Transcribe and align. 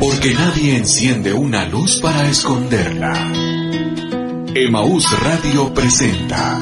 Porque 0.00 0.34
nadie 0.34 0.76
enciende 0.76 1.32
una 1.32 1.66
luz 1.66 2.00
para 2.00 2.28
esconderla. 2.28 3.32
Emaús 4.54 5.06
Radio 5.20 5.72
presenta 5.72 6.60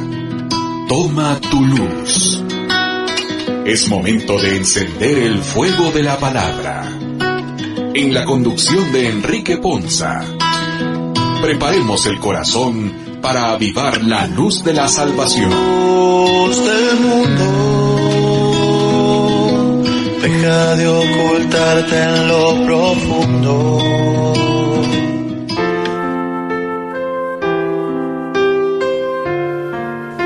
Toma 0.89 1.39
tu 1.51 1.65
luz. 1.65 2.43
Es 3.65 3.89
momento 3.89 4.39
de 4.39 4.57
encender 4.57 5.19
el 5.19 5.39
fuego 5.39 5.91
de 5.91 6.03
la 6.03 6.19
palabra. 6.19 6.91
En 7.95 8.13
la 8.13 8.25
conducción 8.25 8.93
de 8.93 9.09
Enrique 9.09 9.57
Ponza. 9.59 10.23
Preparemos 11.41 12.07
el 12.07 12.19
corazón 12.19 12.93
para 13.25 13.53
avivar 13.53 14.03
la 14.05 14.27
luz 14.27 14.63
de 14.63 14.75
la 14.75 14.87
salvación. 14.87 15.51
del 15.51 17.01
mundo, 17.01 17.74
de 20.45 20.89
ocultarte 20.89 22.03
en 22.03 22.29
lo 22.29 22.67
profundo. 22.67 23.79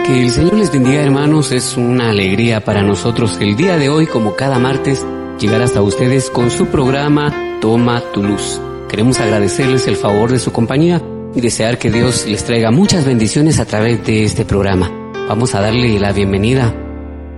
Que 0.05 0.23
el 0.23 0.31
Señor 0.31 0.55
les 0.55 0.73
bendiga 0.73 1.03
hermanos, 1.03 1.53
es 1.53 1.77
una 1.77 2.11
alegría 2.11 2.65
para 2.65 2.83
nosotros 2.83 3.39
el 3.41 3.57
día 3.57 3.77
de 3.77 3.91
hoy, 3.91 4.07
como 4.07 4.35
cada 4.35 4.59
martes, 4.59 5.07
llegar 5.39 5.63
hasta 5.63 5.83
ustedes 5.83 6.31
con 6.31 6.51
su 6.51 6.67
programa 6.67 7.33
Toma 7.61 8.03
tu 8.13 8.23
luz. 8.25 8.61
Queremos 8.89 9.21
agradecerles 9.21 9.87
el 9.87 9.97
favor 9.97 10.33
de 10.33 10.41
su 10.41 10.53
compañía 10.53 11.01
y 11.35 11.41
desear 11.41 11.79
que 11.79 11.93
Dios 11.93 12.27
les 12.27 12.43
traiga 12.43 12.73
muchas 12.73 13.05
bendiciones 13.05 13.61
a 13.61 13.67
través 13.67 14.05
de 14.05 14.25
este 14.25 14.45
programa. 14.45 14.91
Vamos 15.29 15.55
a 15.55 15.61
darle 15.61 16.01
la 16.01 16.13
bienvenida 16.13 16.75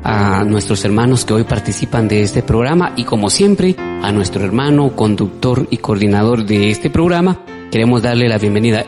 a 0.03 0.45
nuestros 0.45 0.85
hermanos 0.85 1.25
que 1.25 1.35
hoy 1.35 1.45
participan 1.45 2.09
de 2.09 2.23
este 2.23 2.43
programa 2.43 2.93
y 2.97 3.05
como 3.05 3.31
siempre 3.31 3.77
a 3.79 4.13
nuestro 4.13 4.45
hermano 4.45 4.95
conductor 4.97 5.67
y 5.71 5.77
coordinador 5.79 6.47
de 6.47 6.71
este 6.71 6.91
programa 6.91 7.41
queremos 7.71 8.03
darle 8.03 8.29
la 8.29 8.39
bienvenida. 8.39 8.85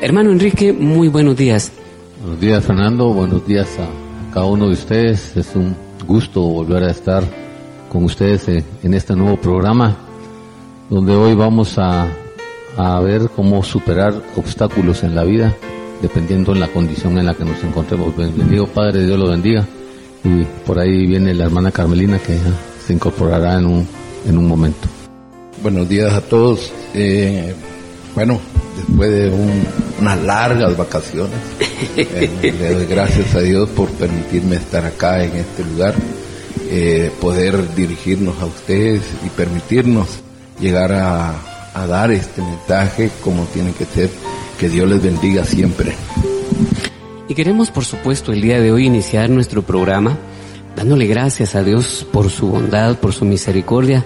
Hermano 0.00 0.30
Enrique, 0.30 0.72
muy 0.72 1.08
buenos 1.08 1.36
días. 1.36 1.72
Buenos 2.20 2.40
días 2.40 2.64
Fernando, 2.64 3.12
buenos 3.12 3.46
días 3.46 3.68
a 3.78 4.32
cada 4.32 4.46
uno 4.46 4.68
de 4.68 4.72
ustedes. 4.72 5.36
Es 5.36 5.54
un 5.54 5.76
gusto 6.06 6.40
volver 6.42 6.84
a 6.84 6.90
estar 6.90 7.24
con 7.90 8.04
ustedes 8.04 8.48
en 8.82 8.94
este 8.94 9.14
nuevo 9.14 9.36
programa 9.36 9.96
donde 10.88 11.14
hoy 11.14 11.34
vamos 11.34 11.78
a, 11.78 12.06
a 12.76 13.00
ver 13.00 13.30
cómo 13.34 13.62
superar 13.62 14.14
obstáculos 14.36 15.02
en 15.02 15.14
la 15.14 15.24
vida 15.24 15.54
dependiendo 16.00 16.52
en 16.52 16.60
la 16.60 16.68
condición 16.68 17.18
en 17.18 17.26
la 17.26 17.34
que 17.34 17.44
nos 17.44 17.62
encontremos. 17.62 18.16
Bienvenido 18.16 18.66
Padre, 18.66 19.04
Dios 19.06 19.18
lo 19.18 19.28
bendiga. 19.28 19.66
Y 20.24 20.44
por 20.66 20.78
ahí 20.78 21.06
viene 21.06 21.34
la 21.34 21.44
hermana 21.44 21.72
Carmelina 21.72 22.18
que 22.18 22.38
se 22.86 22.92
incorporará 22.92 23.58
en 23.58 23.66
un, 23.66 23.88
en 24.26 24.38
un 24.38 24.46
momento. 24.46 24.88
Buenos 25.62 25.88
días 25.88 26.12
a 26.12 26.20
todos. 26.20 26.72
Eh, 26.94 27.54
bueno, 28.14 28.40
después 28.76 29.10
de 29.10 29.32
unas 30.00 30.22
largas 30.22 30.76
vacaciones, 30.76 31.38
eh, 31.96 32.30
le 32.42 32.74
doy 32.74 32.86
gracias 32.86 33.34
a 33.34 33.40
Dios 33.40 33.68
por 33.70 33.88
permitirme 33.90 34.56
estar 34.56 34.84
acá 34.84 35.24
en 35.24 35.36
este 35.36 35.64
lugar, 35.64 35.94
eh, 36.70 37.10
poder 37.20 37.74
dirigirnos 37.74 38.40
a 38.40 38.46
ustedes 38.46 39.02
y 39.24 39.28
permitirnos 39.30 40.08
llegar 40.60 40.92
a, 40.92 41.34
a 41.74 41.86
dar 41.86 42.10
este 42.12 42.42
mensaje 42.42 43.10
como 43.22 43.44
tiene 43.46 43.72
que 43.72 43.84
ser. 43.84 44.10
Que 44.58 44.68
Dios 44.68 44.88
les 44.88 45.02
bendiga 45.02 45.44
siempre. 45.44 45.94
Y 47.32 47.34
queremos, 47.34 47.70
por 47.70 47.86
supuesto, 47.86 48.30
el 48.34 48.42
día 48.42 48.60
de 48.60 48.72
hoy 48.72 48.84
iniciar 48.84 49.30
nuestro 49.30 49.62
programa 49.62 50.18
dándole 50.76 51.06
gracias 51.06 51.54
a 51.54 51.64
Dios 51.64 52.06
por 52.12 52.28
su 52.28 52.48
bondad, 52.48 52.98
por 52.98 53.14
su 53.14 53.24
misericordia 53.24 54.04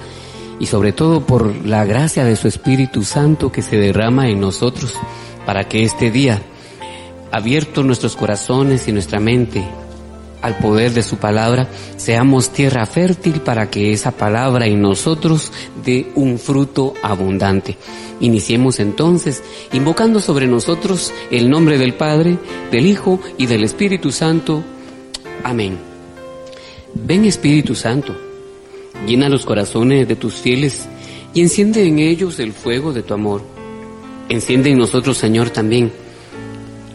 y 0.60 0.66
sobre 0.66 0.92
todo 0.92 1.26
por 1.26 1.66
la 1.66 1.84
gracia 1.84 2.24
de 2.24 2.36
su 2.36 2.46
Espíritu 2.46 3.02
Santo 3.02 3.50
que 3.50 3.62
se 3.62 3.78
derrama 3.78 4.28
en 4.28 4.38
nosotros 4.38 4.94
para 5.44 5.68
que 5.68 5.82
este 5.82 6.12
día, 6.12 6.40
abiertos 7.32 7.84
nuestros 7.84 8.14
corazones 8.14 8.86
y 8.86 8.92
nuestra 8.92 9.18
mente 9.18 9.66
al 10.42 10.58
poder 10.58 10.92
de 10.92 11.02
su 11.02 11.16
palabra, 11.16 11.68
seamos 11.96 12.50
tierra 12.50 12.86
fértil 12.86 13.40
para 13.40 13.70
que 13.70 13.92
esa 13.92 14.12
palabra 14.12 14.66
en 14.66 14.80
nosotros 14.80 15.52
dé 15.84 16.10
un 16.14 16.38
fruto 16.38 16.94
abundante. 17.02 17.76
Iniciemos 18.20 18.80
entonces 18.80 19.42
invocando 19.72 20.20
sobre 20.20 20.46
nosotros 20.46 21.12
el 21.30 21.50
nombre 21.50 21.78
del 21.78 21.94
Padre, 21.94 22.38
del 22.70 22.86
Hijo 22.86 23.20
y 23.36 23.46
del 23.46 23.64
Espíritu 23.64 24.10
Santo. 24.10 24.62
Amén. 25.44 25.78
Ven 26.94 27.24
Espíritu 27.24 27.74
Santo, 27.74 28.16
llena 29.06 29.28
los 29.28 29.44
corazones 29.44 30.08
de 30.08 30.16
tus 30.16 30.34
fieles 30.34 30.86
y 31.34 31.42
enciende 31.42 31.86
en 31.86 31.98
ellos 31.98 32.38
el 32.38 32.52
fuego 32.52 32.92
de 32.92 33.02
tu 33.02 33.12
amor. 33.12 33.42
Enciende 34.28 34.70
en 34.70 34.78
nosotros, 34.78 35.18
Señor, 35.18 35.50
también 35.50 35.92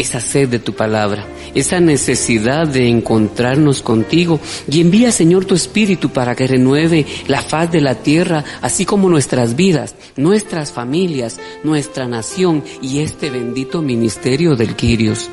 esa 0.01 0.19
sed 0.19 0.49
de 0.49 0.59
tu 0.59 0.73
palabra, 0.73 1.25
esa 1.55 1.79
necesidad 1.79 2.67
de 2.67 2.87
encontrarnos 2.87 3.81
contigo 3.81 4.39
y 4.69 4.81
envía, 4.81 5.11
Señor, 5.11 5.45
tu 5.45 5.55
Espíritu 5.55 6.09
para 6.09 6.35
que 6.35 6.47
renueve 6.47 7.05
la 7.27 7.41
faz 7.41 7.71
de 7.71 7.81
la 7.81 7.95
tierra, 7.95 8.43
así 8.61 8.85
como 8.85 9.09
nuestras 9.09 9.55
vidas, 9.55 9.95
nuestras 10.17 10.71
familias, 10.71 11.39
nuestra 11.63 12.07
nación 12.07 12.63
y 12.81 12.99
este 12.99 13.29
bendito 13.29 13.81
ministerio 13.81 14.55
del 14.55 14.75
Quirios. 14.75 15.29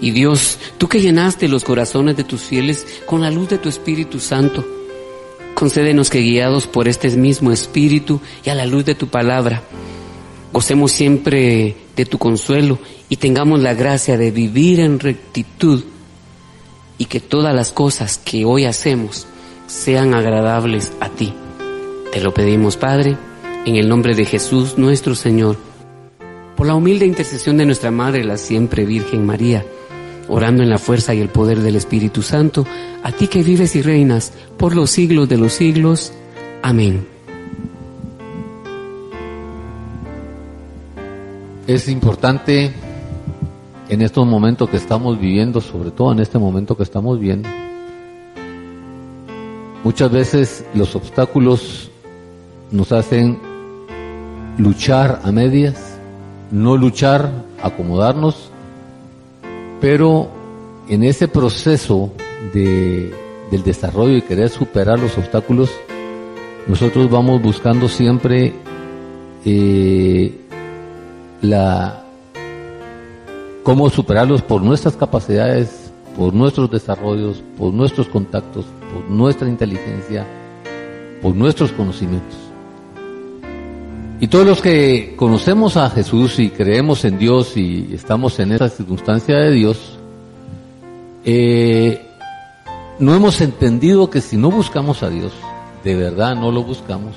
Y 0.00 0.12
Dios, 0.12 0.58
tú 0.78 0.88
que 0.88 1.00
llenaste 1.00 1.48
los 1.48 1.64
corazones 1.64 2.16
de 2.16 2.24
tus 2.24 2.42
fieles 2.42 2.86
con 3.06 3.20
la 3.20 3.30
luz 3.30 3.48
de 3.50 3.58
tu 3.58 3.68
Espíritu 3.68 4.18
Santo, 4.18 4.64
concédenos 5.54 6.08
que 6.08 6.20
guiados 6.20 6.66
por 6.66 6.88
este 6.88 7.10
mismo 7.10 7.52
Espíritu 7.52 8.20
y 8.44 8.50
a 8.50 8.54
la 8.54 8.66
luz 8.66 8.84
de 8.84 8.94
tu 8.94 9.08
palabra, 9.08 9.62
gocemos 10.52 10.92
siempre 10.92 11.76
de 12.00 12.06
tu 12.06 12.16
consuelo 12.16 12.78
y 13.10 13.16
tengamos 13.16 13.60
la 13.60 13.74
gracia 13.74 14.16
de 14.16 14.30
vivir 14.30 14.80
en 14.80 14.98
rectitud 14.98 15.84
y 16.96 17.04
que 17.04 17.20
todas 17.20 17.54
las 17.54 17.72
cosas 17.72 18.16
que 18.16 18.46
hoy 18.46 18.64
hacemos 18.64 19.26
sean 19.66 20.14
agradables 20.14 20.92
a 21.00 21.10
ti. 21.10 21.34
Te 22.10 22.22
lo 22.22 22.32
pedimos, 22.32 22.78
Padre, 22.78 23.18
en 23.66 23.76
el 23.76 23.86
nombre 23.86 24.14
de 24.14 24.24
Jesús 24.24 24.78
nuestro 24.78 25.14
Señor, 25.14 25.58
por 26.56 26.66
la 26.66 26.74
humilde 26.74 27.04
intercesión 27.04 27.58
de 27.58 27.66
nuestra 27.66 27.90
Madre, 27.90 28.24
la 28.24 28.38
siempre 28.38 28.86
Virgen 28.86 29.26
María, 29.26 29.66
orando 30.28 30.62
en 30.62 30.70
la 30.70 30.78
fuerza 30.78 31.12
y 31.14 31.20
el 31.20 31.28
poder 31.28 31.60
del 31.60 31.76
Espíritu 31.76 32.22
Santo, 32.22 32.66
a 33.02 33.12
ti 33.12 33.28
que 33.28 33.42
vives 33.42 33.76
y 33.76 33.82
reinas 33.82 34.32
por 34.56 34.74
los 34.74 34.90
siglos 34.90 35.28
de 35.28 35.36
los 35.36 35.52
siglos. 35.52 36.14
Amén. 36.62 37.19
Es 41.70 41.86
importante 41.86 42.72
en 43.88 44.02
estos 44.02 44.26
momentos 44.26 44.68
que 44.68 44.76
estamos 44.76 45.20
viviendo, 45.20 45.60
sobre 45.60 45.92
todo 45.92 46.10
en 46.10 46.18
este 46.18 46.36
momento 46.36 46.76
que 46.76 46.82
estamos 46.82 47.20
viendo, 47.20 47.48
muchas 49.84 50.10
veces 50.10 50.64
los 50.74 50.96
obstáculos 50.96 51.88
nos 52.72 52.90
hacen 52.90 53.38
luchar 54.58 55.20
a 55.22 55.30
medias, 55.30 55.96
no 56.50 56.76
luchar, 56.76 57.30
acomodarnos, 57.62 58.50
pero 59.80 60.28
en 60.88 61.04
ese 61.04 61.28
proceso 61.28 62.10
de, 62.52 63.14
del 63.52 63.62
desarrollo 63.62 64.16
y 64.16 64.22
querer 64.22 64.48
superar 64.48 64.98
los 64.98 65.16
obstáculos, 65.16 65.70
nosotros 66.66 67.08
vamos 67.08 67.40
buscando 67.40 67.88
siempre 67.88 68.54
eh, 69.44 70.39
la 71.40 72.04
cómo 73.62 73.90
superarlos 73.90 74.42
por 74.42 74.62
nuestras 74.62 74.96
capacidades, 74.96 75.92
por 76.16 76.34
nuestros 76.34 76.70
desarrollos, 76.70 77.42
por 77.56 77.72
nuestros 77.72 78.08
contactos, 78.08 78.66
por 78.92 79.08
nuestra 79.10 79.48
inteligencia, 79.48 80.26
por 81.22 81.34
nuestros 81.34 81.72
conocimientos. 81.72 82.36
Y 84.20 84.28
todos 84.28 84.46
los 84.46 84.60
que 84.60 85.14
conocemos 85.16 85.76
a 85.76 85.88
Jesús 85.88 86.38
y 86.38 86.50
creemos 86.50 87.04
en 87.04 87.18
Dios 87.18 87.56
y 87.56 87.88
estamos 87.94 88.38
en 88.38 88.52
esa 88.52 88.68
circunstancia 88.68 89.38
de 89.38 89.50
Dios, 89.50 89.98
eh, 91.24 92.06
no 92.98 93.14
hemos 93.14 93.40
entendido 93.40 94.10
que 94.10 94.20
si 94.20 94.36
no 94.36 94.50
buscamos 94.50 95.02
a 95.02 95.08
Dios, 95.08 95.32
de 95.84 95.94
verdad 95.94 96.34
no 96.34 96.52
lo 96.52 96.62
buscamos, 96.62 97.14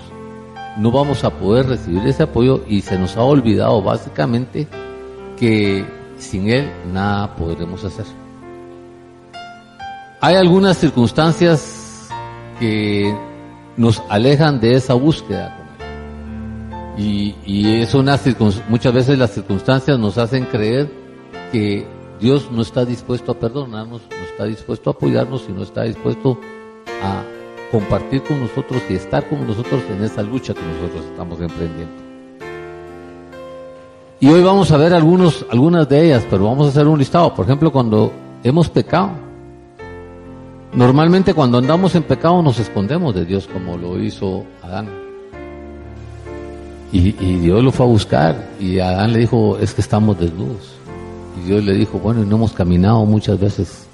no 0.78 0.92
vamos 0.92 1.24
a 1.24 1.30
poder 1.30 1.68
recibir 1.68 2.06
ese 2.08 2.24
apoyo 2.24 2.64
y 2.68 2.82
se 2.82 2.98
nos 2.98 3.16
ha 3.18 3.24
olvidado 3.24 3.82
básicamente 3.82 4.68
que 5.38 5.86
sin 6.18 6.50
Él 6.50 6.70
nada 6.92 7.36
podremos 7.36 7.84
hacer. 7.84 8.06
Hay 10.22 10.36
algunas 10.36 10.78
circunstancias 10.78 12.10
que 12.60 13.14
nos 13.76 14.02
alejan 14.10 14.60
de 14.60 14.76
esa 14.76 14.94
búsqueda 14.94 15.58
y, 16.98 17.36
y 17.46 17.82
es 17.82 17.94
una 17.94 18.20
muchas 18.70 18.94
veces 18.94 19.18
las 19.18 19.32
circunstancias 19.32 19.98
nos 20.00 20.18
hacen 20.18 20.46
creer 20.46 20.90
que 21.52 21.86
Dios 22.20 22.50
no 22.52 22.62
está 22.62 22.86
dispuesto 22.86 23.34
a 23.34 23.40
perdonarnos, 23.40 24.02
no 24.10 24.26
está 24.32 24.46
dispuesto 24.46 24.90
a 24.90 24.94
apoyarnos 24.94 25.46
y 25.50 25.52
no 25.52 25.64
está 25.64 25.84
dispuesto 25.84 26.40
a 27.02 27.24
compartir 27.74 28.22
con 28.22 28.40
nosotros 28.40 28.84
y 28.88 28.94
estar 28.94 29.28
con 29.28 29.48
nosotros 29.48 29.82
en 29.90 30.04
esa 30.04 30.22
lucha 30.22 30.54
que 30.54 30.62
nosotros 30.62 31.06
estamos 31.10 31.42
emprendiendo. 31.42 31.92
Y 34.20 34.28
hoy 34.28 34.44
vamos 34.44 34.72
a 34.72 34.78
ver 34.78 34.94
algunos, 34.94 35.44
algunas 35.50 35.90
de 35.90 36.06
ellas, 36.06 36.24
pero 36.30 36.46
vamos 36.46 36.68
a 36.68 36.70
hacer 36.70 36.88
un 36.88 37.00
listado. 37.00 37.34
Por 37.34 37.46
ejemplo, 37.46 37.72
cuando 37.72 38.12
hemos 38.44 38.70
pecado. 38.70 39.10
Normalmente 40.72 41.34
cuando 41.34 41.58
andamos 41.58 41.96
en 41.96 42.04
pecado 42.04 42.42
nos 42.44 42.60
escondemos 42.60 43.14
de 43.16 43.26
Dios 43.26 43.50
como 43.52 43.76
lo 43.76 44.00
hizo 44.00 44.44
Adán. 44.62 44.88
Y, 46.92 47.12
Dios 47.12 47.64
lo 47.64 47.72
fue 47.72 47.88
a 47.88 47.90
buscar 47.90 48.50
y 48.60 48.78
Adán 48.78 49.14
le 49.14 49.20
dijo, 49.20 49.58
es 49.58 49.74
que 49.74 49.82
estamos 49.82 50.20
desnudos. 50.20 50.76
Y 51.40 51.48
Dios 51.48 51.64
le 51.64 51.74
dijo, 51.74 51.98
bueno, 51.98 52.22
y 52.22 52.28
no 52.28 52.36
hemos 52.36 52.54
caminado 52.54 53.04
muchas 53.06 53.40
veces 53.40 53.88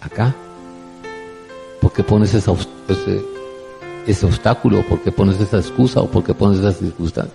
acá. 0.00 0.34
¿Por 1.82 1.92
qué 1.92 2.02
pones 2.02 2.32
ese, 2.88 3.24
ese 4.06 4.26
obstáculo? 4.26 4.82
¿Por 4.82 5.00
qué 5.00 5.12
pones 5.12 5.40
esa 5.40 5.58
excusa? 5.58 6.00
¿O 6.00 6.06
por 6.10 6.24
qué 6.24 6.34
pones 6.34 6.58
esa 6.58 6.72
circunstancia? 6.72 7.34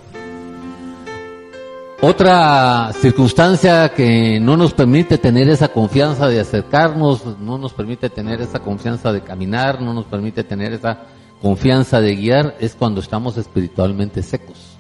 Otra 2.06 2.92
circunstancia 3.00 3.94
que 3.94 4.38
no 4.38 4.58
nos 4.58 4.74
permite 4.74 5.18
tener 5.18 5.48
esa 5.48 5.70
confianza 5.70 6.28
de 6.28 6.42
acercarnos, 6.42 7.40
no 7.40 7.58
nos 7.58 7.72
permite 7.72 8.10
tener 8.10 8.42
esa 8.42 8.60
confianza 8.60 9.14
de 9.14 9.22
caminar, 9.22 9.82
no 9.82 9.94
nos 9.94 10.04
permite 10.04 10.44
tener 10.44 10.74
esa 10.74 11.04
confianza 11.42 12.02
de 12.02 12.16
guiar, 12.18 12.58
es 12.60 12.76
cuando 12.76 13.00
estamos 13.00 13.38
espiritualmente 13.38 14.22
secos. 14.22 14.78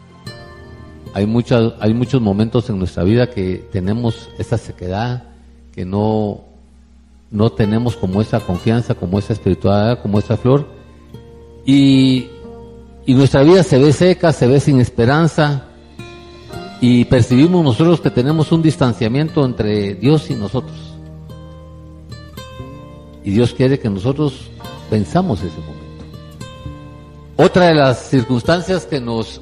Hay, 1.14 1.25
hay 1.80 1.94
muchos 1.94 2.22
momentos 2.22 2.70
en 2.70 2.78
nuestra 2.78 3.04
vida 3.04 3.30
que 3.30 3.70
tenemos 3.72 4.30
esa 4.38 4.58
sequedad, 4.58 5.24
que 5.72 5.86
no, 5.86 6.44
no 7.34 7.50
tenemos 7.50 7.98
como 7.98 8.22
esa 8.22 8.40
confianza, 8.40 8.94
como 8.94 9.18
esa 9.18 9.34
espiritualidad, 9.34 10.02
como 10.04 10.20
esa 10.20 10.38
flor, 10.38 10.68
y, 11.66 12.28
y 13.08 13.16
nuestra 13.16 13.42
vida 13.42 13.64
se 13.64 13.80
ve 13.80 13.92
seca, 13.92 14.32
se 14.32 14.48
ve 14.48 14.60
sin 14.60 14.80
esperanza, 14.80 15.66
y 16.80 17.06
percibimos 17.06 17.66
nosotros 17.66 18.02
que 18.02 18.12
tenemos 18.12 18.52
un 18.52 18.62
distanciamiento 18.62 19.44
entre 19.46 19.96
Dios 19.96 20.30
y 20.30 20.36
nosotros. 20.36 20.78
Y 23.24 23.32
Dios 23.32 23.54
quiere 23.54 23.80
que 23.80 23.90
nosotros 23.90 24.52
pensamos 24.92 25.40
ese 25.42 25.58
momento. 25.58 26.06
Otra 27.36 27.68
de 27.68 27.76
las 27.76 28.10
circunstancias 28.10 28.86
que 28.86 29.02
nos 29.02 29.42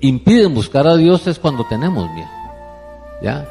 impiden 0.00 0.54
buscar 0.54 0.88
a 0.88 0.96
Dios 0.96 1.26
es 1.28 1.38
cuando 1.38 1.64
tenemos 1.68 2.10
miedo. 2.12 2.30
¿Ya? 3.22 3.48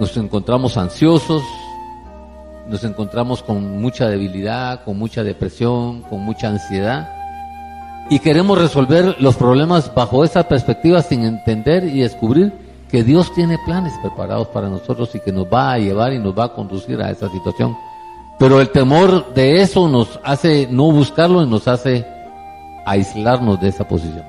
Nos 0.00 0.16
encontramos 0.16 0.78
ansiosos, 0.78 1.42
nos 2.68 2.84
encontramos 2.84 3.42
con 3.42 3.80
mucha 3.80 4.08
debilidad, 4.08 4.84
con 4.84 4.98
mucha 4.98 5.22
depresión, 5.22 6.02
con 6.02 6.20
mucha 6.20 6.48
ansiedad 6.48 7.16
y 8.08 8.20
queremos 8.20 8.58
resolver 8.58 9.16
los 9.18 9.36
problemas 9.36 9.92
bajo 9.92 10.24
esa 10.24 10.44
perspectiva 10.44 11.02
sin 11.02 11.24
entender 11.24 11.84
y 11.84 12.00
descubrir 12.00 12.52
que 12.88 13.02
Dios 13.02 13.34
tiene 13.34 13.58
planes 13.64 13.92
preparados 14.00 14.46
para 14.48 14.68
nosotros 14.68 15.12
y 15.14 15.20
que 15.20 15.32
nos 15.32 15.46
va 15.46 15.72
a 15.72 15.78
llevar 15.78 16.12
y 16.12 16.20
nos 16.20 16.38
va 16.38 16.44
a 16.44 16.52
conducir 16.52 17.00
a 17.02 17.10
esa 17.10 17.28
situación. 17.30 17.76
Pero 18.38 18.60
el 18.60 18.70
temor 18.70 19.34
de 19.34 19.60
eso 19.60 19.88
nos 19.88 20.20
hace 20.22 20.68
no 20.70 20.92
buscarlo 20.92 21.42
y 21.42 21.48
nos 21.48 21.66
hace 21.66 22.06
aislarnos 22.84 23.60
de 23.60 23.68
esa 23.68 23.88
posición. 23.88 24.24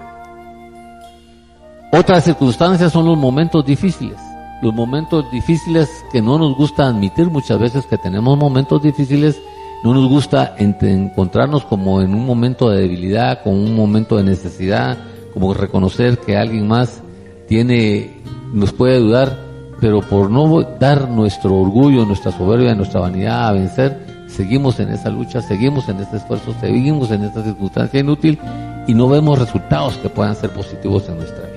Otras 1.91 2.23
circunstancias 2.23 2.91
son 2.91 3.05
los 3.05 3.17
momentos 3.17 3.63
difíciles. 3.63 4.17
Los 4.61 4.73
momentos 4.73 5.29
difíciles 5.31 6.03
que 6.11 6.21
no 6.21 6.39
nos 6.39 6.55
gusta 6.55 6.87
admitir 6.87 7.29
muchas 7.29 7.59
veces 7.59 7.85
que 7.85 7.97
tenemos 7.97 8.37
momentos 8.37 8.81
difíciles 8.81 9.39
no 9.83 9.93
nos 9.93 10.09
gusta 10.09 10.55
encontrarnos 10.57 11.63
como 11.65 12.01
en 12.01 12.15
un 12.15 12.25
momento 12.25 12.69
de 12.69 12.81
debilidad, 12.81 13.43
con 13.43 13.53
un 13.53 13.75
momento 13.75 14.17
de 14.17 14.23
necesidad, 14.23 14.97
como 15.33 15.53
reconocer 15.53 16.17
que 16.17 16.35
alguien 16.35 16.67
más 16.67 17.01
tiene, 17.47 18.17
nos 18.51 18.73
puede 18.73 18.97
ayudar, 18.97 19.37
pero 19.79 20.01
por 20.01 20.31
no 20.31 20.63
dar 20.79 21.07
nuestro 21.07 21.55
orgullo, 21.55 22.05
nuestra 22.05 22.31
soberbia, 22.31 22.73
nuestra 22.73 23.01
vanidad 23.01 23.49
a 23.49 23.51
vencer, 23.51 24.25
seguimos 24.27 24.79
en 24.79 24.89
esa 24.89 25.09
lucha, 25.11 25.41
seguimos 25.41 25.87
en 25.89 25.99
este 25.99 26.17
esfuerzo, 26.17 26.55
seguimos 26.59 27.11
en 27.11 27.23
esta 27.23 27.43
circunstancia 27.43 27.99
inútil 27.99 28.39
y 28.87 28.95
no 28.95 29.07
vemos 29.07 29.37
resultados 29.37 29.97
que 29.97 30.09
puedan 30.09 30.35
ser 30.35 30.49
positivos 30.49 31.07
en 31.09 31.17
nuestra 31.17 31.45
vida. 31.45 31.56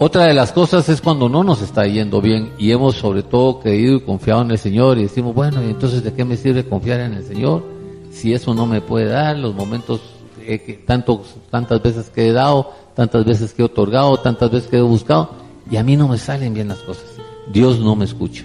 Otra 0.00 0.26
de 0.26 0.34
las 0.34 0.52
cosas 0.52 0.88
es 0.88 1.00
cuando 1.00 1.28
no 1.28 1.42
nos 1.42 1.60
está 1.60 1.84
yendo 1.88 2.20
bien 2.20 2.52
y 2.56 2.70
hemos 2.70 2.94
sobre 2.94 3.24
todo 3.24 3.58
creído 3.58 3.96
y 3.96 4.00
confiado 4.00 4.42
en 4.42 4.52
el 4.52 4.58
Señor 4.58 4.96
y 4.96 5.02
decimos, 5.02 5.34
bueno, 5.34 5.60
¿y 5.60 5.70
entonces 5.70 6.04
de 6.04 6.12
qué 6.12 6.24
me 6.24 6.36
sirve 6.36 6.64
confiar 6.64 7.00
en 7.00 7.14
el 7.14 7.24
Señor? 7.24 7.64
Si 8.12 8.32
eso 8.32 8.54
no 8.54 8.64
me 8.64 8.80
puede 8.80 9.06
dar, 9.06 9.36
los 9.36 9.56
momentos 9.56 10.00
tanto, 10.86 11.24
tantas 11.50 11.82
veces 11.82 12.10
que 12.10 12.28
he 12.28 12.32
dado, 12.32 12.70
tantas 12.94 13.24
veces 13.24 13.52
que 13.52 13.62
he 13.62 13.64
otorgado, 13.64 14.16
tantas 14.18 14.52
veces 14.52 14.70
que 14.70 14.76
he 14.76 14.82
buscado, 14.82 15.30
y 15.68 15.76
a 15.76 15.82
mí 15.82 15.96
no 15.96 16.06
me 16.06 16.16
salen 16.16 16.54
bien 16.54 16.68
las 16.68 16.78
cosas. 16.78 17.04
Dios 17.52 17.80
no 17.80 17.96
me 17.96 18.04
escucha. 18.04 18.44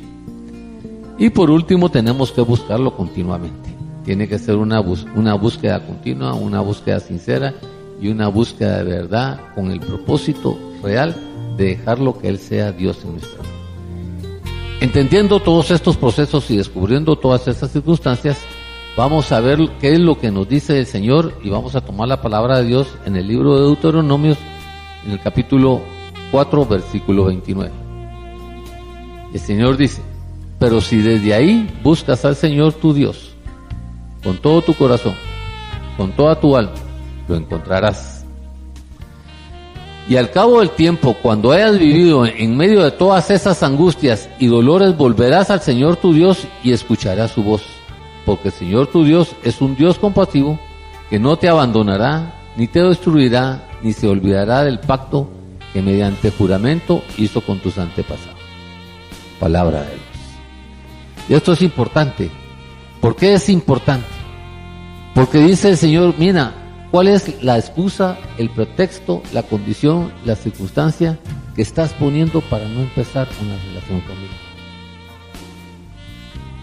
Y 1.19 1.29
por 1.29 1.51
último 1.51 1.89
tenemos 1.89 2.31
que 2.31 2.41
buscarlo 2.41 2.97
continuamente. 2.97 3.69
Tiene 4.03 4.27
que 4.27 4.39
ser 4.39 4.55
una, 4.55 4.81
una 5.15 5.35
búsqueda 5.35 5.85
continua, 5.85 6.33
una 6.33 6.61
búsqueda 6.61 6.99
sincera 6.99 7.53
y 8.01 8.07
una 8.07 8.27
búsqueda 8.27 8.83
de 8.83 8.83
verdad 8.83 9.39
con 9.53 9.69
el 9.69 9.79
propósito 9.79 10.57
real 10.81 11.15
de 11.57 11.65
dejarlo 11.65 12.17
que 12.17 12.29
Él 12.29 12.39
sea 12.39 12.71
Dios 12.71 13.03
en 13.03 13.13
nuestra 13.13 13.41
vida. 13.41 13.53
Entendiendo 14.81 15.39
todos 15.39 15.71
estos 15.71 15.95
procesos 15.97 16.49
y 16.51 16.57
descubriendo 16.57 17.15
todas 17.15 17.47
estas 17.47 17.71
circunstancias, 17.71 18.37
vamos 18.97 19.31
a 19.31 19.39
ver 19.39 19.59
qué 19.79 19.93
es 19.93 19.99
lo 19.99 20.19
que 20.19 20.29
nos 20.29 20.47
dice 20.49 20.77
el 20.77 20.85
Señor 20.85 21.33
y 21.43 21.49
vamos 21.49 21.75
a 21.75 21.81
tomar 21.81 22.07
la 22.07 22.21
palabra 22.21 22.57
de 22.59 22.65
Dios 22.65 22.87
en 23.05 23.15
el 23.15 23.27
libro 23.27 23.55
de 23.55 23.61
Deuteronomios, 23.61 24.37
en 25.05 25.11
el 25.11 25.21
capítulo 25.21 25.81
4, 26.31 26.65
versículo 26.65 27.25
29. 27.25 27.71
El 29.33 29.39
Señor 29.39 29.77
dice, 29.77 30.01
pero 30.59 30.81
si 30.81 30.97
desde 30.97 31.33
ahí 31.33 31.69
buscas 31.81 32.25
al 32.25 32.35
Señor 32.35 32.73
tu 32.73 32.93
Dios, 32.93 33.33
con 34.23 34.37
todo 34.37 34.61
tu 34.61 34.73
corazón, 34.73 35.15
con 35.97 36.11
toda 36.11 36.39
tu 36.39 36.55
alma, 36.55 36.73
lo 37.27 37.35
encontrarás 37.35 38.12
y 40.07 40.17
al 40.17 40.31
cabo 40.31 40.59
del 40.59 40.71
tiempo, 40.71 41.15
cuando 41.21 41.51
hayas 41.51 41.79
vivido 41.79 42.25
en 42.25 42.57
medio 42.57 42.83
de 42.83 42.91
todas 42.91 43.29
esas 43.31 43.63
angustias 43.63 44.29
y 44.37 44.47
dolores, 44.47 44.97
volverás 44.97 45.49
al 45.49 45.61
Señor 45.61 45.95
tu 45.95 46.13
Dios 46.13 46.45
y 46.61 46.73
escucharás 46.73 47.31
su 47.31 47.43
voz. 47.43 47.63
Porque 48.25 48.49
el 48.49 48.53
Señor 48.53 48.87
tu 48.87 49.05
Dios 49.05 49.33
es 49.43 49.61
un 49.61 49.75
Dios 49.75 49.97
compasivo 49.97 50.59
que 51.09 51.19
no 51.19 51.37
te 51.37 51.47
abandonará, 51.47 52.35
ni 52.57 52.67
te 52.67 52.81
destruirá, 52.83 53.69
ni 53.81 53.93
se 53.93 54.07
olvidará 54.07 54.63
del 54.63 54.79
pacto 54.79 55.29
que 55.71 55.81
mediante 55.81 56.31
juramento 56.31 57.01
hizo 57.17 57.39
con 57.41 57.59
tus 57.59 57.77
antepasados. 57.77 58.39
Palabra 59.39 59.81
de 59.83 59.87
Dios. 59.87 60.01
Y 61.29 61.33
esto 61.33 61.53
es 61.53 61.61
importante. 61.61 62.29
¿Por 62.99 63.15
qué 63.15 63.33
es 63.35 63.47
importante? 63.47 64.07
Porque 65.15 65.39
dice 65.39 65.69
el 65.69 65.77
Señor, 65.77 66.13
mira, 66.17 66.62
¿Cuál 66.93 67.07
es 67.07 67.41
la 67.41 67.57
excusa, 67.57 68.19
el 68.37 68.51
pretexto, 68.51 69.23
la 69.33 69.41
condición, 69.41 70.13
la 70.25 70.35
circunstancia 70.35 71.17
que 71.55 71.63
estás 71.63 71.91
poniendo 71.93 72.39
para 72.41 72.67
no 72.67 72.81
empezar 72.81 73.27
una 73.41 73.57
relación 73.57 74.01
conmigo? 74.01 74.33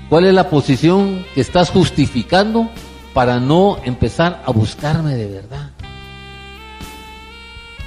¿Cuál 0.09 0.27
es 0.27 0.35
la 0.35 0.49
posición 0.49 1.27
que 1.35 1.41
estás 1.41 1.71
justificando 1.71 2.71
para 3.13 3.41
no 3.41 3.79
empezar 3.83 4.41
a 4.47 4.53
buscarme 4.53 5.17
de 5.17 5.27
verdad? 5.27 5.71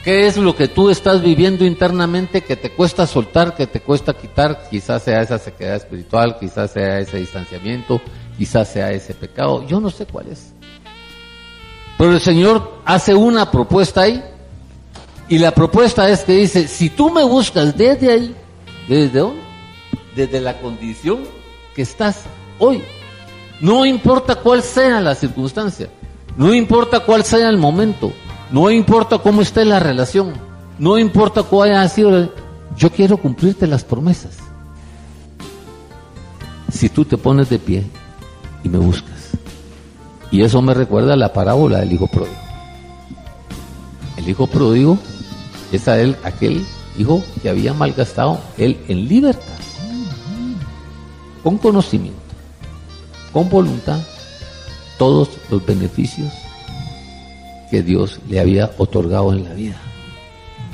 ¿Qué 0.03 0.27
es 0.27 0.35
lo 0.35 0.53
que 0.53 0.67
tú 0.67 0.89
estás 0.89 1.21
viviendo 1.21 1.63
internamente 1.63 2.41
que 2.41 2.57
te 2.57 2.71
cuesta 2.71 3.07
soltar, 3.07 3.55
que 3.55 3.67
te 3.67 3.79
cuesta 3.79 4.15
quitar? 4.15 4.67
Quizás 4.69 5.03
sea 5.03 5.21
esa 5.21 5.39
sequedad 5.39 5.77
espiritual, 5.77 6.37
quizás 6.37 6.71
sea 6.71 6.99
ese 6.99 7.19
distanciamiento, 7.19 8.01
quizás 8.37 8.67
sea 8.67 8.91
ese 8.91 9.13
pecado. 9.13 9.65
Yo 9.65 9.79
no 9.79 9.89
sé 9.89 10.05
cuál 10.05 10.27
es. 10.27 10.52
Pero 12.03 12.15
el 12.15 12.19
Señor 12.19 12.81
hace 12.83 13.15
una 13.15 13.49
propuesta 13.49 14.01
ahí. 14.01 14.21
Y 15.29 15.37
la 15.37 15.51
propuesta 15.51 16.09
es 16.09 16.25
que 16.25 16.33
dice, 16.33 16.67
si 16.67 16.89
tú 16.89 17.09
me 17.09 17.23
buscas 17.23 17.77
desde 17.77 18.11
ahí, 18.11 18.35
¿desde 18.89 19.19
dónde? 19.19 19.41
Desde 20.13 20.41
la 20.41 20.59
condición 20.59 21.19
que 21.73 21.81
estás 21.81 22.23
hoy. 22.59 22.83
No 23.61 23.85
importa 23.85 24.35
cuál 24.35 24.63
sea 24.63 24.99
la 24.99 25.15
circunstancia, 25.15 25.87
no 26.35 26.53
importa 26.53 26.99
cuál 26.99 27.23
sea 27.23 27.47
el 27.47 27.57
momento, 27.57 28.11
no 28.51 28.69
importa 28.69 29.19
cómo 29.19 29.41
esté 29.41 29.63
la 29.63 29.79
relación, 29.79 30.33
no 30.79 30.99
importa 30.99 31.43
cuál 31.43 31.69
haya 31.69 31.87
sido, 31.87 32.33
yo 32.75 32.91
quiero 32.91 33.15
cumplirte 33.15 33.65
las 33.65 33.85
promesas. 33.85 34.39
Si 36.69 36.89
tú 36.89 37.05
te 37.05 37.15
pones 37.15 37.49
de 37.49 37.59
pie 37.59 37.85
y 38.61 38.67
me 38.67 38.77
buscas. 38.77 39.22
Y 40.33 40.41
eso 40.41 40.63
me 40.63 40.73
recuerda 40.73 41.15
la 41.15 41.31
parábola 41.31 41.77
del 41.77 41.93
hijo 41.93 42.07
pródigo. 42.07 42.35
El 44.17 44.27
hijo 44.27 44.47
pródigo 44.47 44.97
es 45.71 45.87
a 45.87 45.99
él, 46.01 46.17
aquel 46.23 46.65
hijo 46.97 47.23
que 47.43 47.49
había 47.49 47.71
malgastado 47.75 48.39
él 48.57 48.79
en 48.87 49.07
libertad, 49.07 49.59
con 51.43 51.59
conocimiento, 51.59 52.19
con 53.31 53.47
voluntad, 53.47 53.99
todos 54.97 55.29
los 55.51 55.63
beneficios 55.63 56.33
que 57.69 57.83
Dios 57.83 58.19
le 58.27 58.39
había 58.39 58.71
otorgado 58.79 59.33
en 59.33 59.43
la 59.43 59.53
vida, 59.53 59.79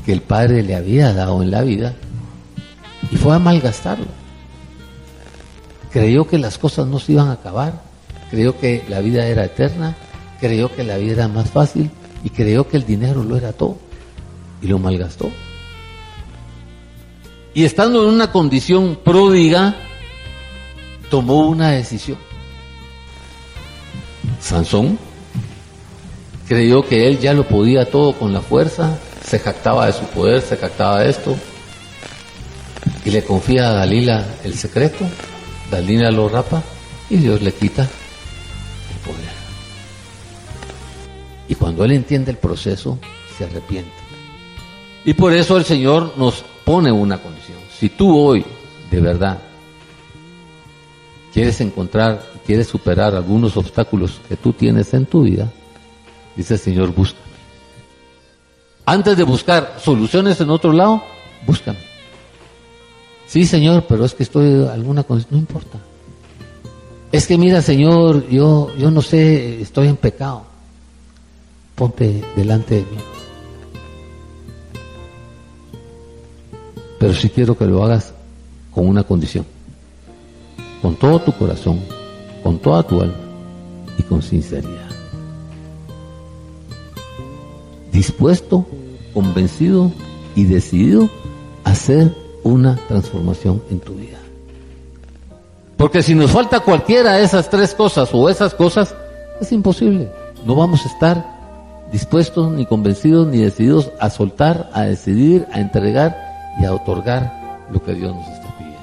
que 0.05 0.13
el 0.13 0.21
Padre 0.21 0.63
le 0.63 0.75
había 0.75 1.13
dado 1.13 1.43
en 1.43 1.51
la 1.51 1.63
vida, 1.63 1.95
y 3.11 3.17
fue 3.17 3.35
a 3.35 3.39
malgastarlo. 3.39 4.07
Creyó 5.91 6.25
que 6.27 6.37
las 6.37 6.57
cosas 6.57 6.87
no 6.87 6.97
se 6.97 7.11
iban 7.11 7.27
a 7.27 7.33
acabar, 7.33 7.88
creyó 8.29 8.57
que 8.59 8.83
la 8.89 8.99
vida 8.99 9.25
era 9.25 9.45
eterna, 9.45 9.95
creyó 10.39 10.73
que 10.73 10.83
la 10.83 10.97
vida 10.97 11.13
era 11.13 11.27
más 11.27 11.49
fácil 11.49 11.89
y 12.23 12.29
creyó 12.29 12.67
que 12.67 12.77
el 12.77 12.85
dinero 12.85 13.23
lo 13.23 13.37
era 13.37 13.53
todo 13.53 13.77
y 14.61 14.67
lo 14.67 14.79
malgastó. 14.79 15.31
Y 17.53 17.65
estando 17.65 18.03
en 18.03 18.13
una 18.13 18.31
condición 18.31 18.99
pródiga, 19.03 19.75
tomó 21.09 21.47
una 21.47 21.71
decisión. 21.71 22.17
Sansón 24.39 24.97
creyó 26.47 26.87
que 26.87 27.07
él 27.07 27.19
ya 27.19 27.33
lo 27.33 27.47
podía 27.47 27.89
todo 27.89 28.13
con 28.13 28.33
la 28.33 28.41
fuerza, 28.41 28.97
se 29.23 29.39
jactaba 29.39 29.87
de 29.87 29.93
su 29.93 30.05
poder, 30.05 30.41
se 30.41 30.57
jactaba 30.57 31.01
de 31.01 31.09
esto, 31.09 31.35
y 33.05 33.11
le 33.11 33.23
confía 33.23 33.69
a 33.69 33.73
Dalila 33.73 34.25
el 34.43 34.55
secreto, 34.55 35.05
Dalila 35.69 36.11
lo 36.11 36.29
rapa 36.29 36.63
y 37.09 37.17
Dios 37.17 37.41
le 37.41 37.53
quita 37.53 37.87
poder. 38.99 39.49
Y 41.47 41.55
cuando 41.55 41.83
él 41.83 41.91
entiende 41.91 42.31
el 42.31 42.37
proceso, 42.37 42.99
se 43.37 43.45
arrepiente. 43.45 43.91
Y 45.05 45.13
por 45.13 45.33
eso 45.33 45.57
el 45.57 45.65
Señor 45.65 46.13
nos 46.17 46.43
pone 46.63 46.91
una 46.91 47.17
condición. 47.17 47.57
Si 47.77 47.89
tú 47.89 48.17
hoy, 48.17 48.45
de 48.91 48.99
verdad, 48.99 49.39
quieres 51.33 51.59
encontrar, 51.61 52.23
quieres 52.45 52.67
superar 52.67 53.15
algunos 53.15 53.57
obstáculos 53.57 54.19
que 54.27 54.35
tú 54.35 54.53
tienes 54.53 54.93
en 54.93 55.05
tu 55.05 55.23
vida, 55.23 55.49
dice 56.35 56.55
el 56.55 56.59
Señor, 56.59 56.93
búscame. 56.93 57.29
Antes 58.85 59.17
de 59.17 59.23
buscar 59.23 59.77
soluciones 59.81 60.39
en 60.41 60.49
otro 60.49 60.73
lado, 60.73 61.03
búscame. 61.45 61.79
Sí, 63.25 63.45
Señor, 63.45 63.85
pero 63.87 64.05
es 64.05 64.13
que 64.13 64.23
estoy 64.23 64.67
alguna 64.67 65.03
condición, 65.03 65.35
no 65.35 65.39
importa. 65.39 65.77
Es 67.11 67.25
que 67.25 67.37
mira, 67.37 67.61
Señor, 67.61 68.27
yo, 68.29 68.75
yo 68.77 68.91
no 68.91 69.01
sé, 69.01 69.61
estoy 69.61 69.87
en 69.87 69.97
pecado. 69.97 70.43
Ponte 71.75 72.23
delante 72.35 72.75
de 72.75 72.81
mí. 72.81 72.97
Pero 76.99 77.13
sí 77.13 77.29
quiero 77.29 77.57
que 77.57 77.65
lo 77.65 77.83
hagas 77.83 78.13
con 78.71 78.87
una 78.87 79.03
condición. 79.03 79.45
Con 80.81 80.95
todo 80.95 81.19
tu 81.19 81.31
corazón, 81.33 81.79
con 82.43 82.59
toda 82.59 82.83
tu 82.83 83.01
alma 83.01 83.15
y 83.97 84.03
con 84.03 84.21
sinceridad. 84.21 84.89
Dispuesto, 87.91 88.67
convencido 89.13 89.91
y 90.35 90.43
decidido 90.43 91.09
a 91.63 91.71
hacer 91.71 92.15
una 92.43 92.75
transformación 92.87 93.63
en 93.71 93.79
tu 93.79 93.93
vida. 93.93 94.18
Porque 95.79 96.03
si 96.03 96.13
nos 96.13 96.31
falta 96.31 96.59
cualquiera 96.59 97.13
de 97.13 97.23
esas 97.23 97.49
tres 97.49 97.73
cosas 97.73 98.09
o 98.11 98.29
esas 98.29 98.53
cosas, 98.53 98.93
es 99.39 99.49
imposible. 99.53 100.11
No 100.45 100.53
vamos 100.53 100.85
a 100.85 100.89
estar 100.89 101.25
dispuestos, 101.89 102.51
ni 102.51 102.65
convencidos, 102.65 103.27
ni 103.27 103.37
decididos 103.37 103.89
a 103.97 104.09
soltar, 104.09 104.69
a 104.73 104.81
decidir, 104.81 105.47
a 105.53 105.61
entregar 105.61 106.17
y 106.59 106.65
a 106.65 106.73
otorgar 106.73 107.31
lo 107.71 107.81
que 107.81 107.93
Dios 107.93 108.13
nos 108.13 108.27
está 108.27 108.53
pidiendo. 108.57 108.79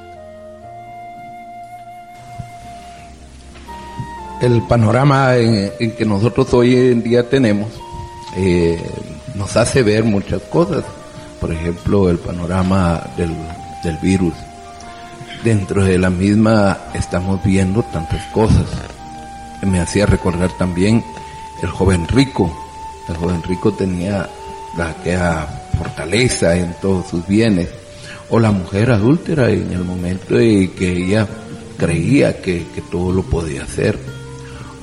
El 4.40 4.62
panorama 4.62 5.36
en, 5.36 5.94
que 5.96 6.06
nosotros 6.06 6.54
hoy 6.54 6.76
en 6.76 7.02
día 7.02 7.28
tenemos 7.28 7.68
eh, 8.38 8.82
nos 9.34 9.54
hace 9.58 9.82
ver 9.82 10.02
muchas 10.02 10.40
cosas. 10.44 10.82
Por 11.42 11.52
ejemplo, 11.52 12.08
el 12.08 12.16
panorama 12.16 13.02
del 13.18 13.98
virus. 14.00 14.32
Dentro 15.44 15.84
de 15.84 15.98
la 15.98 16.10
misma 16.10 16.78
estamos 16.94 17.42
viendo 17.44 17.82
tantas 17.84 18.24
cosas. 18.32 18.66
Me 19.62 19.80
hacía 19.80 20.06
recordar 20.06 20.50
también 20.58 21.04
el 21.62 21.68
joven 21.70 22.08
rico. 22.08 22.50
El 23.08 23.16
joven 23.16 23.42
rico 23.42 23.72
tenía 23.72 24.28
la 24.76 24.90
aquella 24.90 25.46
fortaleza 25.78 26.56
en 26.56 26.74
todos 26.80 27.06
sus 27.06 27.26
bienes. 27.26 27.68
O 28.28 28.40
la 28.40 28.50
mujer 28.50 28.90
adúltera 28.90 29.50
en 29.50 29.72
el 29.72 29.84
momento 29.84 30.34
de 30.34 30.72
que 30.72 30.92
ella 30.92 31.28
creía 31.78 32.40
que, 32.42 32.66
que 32.74 32.82
todo 32.82 33.12
lo 33.12 33.22
podía 33.22 33.62
hacer. 33.62 33.98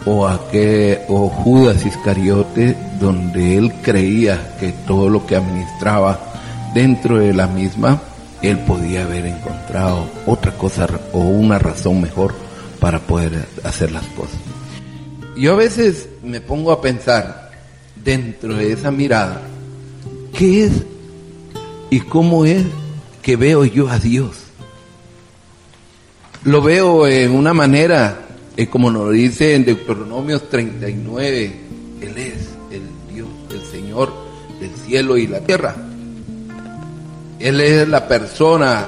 O, 0.06 0.28
aquel, 0.28 1.00
o 1.10 1.30
Judas 1.30 1.86
Iscariote, 1.86 2.78
donde 3.00 3.58
él 3.58 3.74
creía 3.82 4.56
que 4.60 4.72
todo 4.88 5.10
lo 5.10 5.26
que 5.26 5.36
administraba 5.36 6.20
dentro 6.74 7.20
de 7.20 7.34
la 7.34 7.48
misma, 7.48 8.02
él 8.44 8.60
podía 8.60 9.06
haber 9.06 9.26
encontrado 9.26 10.10
otra 10.26 10.52
cosa 10.58 10.88
o 11.14 11.20
una 11.20 11.58
razón 11.58 12.02
mejor 12.02 12.36
para 12.80 13.00
poder 13.00 13.48
hacer 13.64 13.92
las 13.92 14.06
cosas. 14.08 14.38
Yo 15.38 15.54
a 15.54 15.56
veces 15.56 16.10
me 16.22 16.42
pongo 16.42 16.74
a 16.74 16.82
pensar 16.82 17.52
dentro 17.96 18.56
de 18.56 18.74
esa 18.74 18.92
mirada, 18.92 19.42
¿qué 20.38 20.66
es 20.66 20.74
y 21.90 22.02
cómo 22.02 22.46
es 22.46 22.64
que 23.22 23.38
veo 23.38 23.64
yo 23.64 23.88
a 23.88 23.98
Dios? 23.98 24.36
Lo 26.44 26.62
veo 26.62 27.08
en 27.08 27.32
una 27.32 27.54
manera, 27.54 28.28
eh, 28.58 28.68
como 28.68 28.92
nos 28.92 29.14
dice 29.14 29.56
en 29.56 29.64
Deuteronomios 29.64 30.50
39, 30.50 31.56
Él 32.02 32.18
es 32.18 32.50
el 32.70 32.84
Dios, 33.14 33.30
el 33.52 33.62
Señor 33.72 34.12
del 34.60 34.72
cielo 34.86 35.18
y 35.18 35.28
la 35.28 35.40
tierra. 35.40 35.93
Él 37.40 37.60
es 37.62 37.88
la 37.88 38.08
persona 38.08 38.88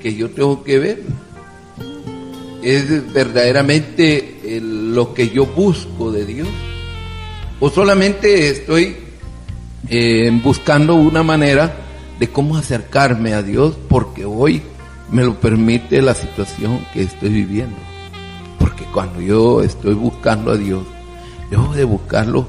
que 0.00 0.14
yo 0.14 0.30
tengo 0.30 0.62
que 0.62 0.78
ver. 0.78 1.02
Es 2.62 3.12
verdaderamente 3.12 4.40
el- 4.56 4.94
lo 4.94 5.14
que 5.14 5.28
yo 5.30 5.46
busco 5.46 6.10
de 6.10 6.24
Dios. 6.26 6.48
O 7.60 7.70
solamente 7.70 8.48
estoy 8.50 8.96
eh, 9.90 10.30
buscando 10.42 10.96
una 10.96 11.22
manera 11.22 11.74
de 12.18 12.28
cómo 12.28 12.56
acercarme 12.58 13.32
a 13.32 13.42
Dios 13.42 13.74
porque 13.88 14.24
hoy 14.24 14.60
me 15.10 15.24
lo 15.24 15.40
permite 15.40 16.02
la 16.02 16.14
situación 16.14 16.84
que 16.92 17.02
estoy 17.02 17.30
viviendo. 17.30 17.76
Porque 18.58 18.84
cuando 18.92 19.20
yo 19.20 19.62
estoy 19.62 19.94
buscando 19.94 20.50
a 20.50 20.56
Dios, 20.56 20.82
debo 21.50 21.72
de 21.74 21.84
buscarlo 21.84 22.46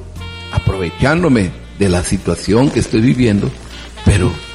aprovechándome 0.52 1.52
de 1.78 1.88
la 1.88 2.04
situación 2.04 2.70
que 2.72 2.80
estoy 2.82 3.00
viviendo, 3.02 3.50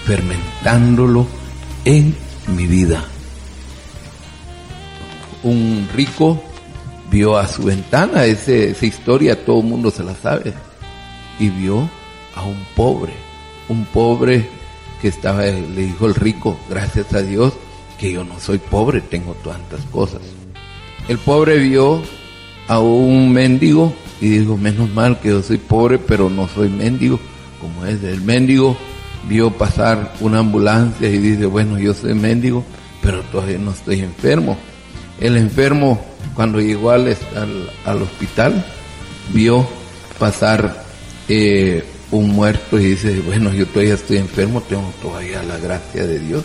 fermentándolo 0.06 1.26
en 1.84 2.14
mi 2.48 2.66
vida. 2.66 3.04
Un 5.42 5.88
rico 5.94 6.42
vio 7.10 7.36
a 7.36 7.46
su 7.46 7.64
ventana, 7.64 8.24
ese- 8.24 8.70
esa 8.70 8.86
historia 8.86 9.44
todo 9.44 9.60
el 9.60 9.66
mundo 9.66 9.90
se 9.90 10.02
la 10.02 10.14
sabe, 10.14 10.52
y 11.38 11.48
vio 11.50 11.88
a 12.34 12.42
un 12.42 12.64
pobre, 12.74 13.12
un 13.68 13.84
pobre 13.86 14.48
que 15.00 15.08
estaba, 15.08 15.42
le 15.44 15.82
dijo 15.86 16.06
el 16.06 16.14
rico, 16.14 16.58
gracias 16.68 17.12
a 17.12 17.20
Dios 17.22 17.52
que 17.98 18.12
yo 18.12 18.24
no 18.24 18.40
soy 18.40 18.58
pobre, 18.58 19.00
tengo 19.00 19.34
tantas 19.44 19.80
cosas. 19.90 20.20
El 21.08 21.18
pobre 21.18 21.58
vio 21.58 22.02
a 22.68 22.78
un 22.80 23.30
mendigo 23.32 23.92
y 24.20 24.28
dijo, 24.30 24.56
menos 24.56 24.88
mal 24.90 25.20
que 25.20 25.28
yo 25.28 25.42
soy 25.42 25.58
pobre, 25.58 25.98
pero 25.98 26.30
no 26.30 26.48
soy 26.48 26.70
mendigo, 26.70 27.20
como 27.60 27.84
es 27.84 28.02
el 28.02 28.22
mendigo 28.22 28.76
vio 29.28 29.50
pasar 29.50 30.14
una 30.20 30.40
ambulancia 30.40 31.08
y 31.08 31.18
dice, 31.18 31.46
bueno, 31.46 31.78
yo 31.78 31.94
soy 31.94 32.14
mendigo, 32.14 32.64
pero 33.02 33.22
todavía 33.22 33.58
no 33.58 33.72
estoy 33.72 34.00
enfermo. 34.00 34.56
El 35.20 35.36
enfermo, 35.36 36.04
cuando 36.34 36.60
llegó 36.60 36.90
al, 36.90 37.08
al, 37.08 37.70
al 37.84 38.02
hospital, 38.02 38.64
vio 39.32 39.66
pasar 40.18 40.84
eh, 41.28 41.84
un 42.10 42.30
muerto 42.30 42.78
y 42.78 42.90
dice, 42.90 43.20
bueno, 43.20 43.52
yo 43.52 43.66
todavía 43.66 43.94
estoy 43.94 44.18
enfermo, 44.18 44.60
tengo 44.62 44.92
todavía 45.02 45.42
la 45.42 45.58
gracia 45.58 46.06
de 46.06 46.18
Dios 46.18 46.44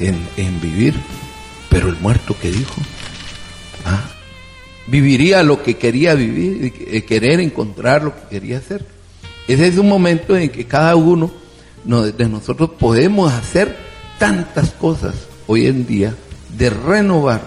en, 0.00 0.16
en 0.36 0.60
vivir. 0.60 0.94
Pero 1.70 1.88
el 1.88 1.96
muerto 1.96 2.36
que 2.40 2.50
dijo, 2.50 2.74
ah, 3.84 4.04
viviría 4.86 5.42
lo 5.42 5.62
que 5.62 5.76
quería 5.76 6.14
vivir, 6.14 6.72
eh, 6.88 7.02
querer 7.04 7.40
encontrar 7.40 8.04
lo 8.04 8.14
que 8.14 8.38
quería 8.38 8.58
hacer. 8.58 8.86
Ese 9.48 9.68
es 9.68 9.78
un 9.78 9.88
momento 9.88 10.36
en 10.36 10.48
que 10.50 10.66
cada 10.66 10.96
uno 10.96 11.30
de 11.86 12.28
nosotros 12.28 12.70
podemos 12.78 13.32
hacer 13.32 13.76
tantas 14.18 14.70
cosas 14.70 15.14
hoy 15.46 15.66
en 15.66 15.86
día 15.86 16.14
de 16.56 16.70
renovar, 16.70 17.42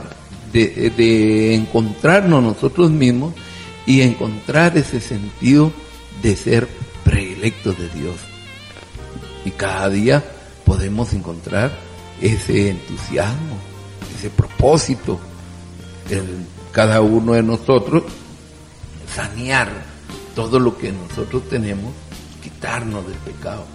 de, 0.54 0.92
de 0.96 1.56
encontrarnos 1.56 2.42
nosotros 2.42 2.90
mismos 2.90 3.34
y 3.86 4.02
encontrar 4.02 4.78
ese 4.78 5.02
sentido 5.02 5.72
de 6.22 6.36
ser 6.36 6.68
predilectos 7.04 7.78
de 7.78 7.90
Dios. 7.90 8.16
Y 9.46 9.52
cada 9.52 9.90
día 9.90 10.24
podemos 10.64 11.14
encontrar 11.14 11.72
ese 12.22 12.70
entusiasmo, 12.70 13.58
ese 14.18 14.30
propósito. 14.30 15.20
El- 16.10 16.46
cada 16.72 17.02
uno 17.02 17.34
de 17.34 17.42
nosotros 17.42 18.04
sanear 19.14 19.70
todo 20.36 20.60
lo 20.60 20.78
que 20.78 20.92
nosotros 20.92 21.50
tenemos, 21.50 21.92
quitarnos 22.44 23.06
del 23.08 23.18
pecado. 23.18 23.66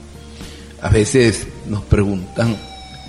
A 0.85 0.91
veces 0.91 1.47
nos 1.67 1.83
preguntan 1.85 2.55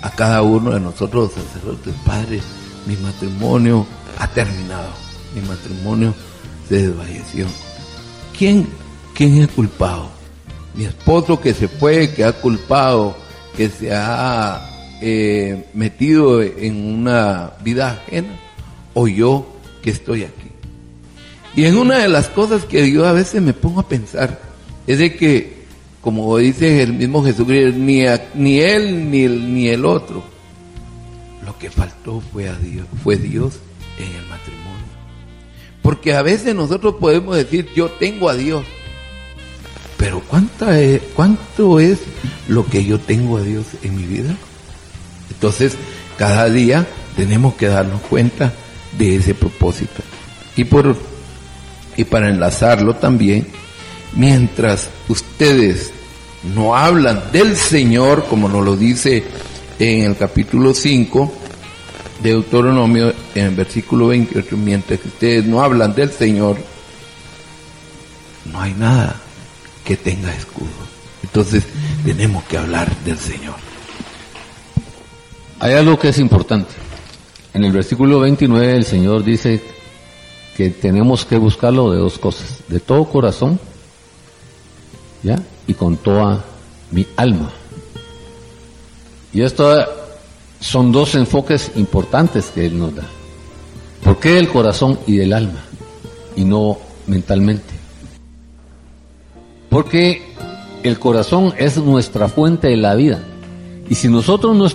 a 0.00 0.10
cada 0.10 0.40
uno 0.40 0.70
de 0.70 0.80
nosotros, 0.80 1.32
sacerdotes, 1.32 1.92
padres, 2.06 2.42
mi 2.86 2.96
matrimonio 2.96 3.86
ha 4.18 4.26
terminado, 4.28 4.88
mi 5.34 5.42
matrimonio 5.42 6.14
se 6.66 6.88
desvalleció. 6.88 7.44
¿Quién, 8.36 8.66
quién 9.14 9.42
es 9.42 9.48
culpado? 9.48 10.08
Mi 10.74 10.86
esposo 10.86 11.38
que 11.38 11.52
se 11.52 11.68
fue, 11.68 12.14
que 12.14 12.24
ha 12.24 12.32
culpado, 12.32 13.14
que 13.54 13.68
se 13.68 13.94
ha 13.94 14.96
eh, 15.02 15.66
metido 15.74 16.40
en 16.40 16.82
una 16.82 17.52
vida 17.62 17.90
ajena, 17.90 18.40
o 18.94 19.06
yo 19.06 19.46
que 19.82 19.90
estoy 19.90 20.24
aquí. 20.24 20.50
Y 21.54 21.66
en 21.66 21.76
una 21.76 21.98
de 21.98 22.08
las 22.08 22.30
cosas 22.30 22.64
que 22.64 22.90
yo 22.90 23.04
a 23.06 23.12
veces 23.12 23.42
me 23.42 23.52
pongo 23.52 23.80
a 23.80 23.88
pensar 23.88 24.40
es 24.86 24.98
de 24.98 25.14
que, 25.14 25.55
como 26.06 26.36
dice 26.36 26.84
el 26.84 26.92
mismo 26.92 27.24
Jesucristo, 27.24 27.76
ni, 27.76 28.04
ni 28.36 28.60
él 28.60 29.10
ni 29.10 29.24
el, 29.24 29.52
ni 29.52 29.68
el 29.70 29.84
otro, 29.84 30.22
lo 31.44 31.58
que 31.58 31.68
faltó 31.68 32.22
fue 32.32 32.48
a 32.48 32.54
Dios, 32.54 32.86
fue 33.02 33.16
Dios 33.16 33.54
en 33.98 34.04
el 34.04 34.24
matrimonio. 34.28 34.86
Porque 35.82 36.14
a 36.14 36.22
veces 36.22 36.54
nosotros 36.54 36.94
podemos 37.00 37.34
decir, 37.34 37.68
yo 37.74 37.88
tengo 37.90 38.28
a 38.28 38.36
Dios, 38.36 38.64
pero 39.96 40.20
¿cuánta 40.20 40.80
es, 40.80 41.02
¿cuánto 41.16 41.80
es 41.80 41.98
lo 42.46 42.64
que 42.64 42.84
yo 42.84 43.00
tengo 43.00 43.38
a 43.38 43.42
Dios 43.42 43.66
en 43.82 43.96
mi 43.96 44.04
vida? 44.04 44.36
Entonces, 45.28 45.76
cada 46.16 46.48
día 46.48 46.86
tenemos 47.16 47.54
que 47.54 47.66
darnos 47.66 48.00
cuenta 48.02 48.52
de 48.96 49.16
ese 49.16 49.34
propósito. 49.34 50.04
Y 50.54 50.62
por 50.62 50.96
y 51.96 52.04
para 52.04 52.28
enlazarlo 52.28 52.94
también, 52.94 53.48
mientras 54.14 54.88
ustedes 55.08 55.95
no 56.54 56.76
hablan 56.76 57.32
del 57.32 57.56
Señor, 57.56 58.26
como 58.28 58.48
nos 58.48 58.64
lo 58.64 58.76
dice 58.76 59.24
en 59.78 60.04
el 60.04 60.16
capítulo 60.16 60.72
5 60.72 61.32
de 62.22 62.30
Deuteronomio, 62.30 63.12
en 63.34 63.46
el 63.46 63.54
versículo 63.54 64.08
28, 64.08 64.56
mientras 64.56 65.04
ustedes 65.04 65.44
no 65.44 65.62
hablan 65.62 65.94
del 65.94 66.10
Señor, 66.10 66.56
no 68.52 68.60
hay 68.60 68.72
nada 68.74 69.16
que 69.84 69.96
tenga 69.96 70.32
escudo. 70.32 70.68
Entonces 71.22 71.64
tenemos 72.04 72.44
que 72.44 72.58
hablar 72.58 72.94
del 73.04 73.18
Señor. 73.18 73.56
Hay 75.58 75.74
algo 75.74 75.98
que 75.98 76.10
es 76.10 76.18
importante. 76.18 76.72
En 77.54 77.64
el 77.64 77.72
versículo 77.72 78.20
29 78.20 78.76
el 78.76 78.84
Señor 78.84 79.24
dice 79.24 79.62
que 80.56 80.70
tenemos 80.70 81.24
que 81.24 81.36
buscarlo 81.36 81.90
de 81.90 81.98
dos 81.98 82.18
cosas, 82.18 82.60
de 82.68 82.80
todo 82.80 83.04
corazón, 83.06 83.58
¿ya? 85.22 85.38
Y 85.66 85.74
con 85.74 85.96
toda 85.96 86.44
mi 86.90 87.06
alma. 87.16 87.50
Y 89.32 89.42
esto 89.42 89.84
son 90.60 90.92
dos 90.92 91.14
enfoques 91.14 91.72
importantes 91.76 92.46
que 92.54 92.66
Él 92.66 92.78
nos 92.78 92.94
da. 92.94 93.04
¿Por 94.02 94.18
qué 94.18 94.38
el 94.38 94.48
corazón 94.48 94.98
y 95.06 95.16
del 95.16 95.32
alma? 95.32 95.60
Y 96.36 96.44
no 96.44 96.78
mentalmente. 97.06 97.74
Porque 99.68 100.22
el 100.82 100.98
corazón 100.98 101.52
es 101.58 101.76
nuestra 101.76 102.28
fuente 102.28 102.68
de 102.68 102.76
la 102.76 102.94
vida. 102.94 103.20
Y 103.88 103.94
si 103.94 104.08
nosotros 104.08 104.56
no, 104.56 104.66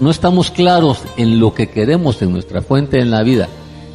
no 0.00 0.10
estamos 0.10 0.50
claros 0.50 0.98
en 1.16 1.38
lo 1.38 1.54
que 1.54 1.68
queremos 1.68 2.20
en 2.22 2.32
nuestra 2.32 2.60
fuente 2.62 2.98
de 2.98 3.04
la 3.04 3.22
vida, 3.22 3.48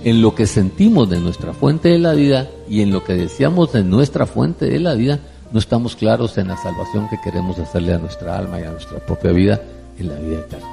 en 0.04 0.22
lo 0.22 0.36
que 0.36 0.48
sentimos 0.48 1.10
de 1.10 1.20
nuestra 1.20 1.54
fuente 1.54 1.90
de 1.90 2.00
la 2.00 2.14
vida 2.14 2.50
y 2.70 2.82
en 2.82 2.92
lo 2.92 3.04
que 3.04 3.14
deseamos 3.14 3.72
de 3.74 3.84
nuestra 3.84 4.26
fuente 4.26 4.66
de 4.66 4.80
la 4.80 4.96
vida, 4.96 5.20
no 5.54 5.60
estamos 5.60 5.96
claros 5.96 6.36
en 6.40 6.48
la 6.48 6.58
salvación 6.58 7.08
que 7.10 7.22
queremos 7.22 7.60
hacerle 7.60 7.94
a 7.94 8.00
nuestra 8.00 8.40
alma 8.40 8.60
y 8.60 8.64
a 8.64 8.72
nuestra 8.72 8.98
propia 8.98 9.32
vida 9.32 9.62
en 10.00 10.10
la 10.10 10.16
vida 10.16 10.40
eterna. 10.40 10.68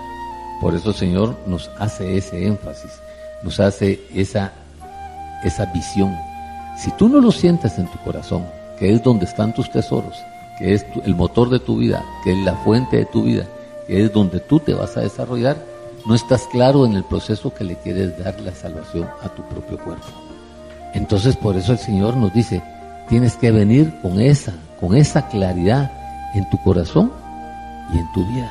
Por 0.59 0.75
eso 0.75 0.89
el 0.89 0.95
Señor 0.95 1.37
nos 1.47 1.71
hace 1.79 2.17
ese 2.17 2.47
énfasis, 2.47 2.91
nos 3.43 3.61
hace 3.61 4.01
esa, 4.15 4.53
esa 5.45 5.67
visión. 5.67 6.17
Si 6.79 6.91
tú 6.93 7.11
no 7.11 7.21
lo 7.21 7.31
sientes 7.31 7.79
en 7.79 7.89
tu 7.89 7.99
corazón, 7.99 8.47
que 8.79 8.91
es 8.91 9.03
donde 9.03 9.27
están 9.27 9.53
tus 9.53 9.71
tesoros, 9.71 10.17
que 10.59 10.73
es 10.73 10.87
el 11.05 11.15
motor 11.15 11.51
de 11.51 11.61
tu 11.61 11.77
vida, 11.77 12.03
que 12.25 12.33
es 12.33 12.39
la 12.39 12.55
fuente 12.55 12.97
de 12.97 13.05
tu 13.05 13.25
vida, 13.25 13.45
que 13.87 14.03
es 14.05 14.13
donde 14.15 14.41
tú 14.41 14.61
te 14.61 14.73
vas 14.73 14.97
a 14.97 15.03
desarrollar, 15.03 15.59
no 16.07 16.15
estás 16.15 16.47
claro 16.51 16.87
en 16.87 16.95
el 16.95 17.05
proceso 17.05 17.53
que 17.53 17.65
le 17.65 17.77
quieres 17.77 18.19
dar 18.19 18.41
la 18.41 18.55
salvación 18.55 19.07
a 19.23 19.29
tu 19.29 19.43
propio 19.43 19.77
cuerpo. 19.77 20.07
Entonces 20.95 21.37
por 21.37 21.55
eso 21.59 21.73
el 21.73 21.79
Señor 21.79 22.17
nos 22.17 22.33
dice, 22.33 22.63
tienes 23.11 23.37
que 23.37 23.51
venir 23.51 23.93
con 24.01 24.19
esa, 24.21 24.55
con 24.81 24.97
esa 24.97 25.29
claridad 25.29 25.91
en 26.35 26.49
tu 26.51 26.59
corazón 26.59 27.13
y 27.93 27.99
en 27.99 28.13
tu 28.13 28.25
vida, 28.27 28.51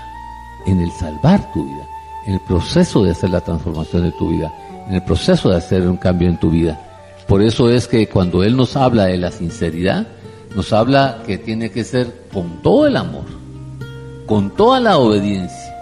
en 0.67 0.79
el 0.81 0.91
salvar 0.91 1.51
tu 1.53 1.65
vida, 1.65 1.87
en 2.25 2.33
el 2.33 2.39
proceso 2.41 3.03
de 3.03 3.11
hacer 3.11 3.29
la 3.29 3.41
transformación 3.41 4.03
de 4.03 4.11
tu 4.11 4.29
vida, 4.29 4.51
en 4.87 4.95
el 4.95 5.03
proceso 5.03 5.49
de 5.49 5.57
hacer 5.57 5.87
un 5.87 5.97
cambio 5.97 6.29
en 6.29 6.37
tu 6.37 6.49
vida. 6.49 6.79
Por 7.27 7.41
eso 7.41 7.69
es 7.69 7.87
que 7.87 8.07
cuando 8.07 8.43
Él 8.43 8.55
nos 8.55 8.75
habla 8.75 9.05
de 9.05 9.17
la 9.17 9.31
sinceridad, 9.31 10.07
nos 10.55 10.73
habla 10.73 11.23
que 11.25 11.37
tiene 11.37 11.71
que 11.71 11.83
ser 11.83 12.25
con 12.33 12.61
todo 12.61 12.87
el 12.87 12.97
amor, 12.97 13.25
con 14.25 14.49
toda 14.55 14.79
la 14.79 14.97
obediencia, 14.97 15.75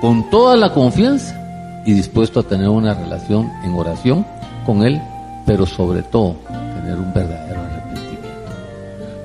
con 0.00 0.28
toda 0.30 0.56
la 0.56 0.72
confianza 0.72 1.36
y 1.84 1.92
dispuesto 1.92 2.40
a 2.40 2.42
tener 2.42 2.68
una 2.68 2.94
relación 2.94 3.50
en 3.62 3.74
oración 3.74 4.26
con 4.64 4.82
Él, 4.82 5.00
pero 5.46 5.66
sobre 5.66 6.02
todo 6.02 6.36
tener 6.48 6.98
un 6.98 7.12
verdadero. 7.12 7.59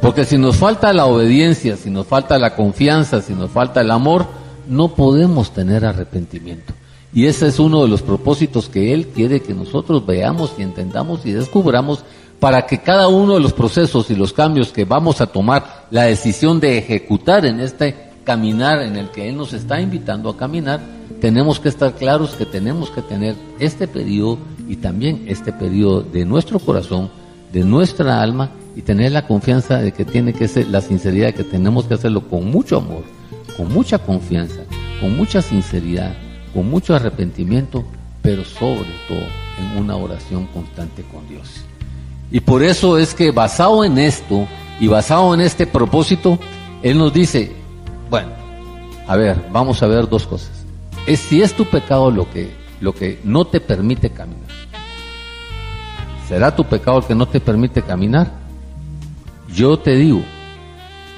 Porque 0.05 0.23
si 0.23 0.37
nos 0.37 0.57
falta 0.57 0.93
la 0.93 1.07
obediencia, 1.07 1.77
si 1.77 1.89
nos 1.89 2.05
falta 2.05 2.37
la 2.37 2.55
confianza, 2.55 3.23
si 3.23 3.33
nos 3.33 3.49
falta 3.49 3.81
el 3.81 3.89
amor, 3.89 4.27
no 4.67 4.89
podemos 4.89 5.51
tener 5.51 5.83
arrepentimiento. 5.83 6.75
Y 7.11 7.25
ese 7.25 7.47
es 7.47 7.57
uno 7.57 7.81
de 7.81 7.87
los 7.87 8.03
propósitos 8.03 8.69
que 8.69 8.93
Él 8.93 9.07
quiere 9.07 9.39
que 9.39 9.55
nosotros 9.55 10.05
veamos 10.05 10.53
y 10.59 10.61
entendamos 10.61 11.25
y 11.25 11.31
descubramos 11.31 12.03
para 12.39 12.67
que 12.67 12.83
cada 12.83 13.07
uno 13.07 13.33
de 13.33 13.39
los 13.39 13.53
procesos 13.53 14.11
y 14.11 14.15
los 14.15 14.31
cambios 14.31 14.71
que 14.71 14.85
vamos 14.85 15.21
a 15.21 15.25
tomar 15.25 15.87
la 15.89 16.03
decisión 16.03 16.59
de 16.59 16.77
ejecutar 16.77 17.43
en 17.43 17.59
este 17.59 18.11
caminar 18.23 18.83
en 18.83 18.97
el 18.97 19.09
que 19.09 19.27
Él 19.27 19.35
nos 19.35 19.53
está 19.53 19.81
invitando 19.81 20.29
a 20.29 20.37
caminar, 20.37 20.81
tenemos 21.19 21.59
que 21.59 21.69
estar 21.69 21.95
claros 21.95 22.35
que 22.35 22.45
tenemos 22.45 22.91
que 22.91 23.01
tener 23.01 23.35
este 23.57 23.87
periodo 23.87 24.37
y 24.69 24.75
también 24.75 25.25
este 25.27 25.51
periodo 25.51 26.03
de 26.03 26.25
nuestro 26.25 26.59
corazón, 26.59 27.09
de 27.51 27.63
nuestra 27.63 28.21
alma 28.21 28.51
y 28.75 28.81
tener 28.81 29.11
la 29.11 29.25
confianza 29.25 29.77
de 29.77 29.91
que 29.93 30.05
tiene 30.05 30.33
que 30.33 30.47
ser 30.47 30.67
la 30.67 30.81
sinceridad, 30.81 31.27
de 31.27 31.33
que 31.33 31.43
tenemos 31.43 31.85
que 31.85 31.93
hacerlo 31.93 32.27
con 32.27 32.51
mucho 32.51 32.77
amor, 32.77 33.03
con 33.55 33.71
mucha 33.73 33.97
confianza, 33.97 34.61
con 34.99 35.15
mucha 35.15 35.41
sinceridad, 35.41 36.13
con 36.53 36.69
mucho 36.69 36.93
arrepentimiento, 36.93 37.85
pero 38.21 38.43
sobre 38.43 38.89
todo 39.07 39.23
en 39.59 39.77
una 39.77 39.95
oración 39.95 40.47
constante 40.47 41.03
con 41.03 41.27
Dios. 41.29 41.63
Y 42.31 42.41
por 42.41 42.63
eso 42.63 42.97
es 42.97 43.13
que 43.13 43.31
basado 43.31 43.85
en 43.85 43.97
esto 43.97 44.47
y 44.79 44.87
basado 44.87 45.33
en 45.33 45.41
este 45.41 45.65
propósito, 45.65 46.37
Él 46.83 46.97
nos 46.97 47.13
dice, 47.13 47.53
bueno, 48.09 48.31
a 49.07 49.15
ver, 49.15 49.37
vamos 49.51 49.81
a 49.83 49.87
ver 49.87 50.09
dos 50.09 50.25
cosas. 50.27 50.51
Es 51.07 51.19
si 51.19 51.41
es 51.41 51.53
tu 51.53 51.65
pecado 51.65 52.11
lo 52.11 52.29
que, 52.29 52.51
lo 52.81 52.93
que 52.93 53.19
no 53.23 53.45
te 53.45 53.61
permite 53.61 54.09
caminar. 54.09 54.49
¿Será 56.27 56.55
tu 56.55 56.65
pecado 56.65 56.97
el 56.97 57.05
que 57.05 57.15
no 57.15 57.27
te 57.27 57.39
permite 57.39 57.83
caminar? 57.83 58.44
Yo 59.55 59.79
te 59.79 59.95
digo, 59.95 60.21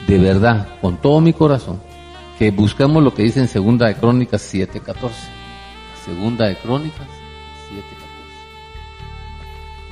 de 0.06 0.20
verdad, 0.20 0.68
con 0.80 0.98
todo 0.98 1.20
mi 1.22 1.34
corazón, 1.34 1.82
que 2.38 2.52
busquemos 2.52 3.02
lo 3.02 3.12
que 3.12 3.24
dice 3.24 3.40
en 3.40 3.48
Segunda 3.48 3.88
de 3.88 3.96
Crónicas 3.96 4.54
7.14. 4.54 5.10
Segunda 6.06 6.46
de 6.46 6.56
Crónicas 6.58 7.08
7.14. 7.72 7.88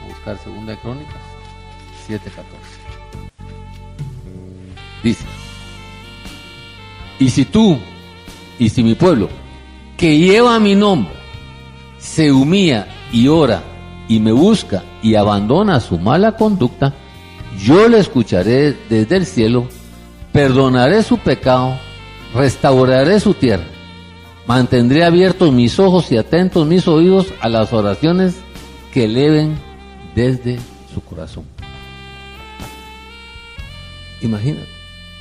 A 0.03 0.07
buscar 0.07 0.37
Segunda 0.37 0.73
de 0.73 0.77
Crónicas 0.77 1.21
7.14. 2.07 2.19
Dice, 5.03 5.25
y 7.17 7.29
si 7.31 7.45
tú, 7.45 7.79
y 8.59 8.69
si 8.69 8.83
mi 8.83 8.93
pueblo, 8.93 9.27
que 9.97 10.19
lleva 10.19 10.59
mi 10.59 10.75
nombre, 10.75 11.13
se 11.97 12.31
humilla 12.31 12.87
y 13.11 13.27
ora 13.27 13.63
y 14.07 14.19
me 14.19 14.31
busca 14.31 14.83
y 15.01 15.15
abandona 15.15 15.79
su 15.79 15.97
mala 15.97 16.37
conducta, 16.37 16.93
yo 17.57 17.87
le 17.87 17.99
escucharé 17.99 18.77
desde 18.89 19.17
el 19.17 19.25
cielo, 19.25 19.67
perdonaré 20.31 21.03
su 21.03 21.17
pecado, 21.17 21.77
restauraré 22.33 23.19
su 23.19 23.33
tierra, 23.33 23.65
mantendré 24.45 25.03
abiertos 25.03 25.51
mis 25.51 25.79
ojos 25.79 26.11
y 26.11 26.17
atentos 26.17 26.67
mis 26.67 26.87
oídos 26.87 27.27
a 27.39 27.49
las 27.49 27.71
oraciones 27.73 28.35
que 28.93 29.05
eleven 29.05 29.57
desde 30.15 30.59
su 30.93 31.01
corazón. 31.01 31.45
Imagínate, 34.21 34.67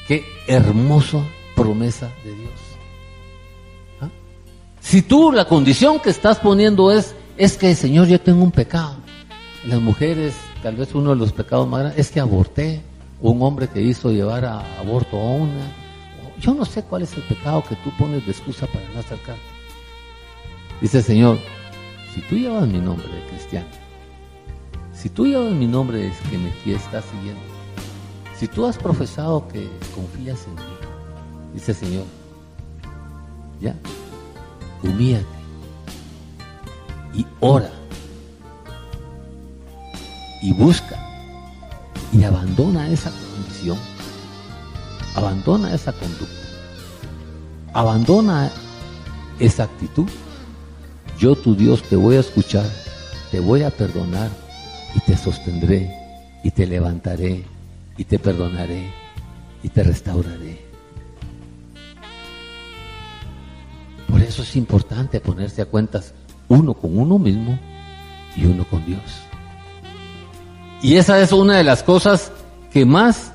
qué 0.08 0.24
hermoso 0.46 1.24
promesa 1.54 2.10
de 2.24 2.34
Dios. 2.34 2.52
¿Ah? 4.00 4.08
Si 4.80 5.02
tú 5.02 5.32
la 5.32 5.46
condición 5.46 6.00
que 6.00 6.10
estás 6.10 6.38
poniendo 6.38 6.90
es, 6.90 7.14
es 7.36 7.56
que 7.56 7.74
Señor, 7.74 8.06
yo 8.06 8.20
tengo 8.20 8.42
un 8.42 8.52
pecado. 8.52 8.96
Las 9.66 9.80
mujeres 9.80 10.34
tal 10.64 10.76
vez 10.76 10.94
uno 10.94 11.10
de 11.10 11.16
los 11.16 11.30
pecados 11.30 11.68
más 11.68 11.80
grandes 11.80 12.00
es 12.00 12.10
que 12.10 12.20
aborté. 12.20 12.80
Un 13.20 13.42
hombre 13.42 13.68
que 13.68 13.82
hizo 13.82 14.10
llevar 14.10 14.46
a 14.46 14.80
aborto 14.80 15.18
a 15.18 15.22
una. 15.22 15.70
Yo 16.40 16.54
no 16.54 16.64
sé 16.64 16.82
cuál 16.82 17.02
es 17.02 17.14
el 17.16 17.22
pecado 17.24 17.62
que 17.68 17.76
tú 17.76 17.90
pones 17.98 18.24
de 18.24 18.32
excusa 18.32 18.66
para 18.66 18.84
no 18.94 19.00
acercarte. 19.00 19.42
Dice 20.80 21.02
Señor, 21.02 21.38
si 22.14 22.22
tú 22.22 22.36
llevas 22.36 22.66
mi 22.66 22.80
nombre 22.80 23.06
de 23.06 23.26
cristiano, 23.28 23.68
si 24.94 25.10
tú 25.10 25.26
llevas 25.26 25.52
mi 25.52 25.66
nombre 25.66 25.98
de 25.98 26.12
que 26.30 26.38
me 26.38 26.48
estás 26.74 27.04
siguiendo, 27.04 27.42
si 28.34 28.48
tú 28.48 28.64
has 28.64 28.78
profesado 28.78 29.46
que 29.48 29.68
confías 29.94 30.46
en 30.46 30.54
mí, 30.54 31.52
dice 31.52 31.74
Señor, 31.74 32.04
ya, 33.60 33.76
humíate 34.82 35.26
y 37.14 37.26
ora 37.40 37.70
y 40.44 40.52
busca 40.52 40.96
y 42.12 42.22
abandona 42.22 42.90
esa 42.90 43.10
condición, 43.10 43.78
abandona 45.14 45.74
esa 45.74 45.92
conducta, 45.92 46.46
abandona 47.72 48.52
esa 49.38 49.64
actitud. 49.64 50.06
Yo 51.18 51.34
tu 51.34 51.56
Dios 51.56 51.82
te 51.82 51.96
voy 51.96 52.16
a 52.16 52.20
escuchar, 52.20 52.66
te 53.30 53.40
voy 53.40 53.62
a 53.62 53.70
perdonar 53.70 54.30
y 54.94 55.00
te 55.00 55.16
sostendré 55.16 55.90
y 56.44 56.50
te 56.50 56.66
levantaré 56.66 57.46
y 57.96 58.04
te 58.04 58.18
perdonaré 58.18 58.92
y 59.62 59.70
te 59.70 59.82
restauraré. 59.82 60.62
Por 64.10 64.20
eso 64.20 64.42
es 64.42 64.54
importante 64.56 65.20
ponerse 65.20 65.62
a 65.62 65.66
cuentas 65.66 66.12
uno 66.48 66.74
con 66.74 66.98
uno 66.98 67.18
mismo 67.18 67.58
y 68.36 68.44
uno 68.44 68.66
con 68.68 68.84
Dios. 68.84 69.00
Y 70.84 70.98
esa 70.98 71.18
es 71.18 71.32
una 71.32 71.56
de 71.56 71.64
las 71.64 71.82
cosas 71.82 72.30
que 72.70 72.84
más, 72.84 73.32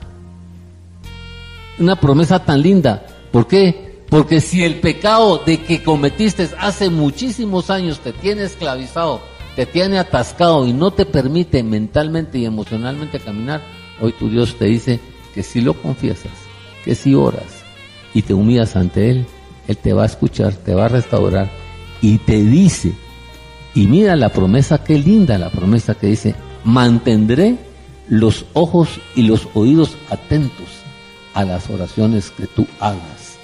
una 1.79 1.99
promesa 1.99 2.45
tan 2.45 2.61
linda. 2.61 3.07
¿Por 3.31 3.47
qué? 3.47 4.03
Porque 4.07 4.39
si 4.39 4.63
el 4.63 4.75
pecado 4.75 5.41
de 5.43 5.59
que 5.63 5.81
cometiste 5.81 6.47
hace 6.59 6.91
muchísimos 6.91 7.71
años 7.71 8.01
te 8.01 8.13
tiene 8.13 8.43
esclavizado, 8.43 9.21
te 9.55 9.65
tiene 9.65 9.97
atascado 9.97 10.67
y 10.67 10.73
no 10.73 10.91
te 10.91 11.07
permite 11.07 11.63
mentalmente 11.63 12.37
y 12.37 12.45
emocionalmente 12.45 13.19
caminar, 13.19 13.63
hoy 13.99 14.11
tu 14.11 14.29
Dios 14.29 14.55
te 14.59 14.65
dice 14.65 14.99
que 15.33 15.41
si 15.41 15.59
lo 15.61 15.73
confiesas, 15.73 16.31
que 16.85 16.93
si 16.93 17.15
oras 17.15 17.63
y 18.13 18.21
te 18.21 18.35
humillas 18.35 18.75
ante 18.75 19.09
Él, 19.09 19.25
Él 19.67 19.77
te 19.77 19.93
va 19.93 20.03
a 20.03 20.05
escuchar, 20.05 20.53
te 20.53 20.75
va 20.75 20.85
a 20.85 20.89
restaurar 20.89 21.49
y 21.99 22.19
te 22.19 22.43
dice, 22.43 22.93
y 23.73 23.87
mira 23.87 24.15
la 24.15 24.29
promesa, 24.29 24.83
qué 24.83 24.99
linda 24.99 25.39
la 25.39 25.49
promesa 25.49 25.95
que 25.95 26.05
dice, 26.05 26.35
mantendré 26.63 27.57
los 28.07 28.45
ojos 28.53 28.99
y 29.15 29.23
los 29.23 29.47
oídos 29.53 29.97
atentos 30.09 30.67
a 31.33 31.45
las 31.45 31.69
oraciones 31.69 32.31
que 32.31 32.47
tú 32.47 32.67
hagas 32.79 33.37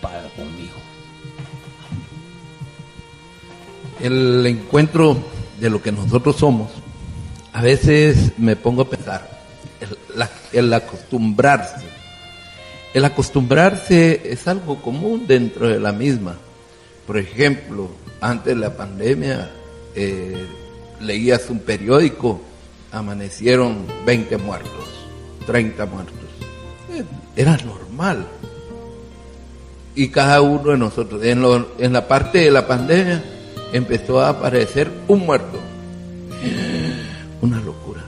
para 0.00 0.28
conmigo. 0.30 0.72
El 4.00 4.46
encuentro 4.46 5.16
de 5.60 5.70
lo 5.70 5.82
que 5.82 5.92
nosotros 5.92 6.36
somos, 6.36 6.70
a 7.52 7.62
veces 7.62 8.32
me 8.38 8.56
pongo 8.56 8.82
a 8.82 8.90
pensar, 8.90 9.28
el, 9.80 10.28
el 10.52 10.72
acostumbrarse. 10.72 11.86
El 12.94 13.04
acostumbrarse 13.04 14.22
es 14.24 14.46
algo 14.48 14.82
común 14.82 15.24
dentro 15.26 15.68
de 15.68 15.80
la 15.80 15.92
misma. 15.92 16.36
Por 17.06 17.16
ejemplo, 17.16 17.90
antes 18.20 18.54
de 18.54 18.60
la 18.60 18.76
pandemia 18.76 19.50
eh, 19.94 20.46
leías 21.00 21.50
un 21.50 21.58
periódico, 21.58 22.40
amanecieron 22.92 23.86
20 24.04 24.36
muertos, 24.36 24.88
30 25.46 25.86
muertos. 25.86 26.14
Eh, 26.90 27.04
era 27.34 27.56
normal. 27.56 28.26
Y 29.94 30.08
cada 30.08 30.40
uno 30.40 30.70
de 30.70 30.78
nosotros, 30.78 31.22
en, 31.24 31.92
la 31.92 32.08
parte 32.08 32.38
de 32.38 32.50
la 32.50 32.66
pandemia, 32.66 33.22
empezó 33.72 34.20
a 34.20 34.30
aparecer 34.30 34.90
un 35.08 35.26
muerto. 35.26 35.58
Una 37.42 37.60
locura. 37.60 38.02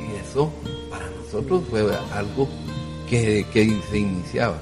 Y 0.00 0.28
eso 0.28 0.52
para 0.90 1.06
nosotros 1.10 1.62
fue 1.70 1.80
algo 2.12 2.48
que, 3.08 3.46
que 3.52 3.80
se 3.90 3.98
iniciaba. 3.98 4.58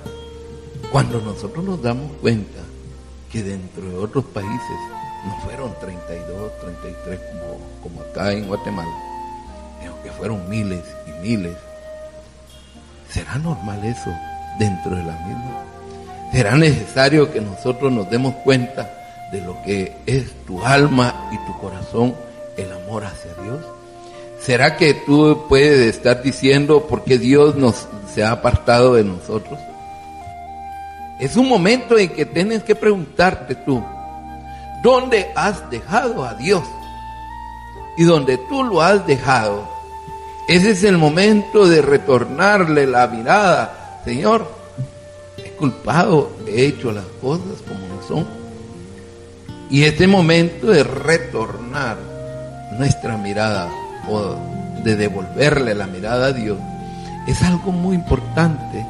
Cuando 0.91 1.21
nosotros 1.21 1.65
nos 1.65 1.83
damos 1.83 2.13
cuenta 2.21 2.61
que 3.31 3.43
dentro 3.43 3.89
de 3.89 3.97
otros 3.97 4.25
países 4.27 4.79
no 5.25 5.41
fueron 5.45 5.75
32, 5.81 6.53
33 6.61 7.21
como, 7.21 7.59
como 7.83 8.03
acá 8.03 8.33
en 8.33 8.47
Guatemala, 8.47 9.12
sino 9.83 10.03
que 10.03 10.11
fueron 10.13 10.49
miles 10.49 10.83
y 11.07 11.27
miles. 11.27 11.57
¿Será 13.11 13.37
normal 13.39 13.85
eso 13.85 14.11
dentro 14.59 14.95
de 14.95 15.03
la 15.03 15.13
misma? 15.27 15.65
¿Será 16.33 16.57
necesario 16.57 17.33
que 17.33 17.41
nosotros 17.41 17.93
nos 17.93 18.09
demos 18.09 18.35
cuenta 18.37 18.91
de 19.33 19.43
lo 19.43 19.61
que 19.63 19.97
es 20.07 20.33
tu 20.47 20.65
alma 20.65 21.29
y 21.33 21.37
tu 21.47 21.59
corazón, 21.59 22.15
el 22.57 22.73
amor 22.73 23.05
hacia 23.05 23.35
Dios? 23.43 23.65
¿Será 24.41 24.77
que 24.77 24.95
tú 24.95 25.45
puedes 25.49 25.95
estar 25.95 26.23
diciendo 26.23 26.87
por 26.87 27.05
qué 27.05 27.19
Dios 27.19 27.57
nos 27.57 27.87
se 28.15 28.25
ha 28.25 28.31
apartado 28.31 28.95
de 28.95 29.05
nosotros? 29.05 29.59
Es 31.21 31.37
un 31.37 31.49
momento 31.49 31.99
en 31.99 32.09
que 32.09 32.25
tienes 32.25 32.63
que 32.63 32.75
preguntarte 32.75 33.55
tú, 33.55 33.85
¿Dónde 34.83 35.31
has 35.37 35.71
dejado 35.71 36.25
a 36.25 36.35
Dios? 36.35 36.65
Y 37.97 38.03
donde 38.03 38.37
tú 38.37 38.65
lo 38.65 38.83
has 38.83 39.07
dejado, 39.07 39.72
ese 40.49 40.71
es 40.73 40.85
el 40.85 40.99
momento 40.99 41.69
de 41.69 41.83
retornarle 41.83 42.87
la 42.87 43.07
mirada. 43.07 44.01
Señor, 44.05 44.51
he 45.39 45.51
culpado, 45.53 46.33
he 46.47 46.67
hecho 46.67 46.93
las 46.93 47.05
cosas 47.21 47.63
como 47.67 47.81
no 47.87 48.03
son. 48.07 48.27
Y 49.71 49.85
este 49.85 50.07
momento 50.07 50.67
de 50.67 50.85
retornar 50.85 51.97
nuestra 52.79 53.17
mirada 53.17 53.71
o 54.09 54.37
de 54.83 54.97
devolverle 54.97 55.75
la 55.75 55.87
mirada 55.87 56.27
a 56.27 56.33
Dios 56.33 56.59
es 57.27 57.43
algo 57.43 57.71
muy 57.71 57.95
importante, 57.95 58.85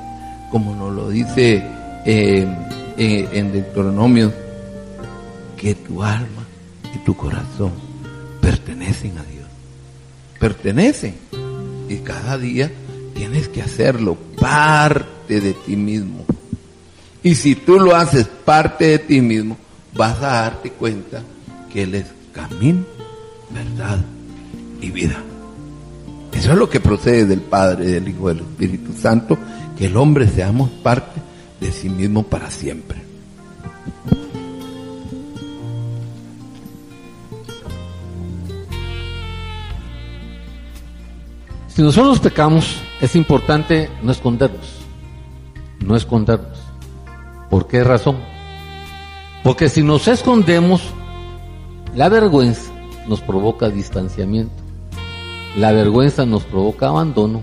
como 0.50 0.74
nos 0.74 0.92
lo 0.92 1.08
dice 1.10 1.62
eh, 2.04 2.46
eh, 2.96 3.28
en 3.32 3.52
Deuteronomio 3.52 4.32
que 5.56 5.74
tu 5.74 6.02
alma 6.02 6.46
y 6.94 6.98
tu 7.04 7.16
corazón 7.16 7.72
pertenecen 8.40 9.18
a 9.18 9.22
Dios. 9.22 9.46
Pertenecen. 10.40 11.31
Cada 12.00 12.38
día 12.38 12.70
tienes 13.14 13.48
que 13.48 13.62
hacerlo 13.62 14.16
parte 14.38 15.40
de 15.40 15.52
ti 15.52 15.76
mismo. 15.76 16.24
Y 17.22 17.34
si 17.34 17.54
tú 17.54 17.78
lo 17.78 17.94
haces 17.94 18.26
parte 18.26 18.86
de 18.86 18.98
ti 18.98 19.20
mismo, 19.20 19.56
vas 19.94 20.18
a 20.18 20.42
darte 20.42 20.70
cuenta 20.70 21.22
que 21.72 21.82
Él 21.82 21.94
es 21.94 22.06
camino, 22.32 22.84
verdad 23.50 24.04
y 24.80 24.90
vida. 24.90 25.22
Eso 26.32 26.52
es 26.52 26.58
lo 26.58 26.68
que 26.68 26.80
procede 26.80 27.26
del 27.26 27.40
Padre, 27.40 27.86
del 27.86 28.08
Hijo, 28.08 28.28
del 28.28 28.40
Espíritu 28.40 28.92
Santo, 29.00 29.38
que 29.78 29.86
el 29.86 29.96
hombre 29.96 30.28
seamos 30.28 30.70
parte 30.70 31.20
de 31.60 31.70
sí 31.70 31.88
mismo 31.88 32.24
para 32.24 32.50
siempre. 32.50 33.01
Si 41.74 41.80
nosotros 41.80 42.20
pecamos, 42.20 42.76
es 43.00 43.16
importante 43.16 43.88
no 44.02 44.12
escondernos. 44.12 44.80
No 45.80 45.96
escondernos. 45.96 46.58
¿Por 47.48 47.66
qué 47.66 47.82
razón? 47.82 48.16
Porque 49.42 49.70
si 49.70 49.82
nos 49.82 50.06
escondemos, 50.06 50.82
la 51.94 52.10
vergüenza 52.10 52.70
nos 53.08 53.22
provoca 53.22 53.70
distanciamiento. 53.70 54.52
La 55.56 55.72
vergüenza 55.72 56.26
nos 56.26 56.44
provoca 56.44 56.88
abandono. 56.88 57.40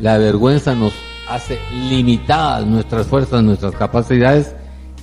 La 0.00 0.16
vergüenza 0.16 0.74
nos 0.74 0.94
hace 1.28 1.58
limitadas 1.90 2.66
nuestras 2.66 3.06
fuerzas, 3.06 3.42
nuestras 3.42 3.74
capacidades 3.74 4.54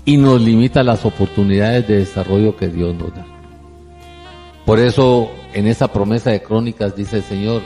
y 0.06 0.18
nos 0.18 0.42
limita 0.42 0.84
las 0.84 1.06
oportunidades 1.06 1.88
de 1.88 1.98
desarrollo 1.98 2.56
que 2.56 2.70
Dios 2.70 2.96
nos 2.96 3.14
da. 3.14 3.28
Por 4.66 4.80
eso 4.80 5.30
en 5.54 5.68
esa 5.68 5.88
promesa 5.88 6.32
de 6.32 6.42
crónicas 6.42 6.96
dice 6.96 7.18
el 7.18 7.24
Señor, 7.24 7.62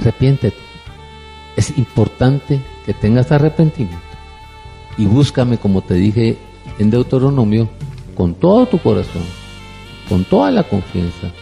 arrepiéntete. 0.00 0.56
Es 1.56 1.76
importante 1.78 2.60
que 2.84 2.94
tengas 2.94 3.30
arrepentimiento 3.32 4.02
y 4.96 5.06
búscame, 5.06 5.58
como 5.58 5.82
te 5.82 5.94
dije 5.94 6.36
en 6.78 6.90
Deuteronomio, 6.90 7.68
con 8.14 8.34
todo 8.34 8.66
tu 8.66 8.78
corazón, 8.78 9.22
con 10.08 10.24
toda 10.24 10.50
la 10.50 10.62
confianza, 10.64 11.32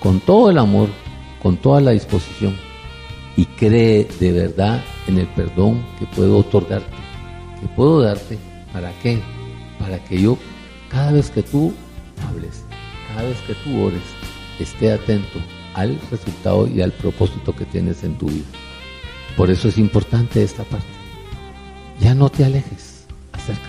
con 0.00 0.20
todo 0.20 0.50
el 0.50 0.58
amor, 0.58 0.88
con 1.42 1.56
toda 1.56 1.80
la 1.80 1.92
disposición 1.92 2.56
y 3.36 3.44
cree 3.44 4.08
de 4.18 4.32
verdad 4.32 4.82
en 5.06 5.18
el 5.18 5.28
perdón 5.28 5.84
que 5.98 6.06
puedo 6.06 6.38
otorgarte, 6.38 6.96
que 7.60 7.68
puedo 7.68 8.02
darte. 8.02 8.38
¿Para 8.72 8.92
qué? 9.00 9.20
Para 9.78 10.02
que 10.04 10.20
yo, 10.20 10.36
cada 10.88 11.12
vez 11.12 11.30
que 11.30 11.42
tú 11.42 11.72
hables, 12.28 12.64
cada 13.08 13.22
vez 13.22 13.38
que 13.46 13.54
tú 13.54 13.80
ores, 13.80 14.02
esté 14.58 14.92
atento 14.92 15.38
al 15.78 16.00
resultado 16.10 16.66
y 16.66 16.82
al 16.82 16.90
propósito 16.90 17.54
que 17.54 17.64
tienes 17.64 18.02
en 18.02 18.18
tu 18.18 18.26
vida. 18.26 18.46
Por 19.36 19.48
eso 19.48 19.68
es 19.68 19.78
importante 19.78 20.42
esta 20.42 20.64
parte. 20.64 20.86
Ya 22.00 22.14
no 22.14 22.28
te 22.30 22.44
alejes, 22.44 23.06
acércate. 23.32 23.68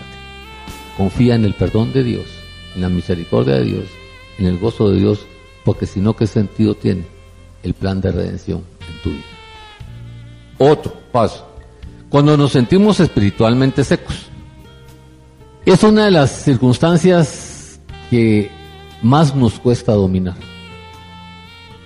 Confía 0.96 1.36
en 1.36 1.44
el 1.44 1.54
perdón 1.54 1.92
de 1.92 2.02
Dios, 2.02 2.26
en 2.74 2.82
la 2.82 2.88
misericordia 2.88 3.54
de 3.54 3.64
Dios, 3.64 3.84
en 4.38 4.46
el 4.46 4.58
gozo 4.58 4.90
de 4.90 4.98
Dios, 4.98 5.20
porque 5.64 5.86
si 5.86 6.00
no, 6.00 6.16
¿qué 6.16 6.26
sentido 6.26 6.74
tiene 6.74 7.04
el 7.62 7.74
plan 7.74 8.00
de 8.00 8.10
redención 8.10 8.64
en 8.88 9.02
tu 9.02 9.10
vida? 9.10 9.24
Otro 10.58 10.92
paso. 11.12 11.46
Cuando 12.08 12.36
nos 12.36 12.50
sentimos 12.50 12.98
espiritualmente 12.98 13.84
secos. 13.84 14.26
Es 15.64 15.84
una 15.84 16.06
de 16.06 16.10
las 16.10 16.30
circunstancias 16.42 17.78
que 18.10 18.50
más 19.00 19.36
nos 19.36 19.60
cuesta 19.60 19.92
dominar. 19.92 20.49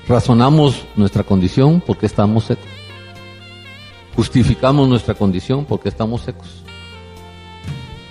Razonamos 0.07 0.85
nuestra 0.97 1.23
condición 1.23 1.83
porque 1.85 2.07
estamos 2.07 2.45
secos. 2.45 2.67
Justificamos 4.17 4.89
nuestra 4.89 5.15
condición 5.15 5.65
porque 5.65 5.89
estamos 5.89 6.23
secos. 6.23 6.65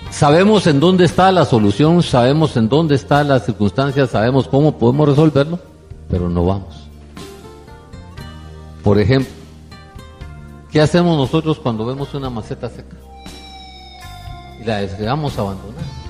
Sabemos 0.09 0.67
en 0.67 0.79
dónde 0.79 1.05
está 1.05 1.31
la 1.31 1.45
solución, 1.45 2.03
sabemos 2.03 2.55
en 2.57 2.69
dónde 2.69 2.95
está 2.95 3.23
la 3.23 3.39
circunstancia, 3.39 4.05
sabemos 4.05 4.47
cómo 4.47 4.77
podemos 4.77 5.09
resolverlo, 5.09 5.59
pero 6.09 6.29
no 6.29 6.45
vamos. 6.45 6.87
Por 8.83 8.99
ejemplo, 8.99 9.31
¿qué 10.71 10.81
hacemos 10.81 11.17
nosotros 11.17 11.57
cuando 11.59 11.85
vemos 11.85 12.13
una 12.13 12.29
maceta 12.29 12.69
seca? 12.69 12.97
Y 14.61 14.65
la 14.65 14.77
deseamos 14.77 15.37
abandonar. 15.37 16.02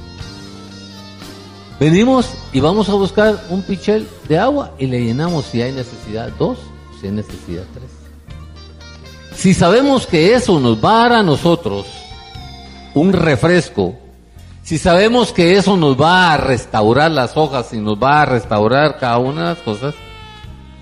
Venimos 1.80 2.34
y 2.52 2.60
vamos 2.60 2.88
a 2.90 2.94
buscar 2.94 3.46
un 3.50 3.62
pichel 3.64 4.08
de 4.28 4.38
agua 4.38 4.72
y 4.78 4.86
le 4.86 5.04
llenamos 5.04 5.46
si 5.46 5.62
hay 5.62 5.72
necesidad 5.72 6.30
dos, 6.38 6.58
si 7.00 7.08
hay 7.08 7.14
necesidad 7.14 7.64
tres. 7.74 7.90
Si 9.36 9.54
sabemos 9.54 10.06
que 10.06 10.34
eso 10.36 10.60
nos 10.60 10.84
va 10.84 10.98
a 10.98 11.10
dar 11.10 11.20
a 11.20 11.24
nosotros 11.24 11.88
un 12.94 13.12
refresco, 13.12 13.96
si 14.62 14.78
sabemos 14.78 15.34
que 15.34 15.58
eso 15.58 15.76
nos 15.76 16.00
va 16.00 16.34
a 16.34 16.38
restaurar 16.38 17.12
las 17.12 17.36
hojas 17.36 17.74
y 17.74 17.78
nos 17.78 18.02
va 18.02 18.22
a 18.22 18.26
restaurar 18.26 18.98
cada 19.00 19.18
una 19.18 19.42
de 19.42 19.48
las 19.56 19.64
cosas, 19.64 19.96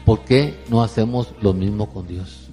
¿por 0.06 0.20
qué 0.20 0.60
no 0.70 0.84
hacemos 0.84 1.30
lo 1.42 1.54
mismo 1.54 1.90
con 1.90 2.06
Dios? 2.06 2.50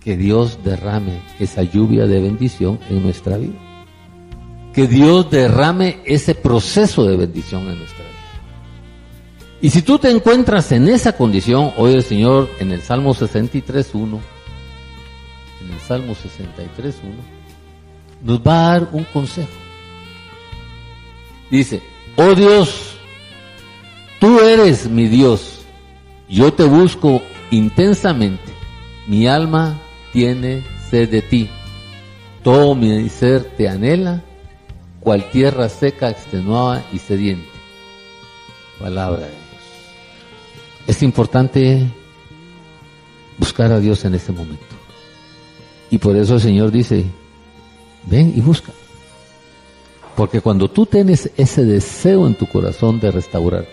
Que 0.00 0.16
Dios 0.16 0.58
derrame 0.62 1.20
esa 1.40 1.62
lluvia 1.62 2.06
de 2.06 2.20
bendición 2.20 2.78
en 2.88 3.02
nuestra 3.02 3.36
vida. 3.36 3.67
Que 4.72 4.86
Dios 4.86 5.30
derrame 5.30 6.00
ese 6.04 6.34
proceso 6.34 7.04
de 7.04 7.16
bendición 7.16 7.62
en 7.68 7.78
nuestra 7.78 8.04
vida. 8.04 8.08
Y 9.60 9.70
si 9.70 9.82
tú 9.82 9.98
te 9.98 10.10
encuentras 10.10 10.70
en 10.70 10.88
esa 10.88 11.16
condición, 11.16 11.72
hoy 11.76 11.94
el 11.94 12.04
Señor 12.04 12.48
en 12.60 12.70
el 12.70 12.80
Salmo 12.80 13.12
63.1, 13.12 14.20
en 15.62 15.72
el 15.72 15.80
Salmo 15.80 16.14
63.1, 16.14 16.92
nos 18.22 18.40
va 18.40 18.52
a 18.52 18.72
dar 18.72 18.88
un 18.92 19.04
consejo. 19.04 19.48
Dice, 21.50 21.82
oh 22.16 22.34
Dios, 22.34 22.96
tú 24.20 24.38
eres 24.40 24.88
mi 24.88 25.08
Dios, 25.08 25.62
yo 26.28 26.52
te 26.52 26.64
busco 26.64 27.22
intensamente, 27.50 28.52
mi 29.06 29.26
alma 29.26 29.76
tiene 30.12 30.62
sed 30.90 31.08
de 31.08 31.22
ti, 31.22 31.48
todo 32.44 32.74
mi 32.74 33.08
ser 33.08 33.44
te 33.56 33.68
anhela, 33.68 34.22
cual 35.00 35.30
tierra 35.30 35.68
seca, 35.68 36.10
extenuada 36.10 36.84
y 36.92 36.98
sediente. 36.98 37.48
Palabra 38.78 39.20
de 39.20 39.26
Dios. 39.26 39.38
Es 40.86 41.02
importante 41.02 41.86
buscar 43.38 43.72
a 43.72 43.80
Dios 43.80 44.04
en 44.04 44.14
este 44.14 44.32
momento. 44.32 44.64
Y 45.90 45.98
por 45.98 46.16
eso 46.16 46.34
el 46.34 46.40
Señor 46.40 46.70
dice, 46.70 47.04
ven 48.04 48.32
y 48.36 48.40
busca. 48.40 48.72
Porque 50.16 50.40
cuando 50.40 50.68
tú 50.68 50.84
tienes 50.84 51.30
ese 51.36 51.64
deseo 51.64 52.26
en 52.26 52.34
tu 52.34 52.46
corazón 52.46 52.98
de 53.00 53.10
restaurarte, 53.10 53.70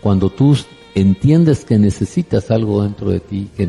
cuando 0.00 0.28
tú 0.28 0.56
entiendes 0.94 1.64
que 1.64 1.78
necesitas 1.78 2.50
algo 2.50 2.82
dentro 2.82 3.10
de 3.10 3.20
ti, 3.20 3.50
que 3.56 3.68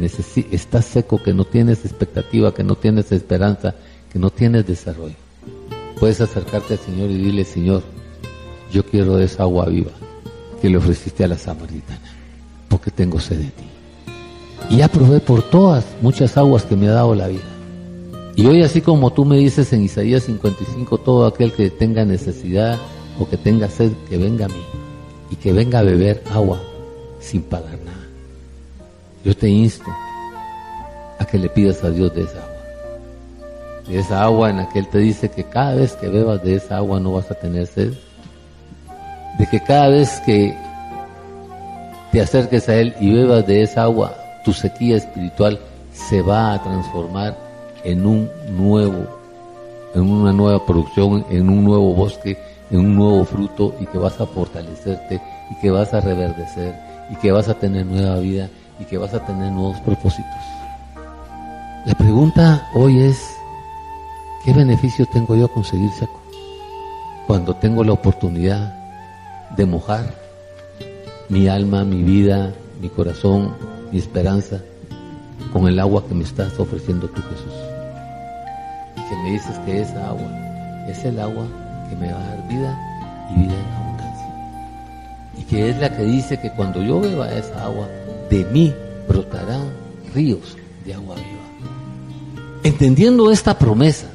estás 0.51 0.85
seco, 0.85 1.21
que 1.21 1.33
no 1.33 1.45
tienes 1.45 1.85
expectativa, 1.85 2.53
que 2.53 2.63
no 2.63 2.75
tienes 2.75 3.11
esperanza, 3.11 3.75
que 4.11 4.17
no 4.17 4.29
tienes 4.29 4.65
desarrollo, 4.65 5.15
puedes 5.99 6.21
acercarte 6.21 6.73
al 6.73 6.79
Señor 6.79 7.09
y 7.09 7.17
dile, 7.17 7.43
Señor, 7.43 7.83
yo 8.71 8.83
quiero 8.85 9.19
esa 9.19 9.43
agua 9.43 9.65
viva 9.65 9.91
que 10.61 10.69
le 10.69 10.77
ofreciste 10.77 11.23
a 11.23 11.27
la 11.27 11.37
samaritana, 11.37 12.01
porque 12.69 12.91
tengo 12.91 13.19
sed 13.19 13.37
de 13.37 13.45
ti. 13.45 13.63
Y 14.69 14.77
ya 14.77 14.87
probé 14.87 15.19
por 15.19 15.43
todas 15.43 15.85
muchas 16.01 16.37
aguas 16.37 16.63
que 16.63 16.75
me 16.75 16.87
ha 16.87 16.91
dado 16.91 17.15
la 17.15 17.27
vida. 17.27 17.43
Y 18.35 18.45
hoy 18.45 18.61
así 18.63 18.81
como 18.81 19.11
tú 19.13 19.25
me 19.25 19.37
dices 19.37 19.71
en 19.73 19.83
Isaías 19.83 20.23
55, 20.23 20.97
todo 20.99 21.25
aquel 21.25 21.53
que 21.53 21.69
tenga 21.69 22.05
necesidad 22.05 22.77
o 23.19 23.27
que 23.27 23.37
tenga 23.37 23.69
sed, 23.69 23.91
que 24.09 24.17
venga 24.17 24.45
a 24.45 24.49
mí 24.49 24.63
y 25.31 25.35
que 25.35 25.53
venga 25.53 25.79
a 25.79 25.83
beber 25.83 26.23
agua 26.31 26.61
sin 27.19 27.41
pagar 27.41 27.79
nada. 27.83 28.07
Yo 29.23 29.35
te 29.35 29.49
insto 29.49 29.89
a 31.19 31.25
que 31.25 31.37
le 31.37 31.49
pidas 31.49 31.83
a 31.83 31.89
Dios 31.89 32.13
de 32.13 32.23
esa 32.23 32.43
agua. 32.43 32.56
De 33.87 33.99
esa 33.99 34.23
agua 34.23 34.49
en 34.49 34.57
la 34.57 34.69
que 34.69 34.79
Él 34.79 34.87
te 34.87 34.97
dice 34.97 35.29
que 35.29 35.43
cada 35.45 35.75
vez 35.75 35.93
que 35.93 36.07
bebas 36.09 36.43
de 36.43 36.55
esa 36.55 36.77
agua 36.77 36.99
no 36.99 37.13
vas 37.13 37.31
a 37.31 37.35
tener 37.35 37.67
sed. 37.67 37.93
De 39.39 39.47
que 39.47 39.61
cada 39.61 39.89
vez 39.89 40.21
que 40.25 40.55
te 42.11 42.21
acerques 42.21 42.67
a 42.69 42.75
Él 42.75 42.95
y 42.99 43.13
bebas 43.13 43.45
de 43.47 43.61
esa 43.61 43.83
agua, 43.83 44.13
tu 44.43 44.51
sequía 44.53 44.97
espiritual 44.97 45.59
se 45.93 46.21
va 46.21 46.53
a 46.53 46.63
transformar 46.63 47.37
en 47.83 48.05
un 48.05 48.29
nuevo, 48.49 49.07
en 49.93 50.09
una 50.09 50.33
nueva 50.33 50.65
producción, 50.65 51.25
en 51.29 51.49
un 51.49 51.63
nuevo 51.63 51.93
bosque, 51.93 52.37
en 52.71 52.79
un 52.79 52.95
nuevo 52.95 53.23
fruto 53.25 53.75
y 53.79 53.85
que 53.85 53.97
vas 53.97 54.19
a 54.19 54.25
fortalecerte 54.25 55.21
y 55.49 55.55
que 55.61 55.71
vas 55.71 55.93
a 55.93 56.01
reverdecer 56.01 56.75
y 57.09 57.15
que 57.15 57.31
vas 57.31 57.47
a 57.47 57.53
tener 57.53 57.85
nueva 57.85 58.17
vida 58.19 58.49
y 58.79 58.85
que 58.85 58.97
vas 58.97 59.13
a 59.13 59.25
tener 59.25 59.51
nuevos 59.51 59.79
propósitos. 59.81 60.25
La 61.85 61.93
pregunta 61.93 62.67
hoy 62.73 63.01
es, 63.01 63.36
¿qué 64.47 64.53
beneficio 64.53 65.05
tengo 65.07 65.35
yo 65.35 65.47
a 65.47 65.49
conseguir 65.49 65.91
seco? 65.91 66.21
Cuando 67.27 67.53
tengo 67.57 67.83
la 67.83 67.91
oportunidad 67.91 68.73
de 69.57 69.65
mojar 69.65 70.15
mi 71.27 71.49
alma, 71.49 71.83
mi 71.83 72.01
vida, 72.01 72.53
mi 72.79 72.87
corazón, 72.87 73.53
mi 73.91 73.99
esperanza 73.99 74.61
con 75.51 75.67
el 75.67 75.77
agua 75.81 76.07
que 76.07 76.15
me 76.15 76.23
estás 76.23 76.57
ofreciendo 76.59 77.09
tú, 77.09 77.21
Jesús. 77.23 77.53
Que 79.09 79.15
me 79.17 79.31
dices 79.31 79.59
que 79.65 79.81
esa 79.81 80.07
agua 80.07 80.31
es 80.87 81.03
el 81.03 81.19
agua 81.19 81.45
que 81.89 81.97
me 81.97 82.13
va 82.13 82.17
a 82.17 82.27
dar 82.27 82.47
vida 82.47 83.27
y 83.35 83.39
vida 83.41 83.53
en 83.53 83.83
abundancia. 83.83 84.27
Y 85.39 85.43
que 85.43 85.69
es 85.71 85.77
la 85.77 85.89
que 85.89 86.03
dice 86.03 86.39
que 86.39 86.51
cuando 86.51 86.81
yo 86.81 87.01
beba 87.01 87.29
esa 87.33 87.65
agua, 87.65 87.89
de 88.29 88.45
mí 88.45 88.73
brotarán 89.09 89.73
ríos 90.15 90.55
de 90.85 90.93
agua 90.93 91.15
viva. 91.15 92.47
Entendiendo 92.63 93.29
esta 93.29 93.57
promesa, 93.57 94.07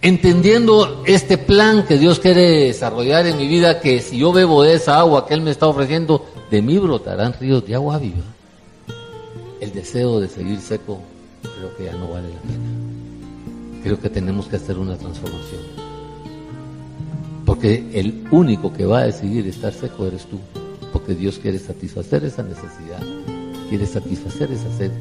entendiendo 0.00 1.02
este 1.06 1.38
plan 1.38 1.84
que 1.86 1.98
Dios 1.98 2.20
quiere 2.20 2.66
desarrollar 2.66 3.26
en 3.26 3.36
mi 3.36 3.48
vida, 3.48 3.80
que 3.80 4.00
si 4.00 4.18
yo 4.18 4.32
bebo 4.32 4.62
de 4.62 4.74
esa 4.74 4.98
agua 4.98 5.26
que 5.26 5.34
Él 5.34 5.40
me 5.40 5.50
está 5.50 5.66
ofreciendo, 5.66 6.26
de 6.50 6.62
mí 6.62 6.78
brotarán 6.78 7.34
ríos 7.38 7.66
de 7.66 7.74
agua 7.74 7.98
viva. 7.98 8.24
El 9.60 9.72
deseo 9.72 10.20
de 10.20 10.28
seguir 10.28 10.60
seco 10.60 11.00
creo 11.42 11.76
que 11.76 11.84
ya 11.84 11.92
no 11.92 12.08
vale 12.08 12.28
la 12.28 12.40
pena. 12.40 13.82
Creo 13.82 14.00
que 14.00 14.08
tenemos 14.08 14.46
que 14.46 14.56
hacer 14.56 14.78
una 14.78 14.96
transformación. 14.96 15.62
Porque 17.44 17.90
el 17.94 18.24
único 18.30 18.72
que 18.72 18.86
va 18.86 19.00
a 19.00 19.06
decidir 19.06 19.46
estar 19.46 19.72
seco 19.72 20.06
eres 20.06 20.26
tú. 20.26 20.38
Porque 20.92 21.14
Dios 21.14 21.38
quiere 21.38 21.58
satisfacer 21.58 22.24
esa 22.24 22.42
necesidad, 22.42 23.02
quiere 23.68 23.86
satisfacer 23.86 24.50
esa 24.52 24.70
sed 24.76 24.92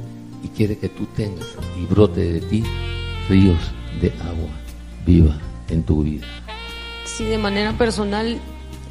y 0.43 0.49
quiere 0.49 0.77
que 0.77 0.89
tú 0.89 1.05
tengas 1.15 1.47
y 1.79 1.85
brote 1.85 2.33
de 2.33 2.41
ti 2.41 2.63
ríos 3.29 3.59
de 4.01 4.11
agua 4.21 4.66
viva 5.07 5.35
en 5.69 5.83
tu 5.83 6.03
vida. 6.03 6.27
Sí, 7.05 7.23
de 7.23 7.37
manera 7.37 7.75
personal, 7.77 8.37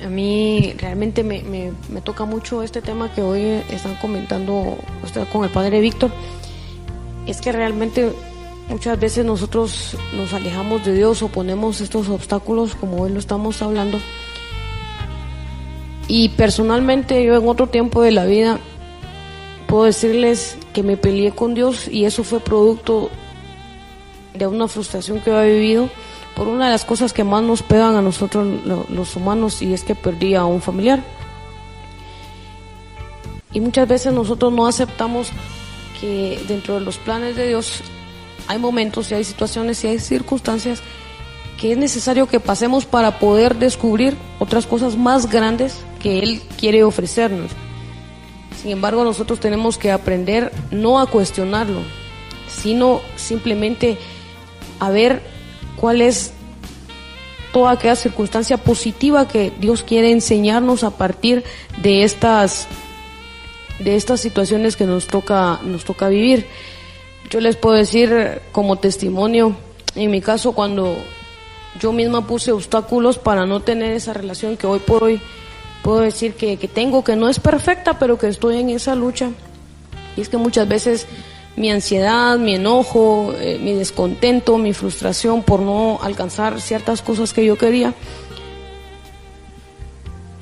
a 0.05 0.09
mí 0.09 0.75
realmente 0.79 1.23
me, 1.23 1.43
me, 1.43 1.73
me, 1.91 2.01
toca 2.01 2.25
mucho 2.25 2.63
este 2.63 2.81
tema 2.81 3.13
que 3.15 3.23
hoy 3.23 3.63
están 3.71 3.95
comentando 3.97 4.79
usted 5.05 5.29
con 5.29 5.45
el 5.45 5.51
padre 5.51 5.81
Víctor. 5.81 6.11
Es 7.27 7.41
que 7.41 7.53
realmente 7.53 8.11
muchas 8.69 8.99
veces 8.99 9.25
nosotros 9.25 9.97
nos 10.15 10.33
alejamos 10.33 10.85
de 10.85 10.95
Dios 10.95 11.23
o 11.23 11.29
ponemos 11.29 11.81
estos 11.81 12.09
obstáculos 12.09 12.75
como 12.75 13.03
hoy 13.03 13.13
lo 13.13 13.19
estamos 13.19 13.61
hablando. 13.63 14.01
Y 16.09 16.31
personalmente 16.31 17.23
yo 17.25 17.37
en 17.37 17.47
otro 17.49 17.69
tiempo 17.69 18.01
de 18.01 18.13
la 18.13 18.25
vida 18.25 18.59
puedo 19.67 19.85
decirles 19.85 20.57
que 20.73 20.83
me 20.83 20.97
peleé 20.97 21.33
con 21.33 21.55
Dios 21.55 21.89
y 21.89 22.05
eso 22.05 22.25
fue 22.25 22.41
producto 22.41 23.11
de 24.35 24.47
una 24.47 24.69
frustración 24.69 25.21
que 25.21 25.31
he 25.31 25.53
vivido 25.53 25.89
por 26.37 26.49
una 26.49 26.67
de 26.67 26.73
las 26.73 26.85
cosas 26.85 27.15
que 27.15 27.25
más 27.25 27.43
nos 27.43 27.63
pegan 27.63 27.97
a 27.97 28.03
nosotros 28.03 28.47
los 28.91 29.17
humanos 29.17 29.63
y 29.63 29.73
es 29.73 29.83
que 29.83 29.95
perdí 29.95 30.35
a 30.35 30.45
un 30.45 30.61
familiar. 30.61 31.03
Y 33.53 33.61
muchas 33.61 33.89
veces 33.89 34.13
nosotros 34.13 34.53
no 34.53 34.67
aceptamos 34.67 35.31
que 35.99 36.39
dentro 36.47 36.75
de 36.75 36.81
los 36.81 36.99
planes 36.99 37.37
de 37.37 37.49
Dios 37.49 37.81
hay 38.49 38.59
momentos 38.59 39.11
y 39.11 39.15
hay 39.15 39.25
situaciones 39.25 39.83
y 39.83 39.87
hay 39.87 39.99
circunstancias 39.99 40.83
que 41.59 41.73
es 41.73 41.79
necesario 41.79 42.27
que 42.27 42.39
pasemos 42.39 42.85
para 42.85 43.19
poder 43.19 43.57
descubrir 43.57 44.15
otras 44.39 44.67
cosas 44.67 44.95
más 44.95 45.31
grandes 45.31 45.79
que 46.03 46.19
Él 46.19 46.43
quiere 46.59 46.85
ofrecernos. 46.85 47.51
Sin 48.61 48.73
embargo, 48.73 49.05
nosotros 49.05 49.41
tenemos 49.41 49.79
que 49.79 49.91
aprender 49.91 50.53
no 50.71 51.01
a 51.01 51.07
cuestionarlo, 51.07 51.81
sino 52.47 53.01
simplemente 53.17 53.97
a 54.81 54.91
ver 54.91 55.36
cuál 55.77 56.01
es 56.01 56.33
toda 57.53 57.73
aquella 57.73 57.97
circunstancia 57.97 58.59
positiva 58.59 59.29
que 59.29 59.53
Dios 59.61 59.83
quiere 59.83 60.11
enseñarnos 60.11 60.85
a 60.85 60.91
partir 60.91 61.45
de 61.83 62.03
estas 62.03 62.67
de 63.79 63.95
estas 63.95 64.21
situaciones 64.21 64.77
que 64.77 64.87
nos 64.87 65.07
toca 65.07 65.61
nos 65.63 65.85
toca 65.85 66.09
vivir. 66.09 66.47
Yo 67.31 67.41
les 67.41 67.57
puedo 67.57 67.77
decir 67.77 68.41
como 68.53 68.77
testimonio, 68.77 69.57
en 69.95 70.11
mi 70.11 70.21
caso 70.21 70.53
cuando 70.53 70.97
yo 71.81 71.93
misma 71.93 72.27
puse 72.27 72.53
obstáculos 72.53 73.19
para 73.19 73.47
no 73.47 73.61
tener 73.61 73.93
esa 73.93 74.13
relación 74.13 74.57
que 74.57 74.67
hoy 74.67 74.79
por 74.79 75.05
hoy 75.05 75.21
puedo 75.83 76.01
decir 76.01 76.35
que, 76.35 76.57
tengo, 76.57 77.05
que 77.05 77.17
no 77.17 77.29
es 77.29 77.39
perfecta, 77.39 77.99
pero 77.99 78.19
que 78.19 78.29
estoy 78.29 78.59
en 78.59 78.71
esa 78.71 78.95
lucha. 78.95 79.31
Y 80.17 80.21
es 80.21 80.29
que 80.29 80.37
muchas 80.37 80.67
veces 80.67 81.07
mi 81.57 81.71
ansiedad, 81.71 82.39
mi 82.39 82.55
enojo, 82.55 83.33
eh, 83.39 83.59
mi 83.61 83.73
descontento, 83.73 84.59
mi 84.59 84.75
frustración 84.75 85.43
por 85.43 85.61
no 85.61 85.99
alcanzar 86.03 86.61
ciertas 86.61 87.01
cosas 87.01 87.33
que 87.33 87.45
yo 87.45 87.57
quería, 87.57 87.95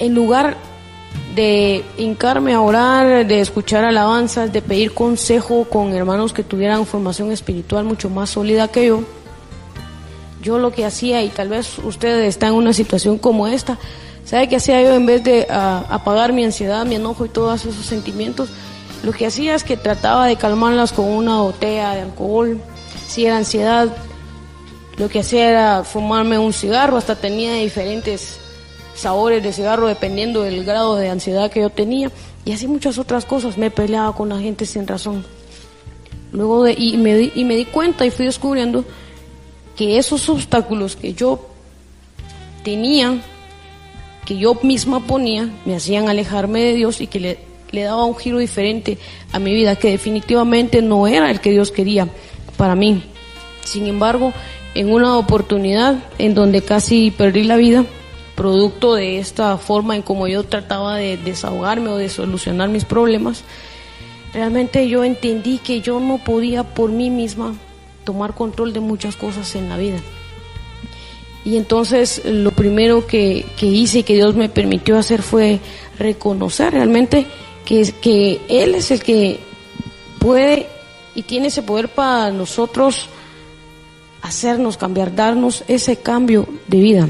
en 0.01 0.15
lugar 0.15 0.57
de 1.37 1.85
hincarme 1.99 2.53
a 2.53 2.61
orar, 2.61 3.27
de 3.27 3.41
escuchar 3.41 3.85
alabanzas, 3.85 4.53
de 4.53 4.61
pedir 4.61 4.93
consejo 4.93 5.65
con 5.65 5.93
hermanos 5.93 6.33
que 6.33 6.43
tuvieran 6.43 6.85
formación 6.85 7.31
espiritual 7.31 7.85
mucho 7.85 8.11
más 8.11 8.31
sólida 8.31 8.69
que 8.69 8.87
yo, 8.87 9.05
yo 10.43 10.59
lo 10.59 10.73
que 10.73 10.85
hacía, 10.85 11.23
y 11.23 11.29
tal 11.29 11.49
vez 11.49 11.79
usted 11.79 12.25
está 12.25 12.49
en 12.49 12.55
una 12.55 12.73
situación 12.73 13.19
como 13.19 13.47
esta, 13.47 13.79
¿sabe 14.25 14.49
qué 14.49 14.57
hacía 14.57 14.83
yo 14.83 14.95
en 14.95 15.07
vez 15.07 15.23
de 15.23 15.47
ah, 15.49 15.85
apagar 15.89 16.33
mi 16.33 16.45
ansiedad, 16.45 16.85
mi 16.85 16.97
enojo 16.97 17.25
y 17.25 17.29
todos 17.29 17.65
esos 17.65 17.87
sentimientos? 17.87 18.51
Lo 19.05 19.13
que 19.13 19.27
hacía 19.27 19.55
es 19.55 19.65
que 19.65 19.77
trataba 19.77 20.27
de 20.27 20.37
calmarlas 20.37 20.95
con 20.95 21.05
una 21.05 21.43
botella 21.43 21.93
de 21.93 22.01
alcohol. 22.01 22.59
Si 23.07 23.27
era 23.27 23.37
ansiedad, 23.37 23.95
lo 24.97 25.11
que 25.11 25.21
hacía 25.21 25.51
era 25.51 25.85
fumarme 25.85 26.39
un 26.39 26.55
cigarro, 26.55 26.97
hasta 26.97 27.15
tenía 27.15 27.53
diferentes 27.57 28.39
sabores 28.95 29.43
de 29.43 29.53
cigarro 29.53 29.89
dependiendo 29.89 30.41
del 30.41 30.65
grado 30.65 30.97
de 30.97 31.11
ansiedad 31.11 31.51
que 31.51 31.61
yo 31.61 31.69
tenía. 31.69 32.11
Y 32.47 32.53
así 32.53 32.67
muchas 32.67 32.97
otras 32.97 33.27
cosas. 33.27 33.59
Me 33.59 33.71
peleaba 33.71 34.15
con 34.15 34.31
la 34.31 34.39
gente 34.39 34.65
sin 34.65 34.87
razón. 34.87 35.27
Luego 36.33 36.63
de, 36.63 36.73
y 36.73 36.97
me, 36.97 37.31
y 37.35 37.45
me 37.45 37.57
di 37.57 37.67
cuenta 37.67 38.07
y 38.07 38.11
fui 38.11 38.25
descubriendo 38.25 38.87
que 39.77 39.99
esos 39.99 40.31
obstáculos 40.31 40.97
que 40.97 41.13
yo 41.13 41.47
tenía, 42.63 43.21
que 44.25 44.39
yo 44.39 44.55
misma 44.63 45.01
ponía, 45.01 45.51
me 45.67 45.77
hacían 45.77 46.09
alejarme 46.09 46.63
de 46.63 46.73
Dios 46.73 47.03
y 47.03 47.07
que 47.07 47.21
le, 47.21 47.54
le 47.75 47.83
daba 47.83 48.05
un 48.05 48.17
giro 48.17 48.39
diferente 48.39 48.99
a 49.33 49.39
mi 49.39 49.53
vida, 49.53 49.77
que 49.77 49.91
definitivamente 49.91 50.81
no 50.81 51.07
era 51.07 51.31
el 51.31 51.41
que 51.41 51.51
Dios 51.51 51.71
quería 51.71 52.09
para 52.57 52.75
mí. 52.75 53.03
Sin 53.65 53.87
embargo, 53.87 54.33
en 54.75 54.93
una 54.93 55.19
oportunidad 55.19 55.97
en 56.19 56.35
donde 56.35 56.63
casi 56.63 57.11
perdí 57.11 57.45
la 57.45 57.57
vida, 57.57 57.85
producto 58.35 58.95
de 58.95 59.19
esta 59.19 59.57
forma 59.59 59.97
en 59.97 60.03
como 60.03 60.27
yo 60.27 60.45
trataba 60.45 60.97
de 60.97 61.17
desahogarme 61.17 61.89
o 61.91 61.97
de 61.97 62.09
solucionar 62.09 62.69
mis 62.69 62.85
problemas, 62.85 63.45
realmente 64.33 64.89
yo 64.89 65.05
entendí 65.05 65.59
que 65.59 65.81
yo 65.81 66.01
no 66.01 66.19
podía 66.19 66.63
por 66.65 66.91
mí 66.91 67.11
misma 67.11 67.55
tomar 68.05 68.35
control 68.35 68.73
de 68.73 68.81
muchas 68.81 69.17
cosas 69.17 69.55
en 69.55 69.69
la 69.69 69.77
vida. 69.77 69.99
Y 71.45 71.57
entonces 71.57 72.23
lo 72.25 72.53
primero 72.53 73.07
que, 73.07 73.45
hice 73.61 73.99
y 73.99 74.03
que 74.03 74.15
Dios 74.15 74.35
me 74.35 74.49
permitió 74.49 74.97
hacer 74.99 75.23
fue 75.23 75.61
reconocer 75.99 76.73
realmente 76.73 77.27
que, 77.65 77.93
que 78.01 78.41
Él 78.49 78.75
es 78.75 78.91
el 78.91 79.03
que 79.03 79.41
puede 80.19 80.67
y 81.15 81.23
tiene 81.23 81.49
ese 81.49 81.63
poder 81.63 81.89
para 81.89 82.31
nosotros 82.31 83.09
hacernos 84.23 84.77
cambiar, 84.77 85.15
darnos 85.15 85.65
ese 85.69 85.97
cambio 85.97 86.49
de 86.67 86.79
vida. 86.79 87.09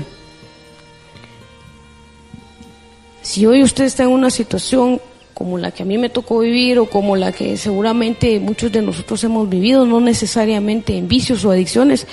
Si 3.23 3.47
hoy 3.47 3.63
usted 3.63 3.85
está 3.85 4.03
en 4.03 4.11
una 4.11 4.31
situación 4.31 5.01
como 5.33 5.59
la 5.59 5.73
que 5.73 5.83
a 5.83 5.87
mí 5.87 5.99
me 5.99 6.09
tocó 6.09 6.39
vivir 6.39 6.79
o 6.79 6.87
como 6.87 7.17
la 7.17 7.33
que 7.33 7.57
seguramente 7.57 8.39
muchos 8.39 8.71
de 8.71 8.83
nosotros 8.83 9.23
hemos 9.25 9.49
vivido, 9.49 9.85
no 9.85 10.01
necesariamente 10.01 10.97
en 10.97 11.09
vicios 11.09 11.45
o 11.45 11.51
adicciones. 11.51 12.07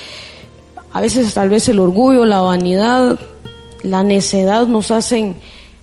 A 0.92 1.00
veces 1.02 1.34
tal 1.34 1.50
vez 1.50 1.70
el 1.70 1.80
orgullo, 1.80 2.26
la 2.26 2.42
vanidad, 2.42 3.20
la 3.84 4.04
necedad 4.04 4.68
nos 4.68 4.92
hacen 4.92 5.36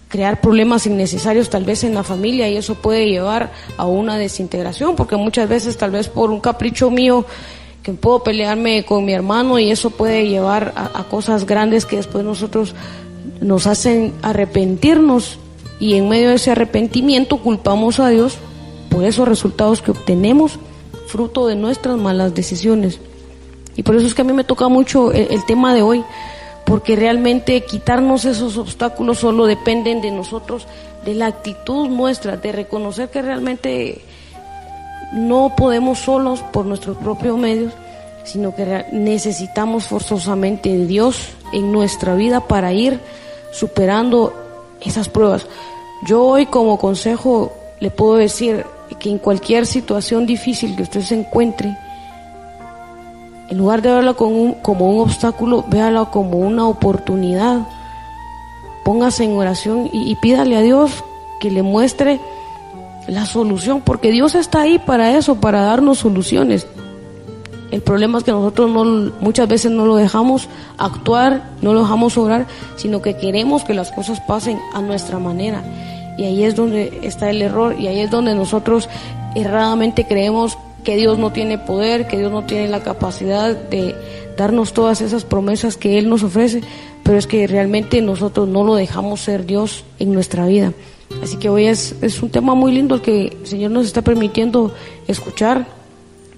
crear 0.09 0.41
problemas 0.41 0.87
innecesarios 0.87 1.51
tal 1.51 1.65
vez 1.65 1.85
en 1.85 1.95
la 1.95 2.03
familia 2.03 2.49
y 2.49 2.57
eso 2.57 2.75
puede 2.77 3.07
llevar 3.07 3.53
a 3.77 3.87
una 3.87 4.17
desintegración 4.17 4.97
porque 4.97 5.17
muchas 5.17 5.49
veces 5.49 5.77
tal 5.77 5.91
vez 5.91 6.09
por 6.09 6.31
un 6.31 6.41
capricho 6.41 6.91
mío 6.91 7.27
que 7.83 7.93
puedo 7.93 8.23
pelearme 8.23 8.85
con 8.85 9.05
mi 9.05 9.13
hermano 9.13 9.59
y 9.59 9.71
eso 9.71 9.91
puede 9.91 10.29
llevar 10.29 10.73
a, 10.77 11.05
cosas 11.05 11.47
grandes 11.47 11.87
que 11.87 11.97
después 11.97 12.25
nosotros 12.25 12.75
nos 13.41 13.67
hacen 13.67 14.13
arrepentirnos 14.23 15.39
y 15.81 15.95
en 15.95 16.09
medio 16.09 16.31
de 16.31 16.35
ese 16.37 16.51
arrepentimiento 16.51 17.39
culpamos 17.39 18.01
a 18.01 18.09
Dios 18.09 18.39
por 18.91 19.05
esos 19.05 19.29
resultados 19.29 19.81
que 19.81 19.93
obtenemos 19.93 20.59
fruto 21.07 21.47
de 21.47 21.57
nuestras 21.57 21.97
malas 21.97 22.35
decisiones. 22.35 23.01
Y 23.77 23.83
por 23.83 23.97
eso 23.97 24.07
es 24.07 24.15
que 24.15 24.23
a 24.23 24.25
mí 24.25 24.33
me 24.33 24.45
toca 24.45 24.69
mucho 24.69 25.13
el, 25.13 25.45
tema 25.47 25.75
de 25.75 25.83
hoy, 25.83 26.05
porque 26.69 26.97
realmente 26.97 27.63
quitarnos 27.63 28.27
esos 28.27 28.59
obstáculos 28.59 29.21
solo 29.21 29.47
dependen 29.47 30.03
de 30.03 30.11
nosotros, 30.11 30.67
de 31.03 31.15
la 31.15 31.27
actitud 31.27 31.89
nuestra, 31.89 32.37
de 32.37 32.53
reconocer 32.53 33.09
que 33.09 33.23
realmente 33.23 34.03
no 35.15 35.55
podemos 35.57 36.01
solos 36.01 36.41
por 36.53 36.67
nuestros 36.67 36.99
propios 36.99 37.39
medios, 37.39 37.73
sino 38.25 38.55
que 38.55 38.85
necesitamos 38.93 39.85
forzosamente 39.85 40.69
de 40.69 40.85
Dios 40.85 41.31
en 41.55 41.73
nuestra 41.73 42.15
vida 42.15 42.41
para 42.41 42.75
ir 42.75 43.01
superando 43.51 44.35
esas 44.83 45.09
pruebas. 45.09 45.47
Yo 46.07 46.23
hoy 46.23 46.45
como 46.45 46.79
consejo 46.79 47.51
le 47.81 47.91
puedo 47.91 48.17
decir 48.17 48.67
que 49.01 49.09
en 49.09 49.19
cualquier 49.19 49.65
situación 49.65 50.27
difícil 50.27 50.77
que 50.77 50.83
usted 50.83 51.01
se 51.01 51.15
encuentre, 51.15 51.75
en 53.49 53.57
lugar 53.57 53.81
de 53.83 53.93
verla 53.93 54.15
como 54.15 54.41
un, 54.43 55.01
obstáculo, 55.01 55.65
véala 55.69 56.07
como 56.07 56.39
una 56.39 56.67
oportunidad. 56.67 57.67
Póngase 58.85 59.25
en 59.25 59.37
oración 59.37 59.89
y, 59.93 60.15
pídale 60.17 60.57
a 60.57 60.63
Dios 60.63 61.05
que 61.41 61.51
le 61.51 61.63
muestre 61.63 62.21
la 63.07 63.25
solución, 63.25 63.81
porque 63.81 64.11
Dios 64.11 64.35
está 64.35 64.63
ahí 64.63 64.79
para 64.79 65.17
eso, 65.17 65.37
para 65.37 65.63
darnos 65.63 65.99
soluciones. 65.99 66.67
El 67.71 67.83
problema 67.83 68.19
es 68.19 68.25
que 68.25 68.33
nosotros 68.33 68.71
no, 68.71 69.13
muchas 69.21 69.49
veces 69.49 69.71
no 69.71 69.87
lo 69.87 69.97
dejamos 69.97 70.49
actuar, 70.79 71.51
no 71.61 71.73
lo 71.73 71.83
dejamos 71.83 72.17
obrar, 72.17 72.47
sino 72.77 73.03
que 73.03 73.17
queremos 73.17 73.65
que 73.65 73.75
las 73.75 73.93
cosas 73.93 74.21
pasen 74.21 74.59
a 74.75 74.81
nuestra 74.81 75.19
manera. 75.19 75.63
Y 76.19 76.25
ahí 76.25 76.45
es 76.45 76.57
donde 76.57 77.01
está 77.03 77.31
el 77.31 77.41
error 77.41 77.77
y 77.79 77.87
ahí 77.87 78.01
es 78.01 78.11
donde 78.11 78.35
nosotros 78.35 78.89
erradamente 79.35 80.07
creemos 80.07 80.59
que 80.85 80.97
Dios 80.97 81.19
no 81.19 81.33
tiene 81.33 81.59
poder, 81.59 82.07
que 82.07 82.19
Dios 82.19 82.33
no 82.33 82.45
tiene 82.45 82.69
la 82.69 82.83
capacidad 82.83 83.55
de 83.55 83.95
darnos 84.37 84.73
todas 84.73 85.01
esas 85.01 85.25
promesas 85.25 85.77
que 85.77 85.99
Él 85.99 86.09
nos 86.09 86.23
ofrece, 86.23 86.63
pero 87.03 87.19
es 87.19 87.27
que 87.27 87.47
realmente 87.47 88.01
nosotros 88.01 88.49
no 88.49 88.65
lo 88.65 88.75
dejamos 88.75 89.21
ser 89.21 89.47
Dios 89.47 89.85
en 89.99 90.13
nuestra 90.13 90.47
vida. 90.47 90.73
Así 91.23 91.37
que 91.39 91.49
hoy 91.49 91.67
es, 91.67 91.95
un 92.23 92.31
tema 92.31 92.55
muy 92.55 92.73
lindo 92.73 92.95
el 92.95 93.01
que 93.01 93.37
el 93.41 93.47
Señor 93.47 93.71
nos 93.71 93.87
está 93.87 94.03
permitiendo 94.03 94.73
escuchar 95.07 95.67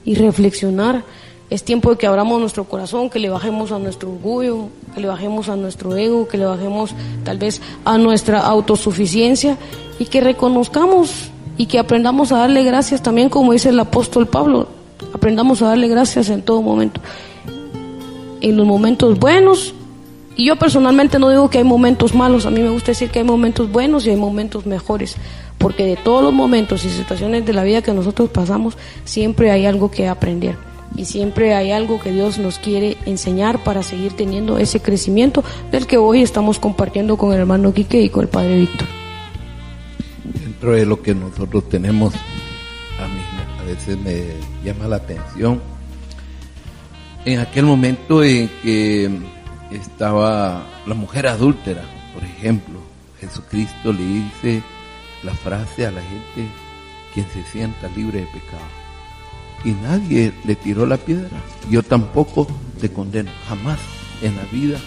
y 0.04 0.14
reflexionar 0.14 1.04
es 1.50 1.64
tiempo 1.64 1.90
de 1.90 1.98
que 1.98 2.06
abramos 2.06 2.40
nuestro 2.40 2.64
corazón, 2.64 3.10
que 3.10 3.18
le 3.18 3.28
bajemos 3.28 3.72
a 3.72 3.78
nuestro 3.80 4.12
orgullo, 4.12 4.68
que 4.94 5.00
le 5.00 5.08
bajemos 5.08 5.48
a 5.48 5.56
nuestro 5.56 5.96
ego, 5.96 6.28
que 6.28 6.38
le 6.38 6.44
bajemos 6.44 6.94
tal 7.24 7.38
vez 7.38 7.60
a 7.84 7.98
nuestra 7.98 8.38
autosuficiencia 8.38 9.58
y 9.98 10.06
que 10.06 10.20
reconozcamos 10.20 11.30
y 11.60 11.66
que 11.66 11.78
aprendamos 11.78 12.32
a 12.32 12.38
darle 12.38 12.64
gracias 12.64 13.02
también, 13.02 13.28
como 13.28 13.52
dice 13.52 13.68
el 13.68 13.78
apóstol 13.78 14.26
Pablo, 14.26 14.66
aprendamos 15.12 15.60
a 15.60 15.66
darle 15.66 15.88
gracias 15.88 16.30
en 16.30 16.40
todo 16.40 16.62
momento. 16.62 17.02
En 18.40 18.56
los 18.56 18.66
momentos 18.66 19.18
buenos, 19.18 19.74
y 20.36 20.46
yo 20.46 20.56
personalmente 20.56 21.18
no 21.18 21.28
digo 21.28 21.50
que 21.50 21.58
hay 21.58 21.64
momentos 21.64 22.14
malos, 22.14 22.46
a 22.46 22.50
mí 22.50 22.62
me 22.62 22.70
gusta 22.70 22.92
decir 22.92 23.10
que 23.10 23.18
hay 23.18 23.26
momentos 23.26 23.70
buenos 23.70 24.06
y 24.06 24.08
hay 24.08 24.16
momentos 24.16 24.64
mejores, 24.64 25.16
porque 25.58 25.84
de 25.84 25.96
todos 25.96 26.24
los 26.24 26.32
momentos 26.32 26.86
y 26.86 26.88
situaciones 26.88 27.44
de 27.44 27.52
la 27.52 27.62
vida 27.62 27.82
que 27.82 27.92
nosotros 27.92 28.30
pasamos, 28.30 28.78
siempre 29.04 29.50
hay 29.50 29.66
algo 29.66 29.90
que 29.90 30.08
aprender 30.08 30.56
y 30.96 31.04
siempre 31.04 31.52
hay 31.52 31.72
algo 31.72 32.00
que 32.00 32.10
Dios 32.10 32.38
nos 32.38 32.58
quiere 32.58 32.96
enseñar 33.04 33.62
para 33.62 33.82
seguir 33.82 34.14
teniendo 34.14 34.56
ese 34.56 34.80
crecimiento 34.80 35.44
del 35.70 35.86
que 35.86 35.98
hoy 35.98 36.22
estamos 36.22 36.58
compartiendo 36.58 37.18
con 37.18 37.34
el 37.34 37.40
hermano 37.40 37.74
Quique 37.74 38.00
y 38.00 38.08
con 38.08 38.22
el 38.22 38.28
padre 38.30 38.60
Víctor. 38.60 38.99
Dentro 40.60 40.76
de 40.76 40.84
lo 40.84 41.00
que 41.00 41.14
nosotros 41.14 41.70
tenemos, 41.70 42.12
a 42.14 43.08
mí 43.08 43.22
a 43.60 43.64
veces 43.64 43.96
me 43.96 44.24
llama 44.62 44.88
la 44.88 44.96
atención, 44.96 45.58
en 47.24 47.40
aquel 47.40 47.64
momento 47.64 48.22
en 48.22 48.50
que 48.62 49.10
estaba 49.70 50.62
la 50.86 50.94
mujer 50.94 51.28
adúltera, 51.28 51.82
por 52.12 52.22
ejemplo, 52.24 52.78
Jesucristo 53.20 53.90
le 53.94 54.04
dice 54.04 54.62
la 55.22 55.32
frase 55.32 55.86
a 55.86 55.92
la 55.92 56.02
gente, 56.02 56.52
quien 57.14 57.26
se 57.32 57.42
sienta 57.50 57.88
libre 57.96 58.20
de 58.20 58.26
pecado. 58.26 58.68
Y 59.64 59.70
nadie 59.70 60.30
le 60.44 60.56
tiró 60.56 60.84
la 60.84 60.98
piedra. 60.98 61.38
Yo 61.70 61.82
tampoco 61.82 62.46
te 62.82 62.90
condeno. 62.90 63.30
Jamás 63.48 63.78
en 64.20 64.36
la 64.36 64.44
vida 64.52 64.78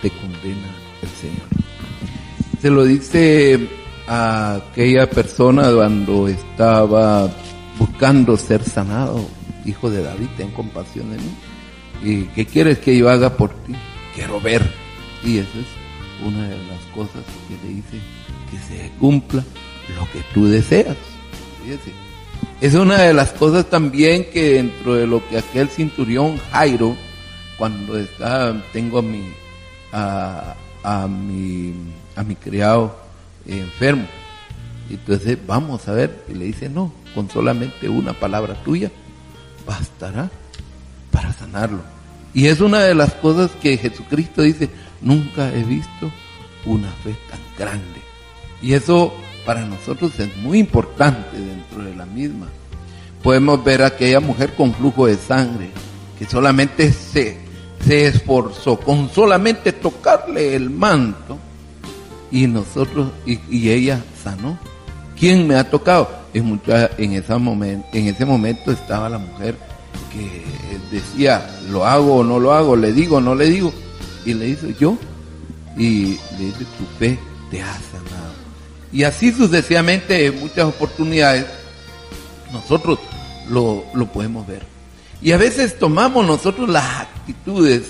te 0.00 0.08
condena 0.08 0.68
el 1.02 1.08
Señor. 1.10 1.46
Se 2.62 2.70
lo 2.70 2.84
dice 2.84 3.68
a 4.08 4.54
aquella 4.54 5.08
persona 5.08 5.70
cuando 5.70 6.28
estaba 6.28 7.30
buscando 7.78 8.36
ser 8.36 8.64
sanado. 8.64 9.24
Hijo 9.66 9.90
de 9.90 10.02
David, 10.02 10.28
ten 10.36 10.50
compasión 10.50 11.10
de 11.10 11.18
mí. 11.18 11.36
¿Y 12.02 12.24
qué 12.28 12.46
quieres 12.46 12.78
que 12.78 12.96
yo 12.96 13.10
haga 13.10 13.36
por 13.36 13.50
ti? 13.50 13.74
Quiero 14.14 14.40
ver. 14.40 14.62
Y 15.22 15.38
eso 15.38 15.58
es 15.58 16.26
una 16.26 16.48
de 16.48 16.56
las 16.56 16.80
cosas 16.94 17.22
que 17.48 17.66
le 17.66 17.74
dice 17.74 18.00
que 18.50 18.58
se 18.74 18.90
cumpla 18.98 19.44
lo 19.96 20.10
que 20.10 20.24
tú 20.32 20.46
deseas. 20.46 20.96
Es 22.60 22.74
una 22.74 23.02
de 23.02 23.12
las 23.12 23.32
cosas 23.32 23.68
también 23.68 24.26
que 24.32 24.54
dentro 24.54 24.94
de 24.94 25.06
lo 25.06 25.26
que 25.28 25.38
aquel 25.38 25.68
cinturón 25.68 26.38
Jairo, 26.50 26.96
cuando 27.58 27.98
está, 27.98 28.54
tengo 28.72 29.00
a 29.00 29.02
mi, 29.02 29.22
a 29.92 31.06
mi, 31.08 31.74
a 32.16 32.22
mi 32.22 32.36
criado 32.36 33.07
enfermo. 33.48 34.06
Entonces 34.90 35.38
vamos 35.46 35.88
a 35.88 35.92
ver, 35.92 36.24
y 36.28 36.34
le 36.34 36.46
dice, 36.46 36.68
no, 36.68 36.92
con 37.14 37.30
solamente 37.30 37.88
una 37.88 38.12
palabra 38.12 38.54
tuya 38.62 38.90
bastará 39.66 40.30
para 41.10 41.32
sanarlo. 41.32 41.82
Y 42.32 42.46
es 42.46 42.60
una 42.60 42.80
de 42.80 42.94
las 42.94 43.14
cosas 43.14 43.50
que 43.62 43.76
Jesucristo 43.76 44.42
dice, 44.42 44.70
nunca 45.00 45.52
he 45.54 45.64
visto 45.64 46.10
una 46.64 46.90
fe 47.04 47.16
tan 47.30 47.40
grande. 47.58 48.00
Y 48.62 48.74
eso 48.74 49.14
para 49.44 49.64
nosotros 49.64 50.18
es 50.20 50.36
muy 50.38 50.58
importante 50.58 51.38
dentro 51.38 51.82
de 51.82 51.94
la 51.94 52.06
misma. 52.06 52.48
Podemos 53.22 53.62
ver 53.64 53.82
a 53.82 53.86
aquella 53.86 54.20
mujer 54.20 54.54
con 54.54 54.72
flujo 54.74 55.06
de 55.06 55.16
sangre 55.16 55.70
que 56.18 56.26
solamente 56.26 56.92
se, 56.92 57.38
se 57.84 58.06
esforzó 58.06 58.78
con 58.78 59.08
solamente 59.10 59.72
tocarle 59.72 60.54
el 60.54 60.70
manto 60.70 61.38
y 62.30 62.46
nosotros 62.46 63.10
y, 63.26 63.70
ella 63.70 64.02
sanó. 64.22 64.58
¿Quién 65.18 65.46
me 65.46 65.56
ha 65.56 65.68
tocado? 65.68 66.10
En, 66.34 66.44
mucha, 66.44 66.90
en, 66.98 67.12
ese 67.12 68.24
momento 68.24 68.70
estaba 68.70 69.08
la 69.08 69.18
mujer 69.18 69.56
que 70.12 70.44
decía, 70.94 71.48
lo 71.70 71.84
hago 71.84 72.16
o 72.16 72.24
no 72.24 72.38
lo 72.38 72.52
hago, 72.52 72.76
le 72.76 72.92
digo 72.92 73.16
o 73.16 73.20
no 73.20 73.34
le 73.34 73.46
digo. 73.46 73.72
Y 74.24 74.34
le 74.34 74.46
dice, 74.46 74.74
yo. 74.78 74.96
Y 75.76 76.18
le 76.38 76.46
dice, 76.46 76.64
tu 76.76 76.84
fe 76.98 77.18
te 77.50 77.62
ha 77.62 77.72
sanado. 77.72 78.34
Y 78.92 79.02
así 79.02 79.32
sucesivamente, 79.32 80.26
en 80.26 80.40
muchas 80.40 80.66
oportunidades, 80.66 81.46
nosotros 82.52 82.98
lo, 83.50 83.84
podemos 84.12 84.46
ver. 84.46 84.62
Y 85.20 85.32
a 85.32 85.36
veces 85.36 85.78
tomamos 85.78 86.26
nosotros 86.26 86.68
las 86.68 87.00
actitudes 87.00 87.82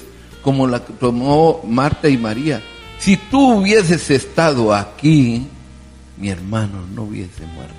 como 0.43 0.67
la 0.67 0.85
que 0.85 0.93
tomó 0.95 1.61
Marta 1.65 2.09
y 2.09 2.17
María. 2.17 2.63
Si 2.99 3.17
tú 3.17 3.59
hubieses 3.59 4.11
estado 4.11 4.75
aquí, 4.75 5.47
mi 6.17 6.31
hermano 6.31 6.85
no 6.95 7.05
hubiese 7.05 7.47
muerto. 7.55 7.75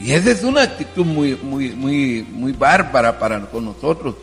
Y 0.00 0.12
esa 0.12 0.30
es 0.30 0.44
una 0.44 0.62
actitud 0.62 1.04
muy, 1.04 1.36
muy, 1.42 1.70
muy, 1.70 2.26
muy 2.30 2.52
bárbara 2.52 3.18
para 3.18 3.40
con 3.46 3.64
nosotros, 3.64 4.14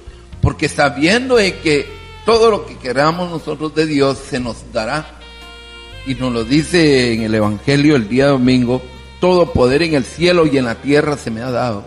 porque 0.42 0.70
sabiendo 0.70 1.38
que 1.38 1.88
todo 2.26 2.50
lo 2.50 2.66
que 2.66 2.78
queramos 2.78 3.30
nosotros 3.30 3.76
de 3.76 3.86
Dios 3.86 4.18
se 4.18 4.40
nos 4.40 4.72
dará 4.72 5.06
y 6.08 6.16
nos 6.16 6.32
lo 6.32 6.44
dice 6.44 7.14
en 7.14 7.24
el 7.24 7.36
Evangelio 7.36 7.96
el 7.96 8.08
día 8.08 8.28
domingo, 8.28 8.82
todo 9.20 9.52
poder 9.52 9.84
en 9.84 9.96
el 9.96 10.06
cielo 10.06 10.46
y 10.46 10.58
en 10.58 10.66
la 10.66 10.76
tierra 10.76 11.18
se 11.18 11.30
me 11.30 11.42
ha 11.42 11.52
dado. 11.52 11.84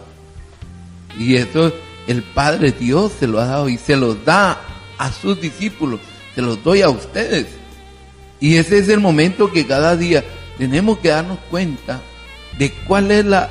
Y 1.19 1.37
eso 1.37 1.73
el 2.07 2.23
Padre 2.23 2.73
Dios 2.73 3.13
se 3.19 3.27
lo 3.27 3.41
ha 3.41 3.47
dado 3.47 3.69
y 3.69 3.79
se 3.79 3.97
los 3.97 4.25
da 4.25 4.61
a 4.99 5.13
sus 5.13 5.41
discípulos, 5.41 6.01
se 6.35 6.43
los 6.43 6.63
doy 6.63 6.83
a 6.83 6.91
ustedes. 6.91 7.47
Y 8.41 8.57
ese 8.57 8.79
es 8.79 8.89
el 8.89 9.01
momento 9.01 9.53
que 9.53 9.67
cada 9.67 9.97
día 9.97 10.25
tenemos 10.59 10.99
que 10.99 11.09
darnos 11.09 11.39
cuenta 11.51 12.01
de 12.59 12.73
cuál 12.87 13.11
es 13.11 13.25
la, 13.25 13.51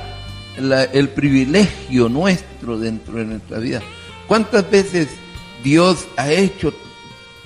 el 0.92 1.08
privilegio 1.10 2.08
nuestro 2.08 2.78
dentro 2.78 3.18
de 3.18 3.24
nuestra 3.24 3.58
vida. 3.58 3.82
¿Cuántas 4.26 4.70
veces 4.70 5.08
Dios 5.62 6.06
ha 6.16 6.30
hecho 6.30 6.72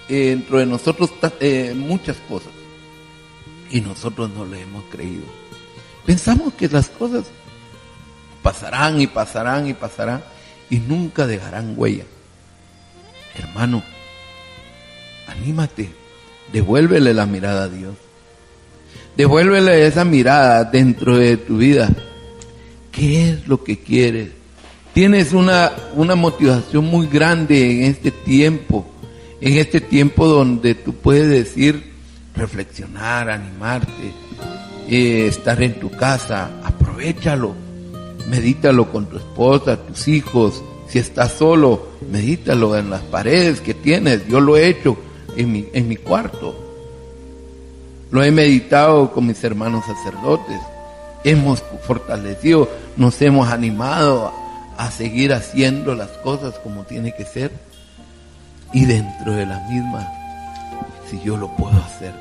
eh, 0.08 0.30
dentro 0.30 0.58
de 0.58 0.66
nosotros 0.66 1.10
eh, 1.40 1.74
muchas 1.76 2.16
cosas? 2.28 2.52
y 3.72 3.80
nosotros 3.80 4.30
no 4.30 4.44
le 4.44 4.60
hemos 4.60 4.84
creído. 4.84 5.24
Pensamos 6.04 6.52
que 6.54 6.68
las 6.68 6.88
cosas 6.88 7.24
pasarán 8.42 9.00
y 9.00 9.06
pasarán 9.06 9.66
y 9.66 9.74
pasarán 9.74 10.22
y 10.68 10.76
nunca 10.78 11.26
dejarán 11.26 11.74
huella. 11.76 12.04
Hermano, 13.34 13.82
anímate, 15.26 15.90
devuélvele 16.52 17.14
la 17.14 17.26
mirada 17.26 17.64
a 17.64 17.68
Dios. 17.68 17.94
Devuélvele 19.16 19.86
esa 19.86 20.04
mirada 20.04 20.64
dentro 20.64 21.16
de 21.16 21.36
tu 21.36 21.58
vida. 21.58 21.90
¿Qué 22.90 23.30
es 23.30 23.48
lo 23.48 23.64
que 23.64 23.78
quieres? 23.78 24.30
Tienes 24.92 25.32
una, 25.32 25.72
una 25.94 26.14
motivación 26.14 26.84
muy 26.84 27.06
grande 27.06 27.76
en 27.76 27.90
este 27.90 28.10
tiempo, 28.10 28.86
en 29.40 29.56
este 29.56 29.80
tiempo 29.80 30.26
donde 30.28 30.74
tú 30.74 30.94
puedes 30.94 31.28
decir, 31.28 31.92
reflexionar, 32.36 33.30
animarte, 33.30 34.12
eh, 34.88 35.26
estar 35.26 35.62
en 35.62 35.80
tu 35.80 35.90
casa, 35.90 36.50
aprovechalo, 36.62 37.54
medítalo 38.28 38.90
con 38.90 39.06
tu 39.06 39.16
esposa, 39.16 39.78
tus 39.78 40.08
hijos, 40.08 40.62
si 40.88 40.98
estás 40.98 41.32
solo, 41.32 41.88
medítalo 42.10 42.76
en 42.76 42.90
las 42.90 43.00
paredes 43.00 43.62
que 43.62 43.72
tienes, 43.72 44.26
yo 44.28 44.40
lo 44.40 44.58
he 44.58 44.68
hecho 44.68 44.98
en 45.36 45.52
mi, 45.52 45.68
en 45.72 45.88
mi 45.88 45.96
cuarto, 45.96 46.54
lo 48.10 48.22
he 48.22 48.30
meditado 48.30 49.12
con 49.12 49.26
mis 49.26 49.42
hermanos 49.42 49.84
sacerdotes, 49.86 50.60
hemos 51.24 51.62
fortalecido, 51.86 52.68
nos 52.96 53.20
hemos 53.22 53.48
animado 53.50 54.32
a 54.76 54.90
seguir 54.90 55.32
haciendo 55.32 55.94
las 55.94 56.10
cosas 56.18 56.58
como 56.58 56.84
tiene 56.84 57.14
que 57.14 57.24
ser 57.24 57.52
y 58.72 58.84
dentro 58.84 59.32
de 59.32 59.46
la 59.46 59.60
misma 59.68 60.08
si 61.12 61.20
yo 61.20 61.36
lo 61.36 61.48
puedo 61.56 61.76
hacer 61.76 62.14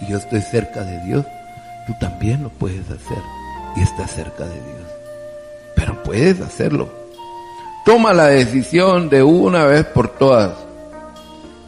y 0.00 0.06
yo 0.10 0.18
estoy 0.18 0.40
cerca 0.40 0.84
de 0.84 1.00
Dios, 1.04 1.26
tú 1.86 1.94
también 2.00 2.44
lo 2.44 2.50
puedes 2.50 2.88
hacer 2.88 3.18
y 3.74 3.82
estás 3.82 4.12
cerca 4.12 4.44
de 4.44 4.54
Dios. 4.54 4.86
Pero 5.74 6.02
puedes 6.04 6.40
hacerlo. 6.40 6.88
Toma 7.84 8.12
la 8.12 8.26
decisión 8.26 9.08
de 9.08 9.24
una 9.24 9.64
vez 9.64 9.84
por 9.86 10.08
todas. 10.08 10.52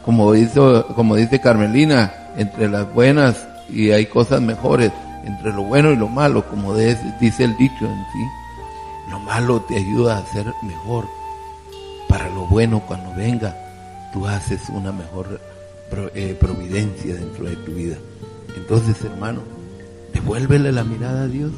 Como, 0.03 0.35
hizo, 0.35 0.87
como 0.95 1.15
dice 1.15 1.39
Carmelina, 1.39 2.11
entre 2.37 2.69
las 2.69 2.91
buenas 2.93 3.45
y 3.69 3.91
hay 3.91 4.05
cosas 4.05 4.41
mejores, 4.41 4.91
entre 5.25 5.53
lo 5.53 5.63
bueno 5.63 5.91
y 5.91 5.95
lo 5.95 6.07
malo, 6.07 6.47
como 6.47 6.75
dice 6.75 7.43
el 7.43 7.55
dicho 7.57 7.85
en 7.85 8.05
sí. 8.11 8.27
Lo 9.09 9.19
malo 9.19 9.61
te 9.61 9.77
ayuda 9.77 10.17
a 10.17 10.25
ser 10.25 10.53
mejor. 10.63 11.05
Para 12.07 12.27
lo 12.29 12.47
bueno 12.47 12.81
cuando 12.87 13.13
venga, 13.15 13.55
tú 14.13 14.27
haces 14.27 14.69
una 14.69 14.91
mejor 14.91 15.39
eh, 16.15 16.35
providencia 16.39 17.15
dentro 17.15 17.45
de 17.45 17.55
tu 17.57 17.71
vida. 17.73 17.95
Entonces, 18.55 19.03
hermano, 19.03 19.41
devuélvele 20.13 20.71
la 20.71 20.83
mirada 20.83 21.23
a 21.23 21.27
Dios, 21.27 21.51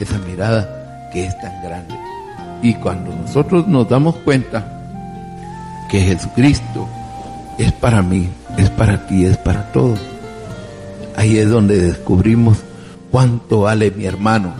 esa 0.00 0.18
mirada 0.18 1.10
que 1.12 1.26
es 1.26 1.38
tan 1.40 1.62
grande. 1.62 1.94
Y 2.62 2.74
cuando 2.74 3.14
nosotros 3.14 3.66
nos 3.66 3.88
damos 3.88 4.16
cuenta 4.16 4.70
que 5.90 6.00
Jesucristo 6.00 6.88
es 7.58 7.72
para 7.72 8.02
mí, 8.02 8.28
es 8.56 8.70
para 8.70 9.06
ti, 9.06 9.24
es 9.24 9.36
para 9.36 9.72
todos, 9.72 9.98
ahí 11.16 11.38
es 11.38 11.48
donde 11.48 11.78
descubrimos 11.78 12.58
cuánto 13.10 13.62
vale 13.62 13.90
mi 13.90 14.06
hermano, 14.06 14.54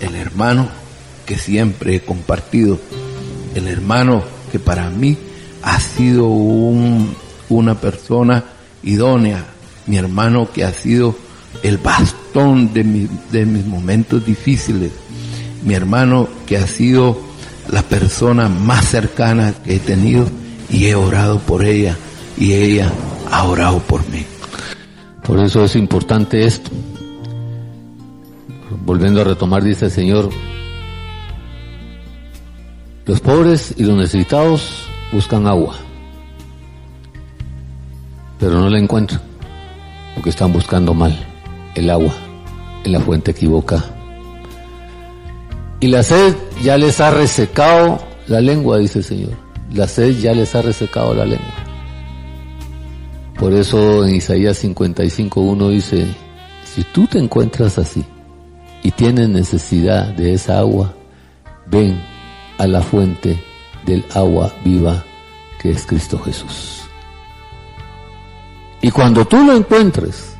el 0.00 0.14
hermano 0.14 0.68
que 1.26 1.38
siempre 1.38 1.96
he 1.96 2.00
compartido, 2.00 2.78
el 3.54 3.68
hermano 3.68 4.22
que 4.52 4.58
para 4.58 4.90
mí 4.90 5.16
ha 5.62 5.80
sido 5.80 6.26
un 6.26 7.14
una 7.48 7.74
persona 7.74 8.44
idónea, 8.82 9.44
mi 9.86 9.96
hermano 9.96 10.50
que 10.52 10.64
ha 10.64 10.72
sido 10.72 11.16
el 11.62 11.78
bastón 11.78 12.72
de 12.72 12.84
mis 12.84 13.66
momentos 13.66 14.24
difíciles, 14.24 14.92
mi 15.64 15.74
hermano 15.74 16.28
que 16.46 16.58
ha 16.58 16.66
sido 16.66 17.18
la 17.70 17.82
persona 17.82 18.48
más 18.48 18.86
cercana 18.86 19.54
que 19.64 19.76
he 19.76 19.78
tenido 19.78 20.28
y 20.70 20.86
he 20.86 20.94
orado 20.94 21.38
por 21.38 21.64
ella 21.64 21.96
y 22.36 22.52
ella 22.52 22.92
ha 23.30 23.44
orado 23.44 23.78
por 23.80 24.06
mí. 24.08 24.24
Por 25.24 25.38
eso 25.40 25.64
es 25.64 25.76
importante 25.76 26.44
esto. 26.44 26.70
volviendo 28.84 29.20
a 29.20 29.24
retomar, 29.24 29.62
dice 29.62 29.86
el 29.86 29.90
Señor, 29.90 30.30
los 33.04 33.20
pobres 33.20 33.74
y 33.76 33.82
los 33.82 33.96
necesitados 33.96 34.86
buscan 35.12 35.46
agua, 35.46 35.76
pero 38.38 38.60
no 38.60 38.70
la 38.70 38.78
encuentran, 38.78 39.20
porque 40.14 40.30
están 40.30 40.52
buscando 40.52 40.94
mal 40.94 41.18
el 41.74 41.90
agua 41.90 42.14
en 42.84 42.92
la 42.92 43.00
fuente 43.00 43.32
equivocada. 43.32 43.94
Y 45.80 45.88
la 45.88 46.02
sed 46.02 46.34
ya 46.62 46.76
les 46.76 47.00
ha 47.00 47.10
resecado 47.10 47.98
la 48.26 48.40
lengua, 48.40 48.78
dice 48.78 48.98
el 48.98 49.04
Señor. 49.04 49.47
La 49.72 49.86
sed 49.86 50.18
ya 50.18 50.32
les 50.32 50.54
ha 50.54 50.62
resecado 50.62 51.14
la 51.14 51.24
lengua. 51.24 51.54
Por 53.38 53.52
eso 53.54 54.04
en 54.06 54.16
Isaías 54.16 54.64
55.1 54.64 55.70
dice, 55.70 56.06
si 56.64 56.82
tú 56.84 57.06
te 57.06 57.18
encuentras 57.18 57.78
así 57.78 58.04
y 58.82 58.90
tienes 58.90 59.28
necesidad 59.28 60.08
de 60.08 60.34
esa 60.34 60.58
agua, 60.58 60.94
ven 61.66 62.00
a 62.58 62.66
la 62.66 62.82
fuente 62.82 63.42
del 63.86 64.04
agua 64.14 64.52
viva 64.64 65.04
que 65.60 65.70
es 65.70 65.86
Cristo 65.86 66.18
Jesús. 66.18 66.82
Y 68.80 68.90
cuando 68.90 69.24
tú 69.24 69.44
lo 69.44 69.56
encuentres, 69.56 70.34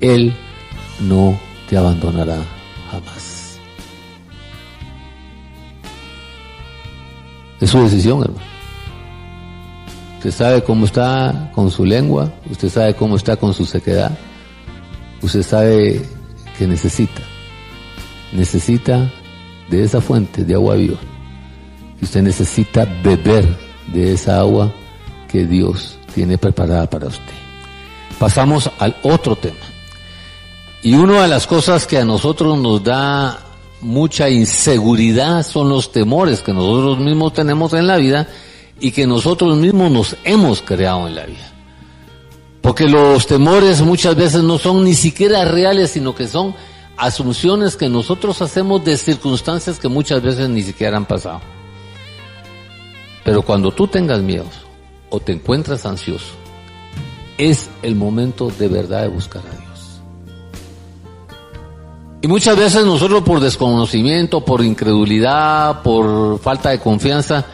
Él 0.00 0.34
no 1.00 1.38
te 1.68 1.76
abandonará 1.76 2.38
jamás. 2.90 3.29
Es 7.60 7.70
su 7.70 7.82
decisión, 7.82 8.22
hermano. 8.22 8.46
Usted 10.16 10.30
sabe 10.32 10.62
cómo 10.62 10.84
está 10.84 11.50
con 11.54 11.70
su 11.70 11.84
lengua, 11.84 12.30
usted 12.50 12.68
sabe 12.68 12.94
cómo 12.94 13.16
está 13.16 13.36
con 13.36 13.54
su 13.54 13.64
sequedad, 13.64 14.12
usted 15.22 15.42
sabe 15.42 16.06
que 16.58 16.66
necesita, 16.66 17.22
necesita 18.32 19.10
de 19.70 19.82
esa 19.82 20.00
fuente 20.02 20.44
de 20.44 20.54
agua 20.54 20.74
viva. 20.74 20.98
Y 22.00 22.04
usted 22.04 22.22
necesita 22.22 22.86
beber 23.02 23.46
de 23.92 24.12
esa 24.12 24.40
agua 24.40 24.70
que 25.26 25.46
Dios 25.46 25.98
tiene 26.14 26.36
preparada 26.36 26.88
para 26.88 27.06
usted. 27.06 27.32
Pasamos 28.18 28.70
al 28.78 28.96
otro 29.02 29.36
tema. 29.36 29.56
Y 30.82 30.94
una 30.94 31.22
de 31.22 31.28
las 31.28 31.46
cosas 31.46 31.86
que 31.86 31.98
a 31.98 32.04
nosotros 32.04 32.58
nos 32.58 32.84
da 32.84 33.38
mucha 33.80 34.28
inseguridad 34.28 35.42
son 35.42 35.68
los 35.68 35.92
temores 35.92 36.42
que 36.42 36.52
nosotros 36.52 36.98
mismos 36.98 37.32
tenemos 37.32 37.72
en 37.72 37.86
la 37.86 37.96
vida 37.96 38.28
y 38.78 38.92
que 38.92 39.06
nosotros 39.06 39.56
mismos 39.56 39.90
nos 39.90 40.16
hemos 40.24 40.62
creado 40.62 41.06
en 41.06 41.14
la 41.14 41.26
vida. 41.26 41.52
Porque 42.60 42.88
los 42.88 43.26
temores 43.26 43.80
muchas 43.80 44.16
veces 44.16 44.42
no 44.42 44.58
son 44.58 44.84
ni 44.84 44.94
siquiera 44.94 45.44
reales, 45.44 45.90
sino 45.92 46.14
que 46.14 46.26
son 46.26 46.54
asunciones 46.96 47.76
que 47.76 47.88
nosotros 47.88 48.42
hacemos 48.42 48.84
de 48.84 48.96
circunstancias 48.96 49.78
que 49.78 49.88
muchas 49.88 50.22
veces 50.22 50.48
ni 50.50 50.62
siquiera 50.62 50.96
han 50.96 51.06
pasado. 51.06 51.40
Pero 53.24 53.42
cuando 53.42 53.70
tú 53.70 53.86
tengas 53.86 54.20
miedo 54.20 54.44
o 55.08 55.20
te 55.20 55.32
encuentras 55.32 55.86
ansioso, 55.86 56.34
es 57.38 57.70
el 57.82 57.94
momento 57.94 58.52
de 58.58 58.68
verdad 58.68 59.02
de 59.02 59.08
buscar 59.08 59.42
a 59.46 59.56
Dios. 59.56 59.69
Y 62.22 62.28
muchas 62.28 62.56
veces 62.56 62.84
nosotros 62.84 63.22
por 63.22 63.40
desconocimiento, 63.40 64.44
por 64.44 64.62
incredulidad, 64.62 65.82
por 65.82 66.38
falta 66.38 66.70
de 66.70 66.78
confianza, 66.78 67.46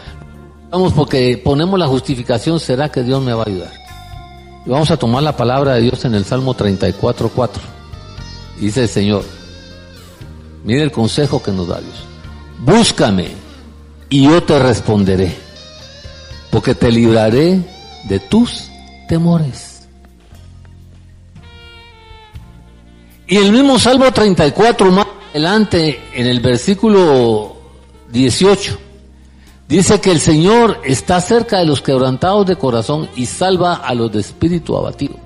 vamos 0.70 0.92
porque 0.92 1.40
ponemos 1.42 1.78
la 1.78 1.86
justificación, 1.86 2.58
¿será 2.58 2.90
que 2.90 3.04
Dios 3.04 3.22
me 3.22 3.32
va 3.32 3.44
a 3.44 3.48
ayudar? 3.48 3.72
Y 4.64 4.70
vamos 4.70 4.90
a 4.90 4.96
tomar 4.96 5.22
la 5.22 5.36
palabra 5.36 5.74
de 5.74 5.82
Dios 5.82 6.04
en 6.04 6.16
el 6.16 6.24
Salmo 6.24 6.54
34, 6.54 7.30
4. 7.32 7.62
Dice 8.60 8.82
el 8.82 8.88
Señor, 8.88 9.24
mire 10.64 10.82
el 10.82 10.90
consejo 10.90 11.40
que 11.40 11.52
nos 11.52 11.68
da 11.68 11.80
Dios. 11.80 12.04
Búscame 12.58 13.28
y 14.08 14.24
yo 14.24 14.42
te 14.42 14.58
responderé, 14.58 15.36
porque 16.50 16.74
te 16.74 16.90
libraré 16.90 17.60
de 18.08 18.18
tus 18.18 18.68
temores. 19.08 19.65
Y 23.28 23.36
el 23.38 23.50
mismo 23.50 23.78
Salmo 23.78 24.12
34 24.12 24.92
más 24.92 25.06
adelante, 25.30 26.00
en 26.14 26.28
el 26.28 26.38
versículo 26.38 27.56
18, 28.12 28.78
dice 29.66 30.00
que 30.00 30.12
el 30.12 30.20
Señor 30.20 30.80
está 30.84 31.20
cerca 31.20 31.58
de 31.58 31.66
los 31.66 31.82
quebrantados 31.82 32.46
de 32.46 32.56
corazón 32.56 33.08
y 33.16 33.26
salva 33.26 33.74
a 33.74 33.94
los 33.94 34.12
de 34.12 34.20
espíritu 34.20 34.76
abatido. 34.76 35.16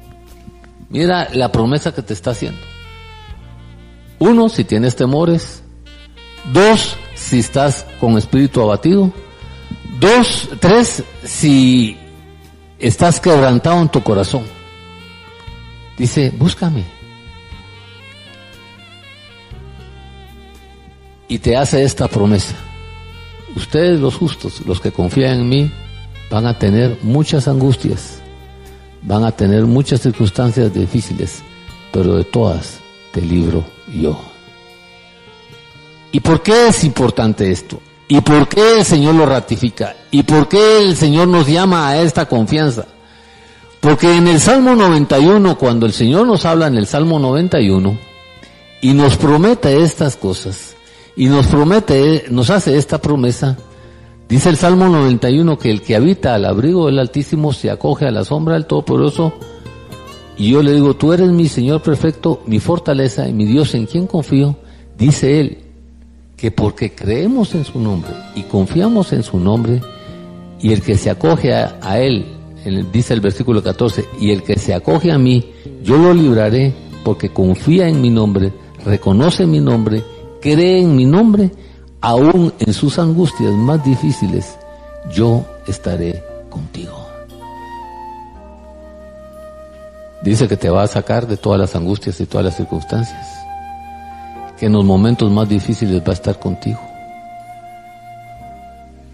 Mira 0.88 1.28
la 1.34 1.52
promesa 1.52 1.94
que 1.94 2.00
te 2.00 2.14
está 2.14 2.30
haciendo. 2.30 2.60
Uno, 4.18 4.48
si 4.48 4.64
tienes 4.64 4.96
temores. 4.96 5.62
Dos, 6.54 6.96
si 7.14 7.40
estás 7.40 7.84
con 8.00 8.16
espíritu 8.16 8.62
abatido. 8.62 9.12
Dos, 10.00 10.48
tres, 10.58 11.04
si 11.22 11.98
estás 12.78 13.20
quebrantado 13.20 13.82
en 13.82 13.90
tu 13.90 14.02
corazón. 14.02 14.44
Dice, 15.98 16.32
búscame 16.34 16.99
y 21.30 21.38
te 21.38 21.56
hace 21.56 21.84
esta 21.84 22.08
promesa. 22.08 22.56
Ustedes 23.56 24.00
los 24.00 24.16
justos, 24.16 24.60
los 24.66 24.80
que 24.80 24.90
confían 24.90 25.40
en 25.40 25.48
mí, 25.48 25.70
van 26.28 26.44
a 26.44 26.58
tener 26.58 26.98
muchas 27.02 27.48
angustias, 27.48 28.20
van 29.02 29.24
a 29.24 29.32
tener 29.32 29.64
muchas 29.64 30.02
circunstancias 30.02 30.74
difíciles, 30.74 31.40
pero 31.92 32.16
de 32.16 32.24
todas 32.24 32.80
te 33.12 33.22
libro 33.22 33.64
yo. 33.94 34.20
¿Y 36.12 36.18
por 36.18 36.42
qué 36.42 36.68
es 36.68 36.82
importante 36.82 37.50
esto? 37.50 37.80
¿Y 38.08 38.20
por 38.22 38.48
qué 38.48 38.78
el 38.78 38.84
Señor 38.84 39.14
lo 39.14 39.24
ratifica? 39.24 39.94
¿Y 40.10 40.24
por 40.24 40.48
qué 40.48 40.78
el 40.78 40.96
Señor 40.96 41.28
nos 41.28 41.46
llama 41.46 41.88
a 41.88 42.02
esta 42.02 42.26
confianza? 42.26 42.86
Porque 43.78 44.16
en 44.16 44.26
el 44.26 44.40
Salmo 44.40 44.74
91, 44.74 45.56
cuando 45.56 45.86
el 45.86 45.92
Señor 45.92 46.26
nos 46.26 46.44
habla 46.44 46.66
en 46.66 46.76
el 46.76 46.88
Salmo 46.88 47.20
91 47.20 47.96
y 48.82 48.94
nos 48.94 49.16
promete 49.16 49.80
estas 49.84 50.16
cosas, 50.16 50.69
y 51.16 51.26
nos 51.26 51.46
promete, 51.46 52.24
nos 52.30 52.50
hace 52.50 52.76
esta 52.76 52.98
promesa. 52.98 53.56
Dice 54.28 54.48
el 54.48 54.56
Salmo 54.56 54.88
91 54.88 55.58
que 55.58 55.70
el 55.70 55.82
que 55.82 55.96
habita 55.96 56.34
al 56.34 56.44
abrigo 56.44 56.86
del 56.86 56.98
Altísimo 56.98 57.52
se 57.52 57.70
acoge 57.70 58.06
a 58.06 58.10
la 58.10 58.24
sombra 58.24 58.54
del 58.54 58.66
Todopoderoso. 58.66 59.32
Y 60.36 60.52
yo 60.52 60.62
le 60.62 60.72
digo, 60.72 60.94
tú 60.94 61.12
eres 61.12 61.30
mi 61.30 61.48
Señor 61.48 61.82
perfecto, 61.82 62.42
mi 62.46 62.60
fortaleza 62.60 63.28
y 63.28 63.32
mi 63.32 63.44
Dios 63.44 63.74
en 63.74 63.86
quien 63.86 64.06
confío. 64.06 64.56
Dice 64.96 65.40
él 65.40 65.58
que 66.36 66.50
porque 66.50 66.94
creemos 66.94 67.54
en 67.54 67.64
su 67.64 67.78
nombre 67.80 68.12
y 68.34 68.44
confiamos 68.44 69.12
en 69.12 69.22
su 69.22 69.38
nombre, 69.38 69.80
y 70.62 70.72
el 70.72 70.82
que 70.82 70.96
se 70.96 71.10
acoge 71.10 71.52
a, 71.54 71.98
él, 71.98 72.24
dice 72.92 73.14
el 73.14 73.20
versículo 73.20 73.62
14, 73.62 74.04
y 74.20 74.30
el 74.30 74.42
que 74.42 74.58
se 74.58 74.74
acoge 74.74 75.10
a 75.10 75.18
mí, 75.18 75.44
yo 75.82 75.98
lo 75.98 76.14
libraré 76.14 76.72
porque 77.04 77.30
confía 77.30 77.88
en 77.88 78.00
mi 78.00 78.10
nombre, 78.10 78.52
reconoce 78.84 79.46
mi 79.46 79.60
nombre 79.60 80.02
cree 80.40 80.80
en 80.80 80.96
mi 80.96 81.04
nombre, 81.04 81.50
aún 82.00 82.52
en 82.58 82.72
sus 82.72 82.98
angustias 82.98 83.52
más 83.52 83.84
difíciles, 83.84 84.56
yo 85.12 85.44
estaré 85.66 86.24
contigo. 86.48 87.06
Dice 90.22 90.48
que 90.48 90.56
te 90.56 90.68
va 90.68 90.82
a 90.82 90.86
sacar 90.86 91.26
de 91.26 91.36
todas 91.36 91.58
las 91.58 91.74
angustias 91.74 92.20
y 92.20 92.26
todas 92.26 92.44
las 92.44 92.56
circunstancias, 92.56 93.26
que 94.58 94.66
en 94.66 94.72
los 94.72 94.84
momentos 94.84 95.30
más 95.30 95.48
difíciles 95.48 96.02
va 96.02 96.10
a 96.10 96.14
estar 96.14 96.38
contigo, 96.38 96.80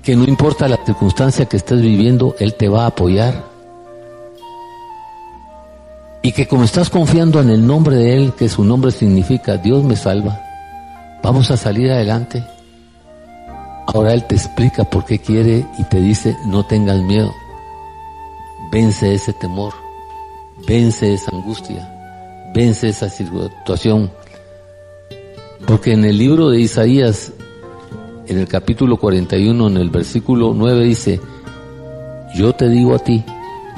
que 0.03 0.16
no 0.16 0.24
importa 0.24 0.68
la 0.68 0.79
circunstancia 0.85 1.47
que 1.47 1.57
estés 1.57 1.81
viviendo, 1.81 2.37
Él 2.39 2.55
te 2.55 2.68
va 2.68 2.85
a 2.85 2.87
apoyar. 2.87 3.45
Y 6.22 6.31
que 6.31 6.47
como 6.47 6.62
estás 6.64 6.91
confiando 6.91 7.41
en 7.41 7.51
el 7.51 7.66
nombre 7.66 7.97
de 7.97 8.16
Él, 8.16 8.33
que 8.37 8.49
su 8.49 8.64
nombre 8.64 8.93
significa 8.93 9.57
Dios 9.57 9.83
me 9.83 9.97
salva, 9.97 10.45
Vamos 11.22 11.50
a 11.50 11.56
salir 11.56 11.90
adelante. 11.90 12.44
Ahora 13.86 14.14
Él 14.14 14.24
te 14.24 14.34
explica 14.34 14.84
por 14.84 15.04
qué 15.04 15.18
quiere 15.18 15.64
y 15.78 15.84
te 15.84 16.00
dice, 16.00 16.36
no 16.46 16.64
tengas 16.66 17.00
miedo. 17.02 17.32
Vence 18.70 19.14
ese 19.14 19.32
temor, 19.32 19.72
vence 20.66 21.14
esa 21.14 21.30
angustia, 21.34 22.50
vence 22.52 22.88
esa 22.88 23.08
situación. 23.08 24.10
Porque 25.66 25.92
en 25.92 26.04
el 26.04 26.18
libro 26.18 26.50
de 26.50 26.60
Isaías, 26.60 27.32
en 28.26 28.38
el 28.38 28.48
capítulo 28.48 28.98
41, 28.98 29.68
en 29.68 29.76
el 29.76 29.90
versículo 29.90 30.52
9 30.54 30.84
dice, 30.84 31.20
yo 32.34 32.52
te 32.52 32.68
digo 32.68 32.94
a 32.94 32.98
ti, 32.98 33.24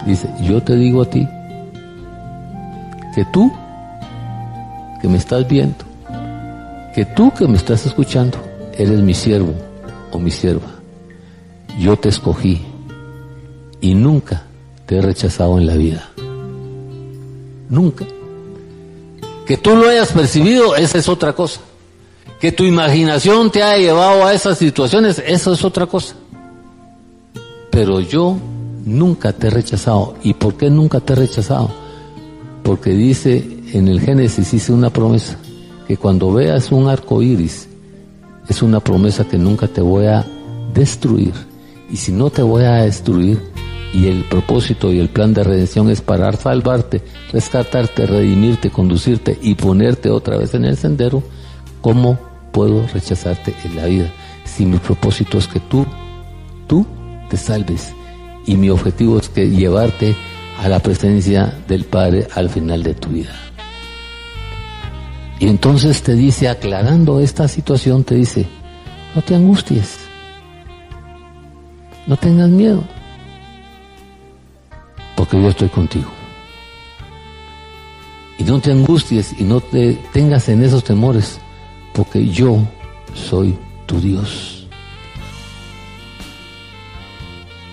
dice, 0.07 0.29
yo 0.43 0.63
te 0.63 0.75
digo 0.75 1.03
a 1.03 1.11
ti, 1.11 1.29
que 3.15 3.25
tú, 3.27 3.53
que 5.01 5.09
me 5.09 5.19
estás 5.19 5.47
viendo, 5.47 5.85
que 6.95 7.05
tú 7.05 7.33
que 7.33 7.47
me 7.47 7.57
estás 7.57 7.87
escuchando 7.87 8.39
eres 8.77 9.01
mi 9.01 9.15
siervo 9.15 9.55
o 10.13 10.19
mi 10.19 10.31
sierva. 10.31 10.67
Yo 11.79 11.97
te 11.97 12.09
escogí 12.09 12.63
y 13.81 13.95
nunca 13.95 14.45
te 14.87 14.97
he 14.97 15.03
rechazado 15.03 15.59
en 15.59 15.67
la 15.67 15.75
vida. 15.75 16.09
Nunca. 17.69 18.07
Que 19.47 19.57
tú 19.57 19.77
lo 19.77 19.89
hayas 19.89 20.13
percibido, 20.13 20.77
esa 20.77 20.99
es 20.99 21.09
otra 21.09 21.33
cosa. 21.33 21.61
Que 22.41 22.53
tu 22.53 22.65
imaginación 22.65 23.51
te 23.51 23.63
ha 23.63 23.77
llevado 23.77 24.25
a 24.25 24.33
esas 24.33 24.59
situaciones, 24.59 25.23
eso 25.27 25.53
es 25.53 25.65
otra 25.65 25.87
cosa. 25.87 26.15
Pero 27.71 28.01
yo 28.01 28.37
nunca 28.85 29.33
te 29.33 29.49
he 29.49 29.51
rechazado. 29.51 30.15
¿Y 30.23 30.35
por 30.35 30.57
qué 30.57 30.71
nunca 30.71 31.01
te 31.01 31.13
he 31.13 31.17
rechazado? 31.17 31.71
Porque 32.63 32.91
dice 32.91 33.47
en 33.73 33.89
el 33.89 34.01
Génesis, 34.01 34.53
hice 34.55 34.73
una 34.73 34.91
promesa, 34.91 35.37
que 35.89 35.97
cuando 35.97 36.31
veas 36.31 36.71
un 36.71 36.87
arco 36.87 37.23
iris, 37.23 37.67
es 38.47 38.63
una 38.63 38.79
promesa 38.79 39.25
que 39.25 39.39
nunca 39.39 39.67
te 39.67 39.81
voy 39.81 40.05
a 40.05 40.23
destruir. 40.75 41.33
Y 41.91 41.97
si 41.97 42.13
no 42.13 42.29
te 42.29 42.43
voy 42.43 42.65
a 42.65 42.83
destruir, 42.83 43.41
y 43.95 44.07
el 44.07 44.25
propósito 44.25 44.93
y 44.93 44.99
el 44.99 45.09
plan 45.09 45.33
de 45.33 45.45
redención 45.45 45.89
es 45.89 46.03
para 46.03 46.31
salvarte, 46.33 47.01
rescatarte, 47.33 48.07
redimirte, 48.07 48.69
conducirte 48.69 49.39
y 49.41 49.55
ponerte 49.55 50.11
otra 50.11 50.37
vez 50.37 50.53
en 50.53 50.67
el 50.67 50.77
sendero, 50.77 51.23
¿cómo 51.81 52.19
puedo 52.53 52.87
rechazarte 52.89 53.55
en 53.65 53.77
la 53.77 53.87
vida? 53.87 54.13
Si 54.45 54.67
mi 54.67 54.77
propósito 54.77 55.39
es 55.39 55.49
que 55.49 55.61
tú, 55.61 55.87
tú 56.67 56.87
te 57.31 57.39
salves 57.39 57.95
y 58.47 58.57
mi 58.57 58.69
objetivo 58.69 59.19
es 59.19 59.31
que 59.31 59.49
llevarte 59.49 60.15
a 60.59 60.69
la 60.69 60.81
presencia 60.81 61.59
del 61.67 61.85
Padre 61.85 62.27
al 62.35 62.51
final 62.51 62.83
de 62.83 62.93
tu 62.93 63.09
vida. 63.09 63.48
Y 65.39 65.49
entonces 65.49 66.03
te 66.03 66.15
dice, 66.15 66.49
aclarando 66.49 67.21
esta 67.21 67.47
situación, 67.49 68.05
te 68.05 68.17
dice, 68.17 68.47
no 69.15 69.23
te 69.23 69.35
angusties, 69.35 69.99
no 72.07 72.17
tengas 72.17 72.49
miedo 72.49 72.85
porque 75.19 75.43
yo 75.43 75.49
estoy 75.49 75.69
contigo. 75.69 76.09
Y 78.39 78.45
no 78.45 78.61
te 78.61 78.71
angusties 78.71 79.35
y 79.37 79.43
no 79.43 79.61
te 79.61 79.95
tengas 80.13 80.49
en 80.49 80.63
esos 80.63 80.85
temores, 80.85 81.41
porque 81.93 82.29
yo 82.29 82.63
soy 83.15 83.59
tu 83.87 84.01
Dios. 84.01 84.69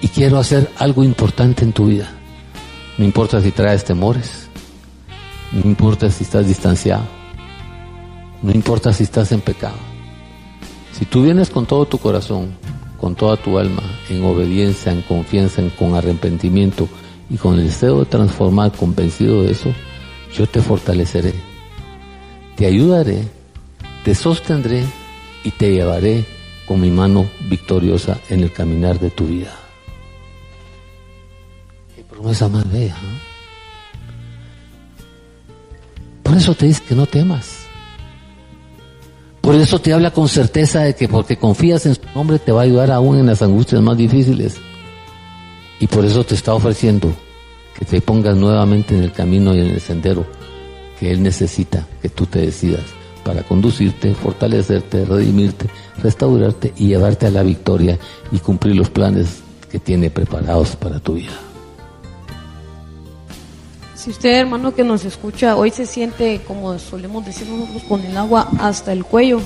Y 0.01 0.07
quiero 0.07 0.39
hacer 0.39 0.71
algo 0.79 1.03
importante 1.03 1.63
en 1.63 1.71
tu 1.71 1.85
vida. 1.85 2.09
No 2.97 3.05
importa 3.05 3.39
si 3.39 3.51
traes 3.51 3.85
temores, 3.85 4.47
no 5.51 5.61
importa 5.69 6.09
si 6.09 6.23
estás 6.23 6.47
distanciado, 6.47 7.03
no 8.45 8.51
importa 8.51 8.93
si 8.93 9.03
estás 9.03 9.31
en 9.31 9.41
pecado. 9.41 9.77
Si 10.93 11.05
tú 11.05 11.23
vienes 11.23 11.49
con 11.49 11.65
todo 11.65 11.85
tu 11.85 11.97
corazón, 11.97 12.55
con 12.99 13.15
toda 13.15 13.37
tu 13.37 13.57
alma, 13.57 13.83
en 14.09 14.23
obediencia, 14.23 14.91
en 14.91 15.01
confianza, 15.01 15.61
en, 15.61 15.71
con 15.71 15.95
arrepentimiento, 15.95 16.87
y 17.29 17.37
con 17.37 17.55
el 17.55 17.65
deseo 17.65 17.99
de 17.99 18.05
transformar, 18.05 18.71
convencido 18.71 19.43
de 19.43 19.51
eso, 19.51 19.73
yo 20.31 20.47
te 20.47 20.61
fortaleceré, 20.61 21.33
te 22.55 22.67
ayudaré, 22.67 23.27
te 24.03 24.13
sostendré 24.13 24.83
y 25.43 25.51
te 25.51 25.71
llevaré 25.71 26.23
con 26.67 26.81
mi 26.81 26.91
mano 26.91 27.25
victoriosa 27.49 28.19
en 28.29 28.41
el 28.41 28.51
caminar 28.51 28.99
de 28.99 29.09
tu 29.09 29.25
vida. 29.25 29.55
Qué 31.95 32.03
promesa 32.03 32.47
más 32.47 32.71
bella. 32.71 32.95
Por 36.21 36.37
eso 36.37 36.53
te 36.53 36.67
dice 36.67 36.83
que 36.87 36.95
no 36.95 37.05
temas. 37.05 37.64
Por 39.45 39.53
eso 39.53 39.77
te 39.77 39.93
habla 39.93 40.09
con 40.09 40.27
certeza 40.27 40.81
de 40.81 40.95
que 40.95 41.07
porque 41.07 41.37
confías 41.37 41.85
en 41.85 41.93
su 41.93 42.01
nombre 42.15 42.39
te 42.39 42.51
va 42.51 42.61
a 42.61 42.63
ayudar 42.63 42.89
aún 42.89 43.19
en 43.19 43.27
las 43.27 43.43
angustias 43.43 43.79
más 43.79 43.95
difíciles. 43.95 44.55
Y 45.79 45.85
por 45.85 46.03
eso 46.03 46.23
te 46.23 46.33
está 46.33 46.55
ofreciendo 46.55 47.13
que 47.77 47.85
te 47.85 48.01
pongas 48.01 48.35
nuevamente 48.35 48.97
en 48.97 49.03
el 49.03 49.11
camino 49.11 49.53
y 49.53 49.59
en 49.59 49.67
el 49.67 49.79
sendero 49.79 50.25
que 50.99 51.11
Él 51.11 51.21
necesita 51.21 51.85
que 52.01 52.09
tú 52.09 52.25
te 52.25 52.39
decidas 52.39 52.81
para 53.23 53.43
conducirte, 53.43 54.15
fortalecerte, 54.15 55.05
redimirte, 55.05 55.67
restaurarte 56.01 56.73
y 56.75 56.87
llevarte 56.87 57.27
a 57.27 57.29
la 57.29 57.43
victoria 57.43 57.99
y 58.31 58.39
cumplir 58.39 58.75
los 58.75 58.89
planes 58.89 59.43
que 59.69 59.77
tiene 59.77 60.09
preparados 60.09 60.75
para 60.75 60.99
tu 60.99 61.13
vida. 61.13 61.44
Si 64.05 64.11
usted, 64.11 64.33
hermano, 64.35 64.75
que 64.75 64.83
nos 64.83 65.03
escucha, 65.03 65.55
hoy 65.55 65.71
se 65.71 65.87
siente, 65.87 66.39
como 66.45 66.77
solemos 66.77 67.25
decir 67.25 67.47
nosotros, 67.47 67.81
con 67.85 68.01
el 68.01 68.15
agua 68.15 68.47
hasta 68.59 68.93
el 68.93 69.03
cuello, 69.03 69.39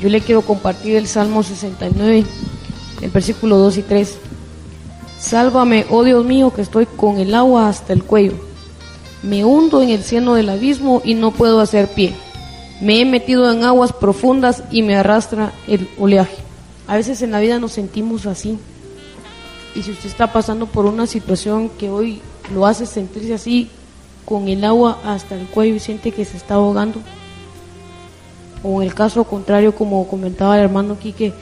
yo 0.00 0.08
le 0.08 0.22
quiero 0.22 0.40
compartir 0.40 0.96
el 0.96 1.06
Salmo 1.06 1.42
69, 1.42 2.24
el 3.02 3.10
versículo 3.10 3.58
2 3.58 3.76
y 3.76 3.82
3. 3.82 4.16
Sálvame, 5.18 5.84
oh 5.90 6.02
Dios 6.02 6.24
mío, 6.24 6.50
que 6.50 6.62
estoy 6.62 6.86
con 6.86 7.18
el 7.18 7.34
agua 7.34 7.68
hasta 7.68 7.92
el 7.92 8.04
cuello. 8.04 8.32
Me 9.22 9.44
hundo 9.44 9.82
en 9.82 9.90
el 9.90 10.02
cieno 10.02 10.32
del 10.32 10.48
abismo 10.48 11.02
y 11.04 11.12
no 11.12 11.32
puedo 11.32 11.60
hacer 11.60 11.88
pie. 11.88 12.14
Me 12.80 13.02
he 13.02 13.04
metido 13.04 13.52
en 13.52 13.64
aguas 13.64 13.92
profundas 13.92 14.64
y 14.70 14.80
me 14.80 14.96
arrastra 14.96 15.52
el 15.66 15.90
oleaje. 15.98 16.38
A 16.86 16.96
veces 16.96 17.20
en 17.20 17.32
la 17.32 17.40
vida 17.40 17.58
nos 17.58 17.72
sentimos 17.72 18.24
así. 18.24 18.58
Y 19.74 19.82
si 19.82 19.90
usted 19.90 20.08
está 20.08 20.32
pasando 20.32 20.64
por 20.64 20.86
una 20.86 21.06
situación 21.06 21.68
que 21.68 21.90
hoy 21.90 22.22
lo 22.52 22.66
hace 22.66 22.86
sentirse 22.86 23.34
así, 23.34 23.70
con 24.24 24.48
el 24.48 24.64
agua 24.64 25.00
hasta 25.04 25.34
el 25.34 25.46
cuello 25.46 25.74
y 25.74 25.80
siente 25.80 26.12
que 26.12 26.24
se 26.24 26.36
está 26.36 26.54
ahogando, 26.54 27.00
o 28.62 28.80
en 28.80 28.88
el 28.88 28.94
caso 28.94 29.24
contrario, 29.24 29.74
como 29.74 30.08
comentaba 30.08 30.56
el 30.56 30.64
hermano 30.64 30.98
Quique, 30.98 31.32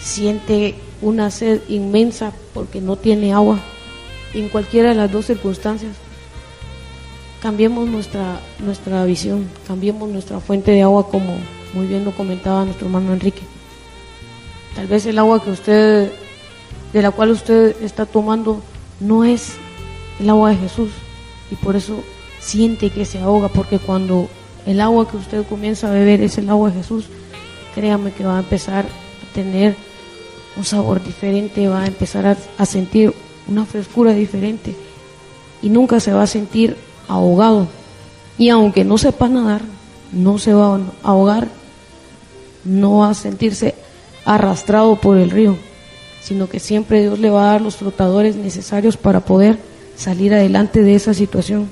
siente 0.00 0.76
una 1.02 1.30
sed 1.30 1.60
inmensa 1.68 2.32
porque 2.52 2.80
no 2.80 2.96
tiene 2.96 3.32
agua, 3.32 3.58
en 4.32 4.48
cualquiera 4.48 4.90
de 4.90 4.94
las 4.94 5.10
dos 5.10 5.26
circunstancias. 5.26 5.96
Cambiemos 7.42 7.88
nuestra, 7.88 8.40
nuestra 8.60 9.04
visión, 9.04 9.48
cambiemos 9.66 10.08
nuestra 10.08 10.40
fuente 10.40 10.70
de 10.70 10.82
agua 10.82 11.08
como 11.08 11.36
muy 11.74 11.86
bien 11.88 12.04
lo 12.04 12.12
comentaba 12.12 12.64
nuestro 12.64 12.86
hermano 12.86 13.12
Enrique. 13.12 13.42
Tal 14.76 14.86
vez 14.86 15.06
el 15.06 15.18
agua 15.18 15.42
que 15.42 15.50
usted, 15.50 16.12
de 16.92 17.02
la 17.02 17.10
cual 17.10 17.30
usted 17.32 17.76
está 17.82 18.06
tomando, 18.06 18.60
no 19.00 19.24
es 19.24 19.54
el 20.20 20.30
agua 20.30 20.50
de 20.50 20.56
Jesús 20.56 20.90
y 21.50 21.56
por 21.56 21.76
eso 21.76 22.02
siente 22.40 22.90
que 22.90 23.04
se 23.04 23.18
ahoga, 23.18 23.48
porque 23.48 23.78
cuando 23.78 24.28
el 24.66 24.80
agua 24.80 25.08
que 25.08 25.16
usted 25.16 25.46
comienza 25.46 25.88
a 25.88 25.92
beber 25.92 26.20
es 26.20 26.38
el 26.38 26.48
agua 26.50 26.70
de 26.70 26.76
Jesús, 26.76 27.06
créame 27.74 28.12
que 28.12 28.24
va 28.24 28.36
a 28.36 28.40
empezar 28.40 28.84
a 28.84 29.34
tener 29.34 29.76
un 30.56 30.64
sabor 30.64 31.02
diferente, 31.02 31.68
va 31.68 31.82
a 31.82 31.86
empezar 31.86 32.36
a, 32.58 32.66
sentir 32.66 33.12
una 33.48 33.64
frescura 33.64 34.12
diferente 34.12 34.74
y 35.62 35.68
nunca 35.68 36.00
se 36.00 36.12
va 36.12 36.22
a 36.22 36.28
sentir 36.28 36.76
ahogado. 37.08 37.66
Y 38.38 38.48
aunque 38.48 38.84
no 38.84 38.98
sepa 38.98 39.28
nadar, 39.28 39.62
no 40.12 40.38
se 40.38 40.54
va 40.54 40.76
a 40.76 40.80
ahogar, 41.02 41.48
no 42.64 42.98
va 42.98 43.10
a 43.10 43.14
sentirse 43.14 43.74
arrastrado 44.24 44.96
por 44.96 45.18
el 45.18 45.30
río, 45.30 45.56
sino 46.22 46.48
que 46.48 46.60
siempre 46.60 47.02
Dios 47.02 47.18
le 47.18 47.30
va 47.30 47.48
a 47.48 47.52
dar 47.52 47.60
los 47.60 47.76
flotadores 47.76 48.36
necesarios 48.36 48.96
para 48.96 49.20
poder 49.20 49.58
salir 49.96 50.34
adelante 50.34 50.82
de 50.82 50.94
esa 50.94 51.14
situación. 51.14 51.68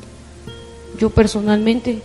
Yo 0.99 1.11
personalmente, 1.11 2.03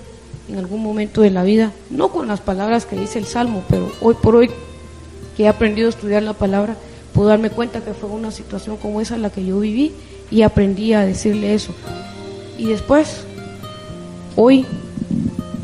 en 0.50 0.58
algún 0.58 0.82
momento 0.82 1.22
de 1.22 1.32
la 1.32 1.44
vida, 1.44 1.72
no 1.90 2.10
con 2.10 2.28
las 2.28 2.42
palabras 2.42 2.86
que 2.86 2.96
dice 2.96 3.20
el 3.20 3.26
Salmo, 3.26 3.64
pero 3.70 3.92
hoy 4.02 4.16
por 4.22 4.36
hoy 4.36 4.50
que 5.36 5.44
he 5.44 5.48
aprendido 5.48 5.88
a 5.88 5.92
estudiar 5.92 6.24
la 6.24 6.34
palabra, 6.34 6.76
puedo 7.14 7.30
darme 7.30 7.50
cuenta 7.50 7.84
que 7.84 7.94
fue 7.94 8.10
una 8.10 8.32
situación 8.32 8.78
como 8.78 9.02
esa 9.02 9.18
la 9.18 9.30
que 9.30 9.46
yo 9.46 9.60
viví 9.60 9.92
y 10.32 10.42
aprendí 10.42 10.94
a 10.94 11.06
decirle 11.06 11.54
eso. 11.54 11.74
Y 12.58 12.66
después, 12.66 13.24
hoy, 14.36 14.66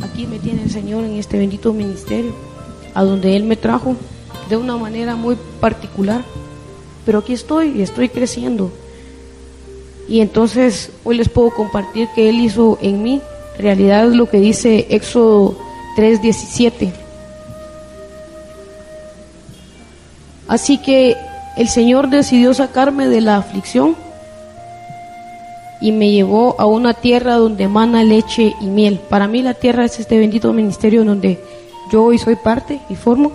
aquí 0.03 0.27
me 0.27 0.39
tiene 0.39 0.63
el 0.63 0.71
Señor 0.71 1.03
en 1.03 1.15
este 1.15 1.37
bendito 1.37 1.73
ministerio, 1.73 2.33
a 2.93 3.03
donde 3.03 3.35
Él 3.35 3.43
me 3.43 3.55
trajo 3.55 3.95
de 4.49 4.57
una 4.57 4.77
manera 4.77 5.15
muy 5.15 5.37
particular, 5.59 6.23
pero 7.05 7.19
aquí 7.19 7.33
estoy 7.33 7.69
y 7.79 7.81
estoy 7.81 8.09
creciendo. 8.09 8.71
Y 10.07 10.21
entonces 10.21 10.91
hoy 11.03 11.17
les 11.17 11.29
puedo 11.29 11.51
compartir 11.51 12.07
que 12.15 12.29
Él 12.29 12.39
hizo 12.41 12.77
en 12.81 13.01
mí 13.01 13.21
realidad 13.57 14.07
lo 14.07 14.29
que 14.29 14.37
dice 14.37 14.87
Éxodo 14.89 15.55
3:17 15.95 16.91
Así 20.47 20.77
que 20.77 21.15
el 21.55 21.69
Señor 21.69 22.09
decidió 22.09 22.53
sacarme 22.53 23.07
de 23.07 23.21
la 23.21 23.37
aflicción 23.37 23.95
y 25.81 25.91
me 25.91 26.11
llevó 26.11 26.55
a 26.59 26.65
una 26.65 26.93
tierra 26.93 27.35
donde 27.35 27.67
mana 27.67 28.03
leche 28.03 28.53
y 28.61 28.65
miel. 28.65 28.99
Para 29.09 29.27
mí 29.27 29.41
la 29.41 29.53
tierra 29.53 29.85
es 29.85 29.99
este 29.99 30.17
bendito 30.17 30.53
ministerio 30.53 31.03
donde 31.03 31.39
yo 31.91 32.03
hoy 32.03 32.17
soy 32.17 32.35
parte 32.35 32.79
y 32.89 32.95
formo. 32.95 33.31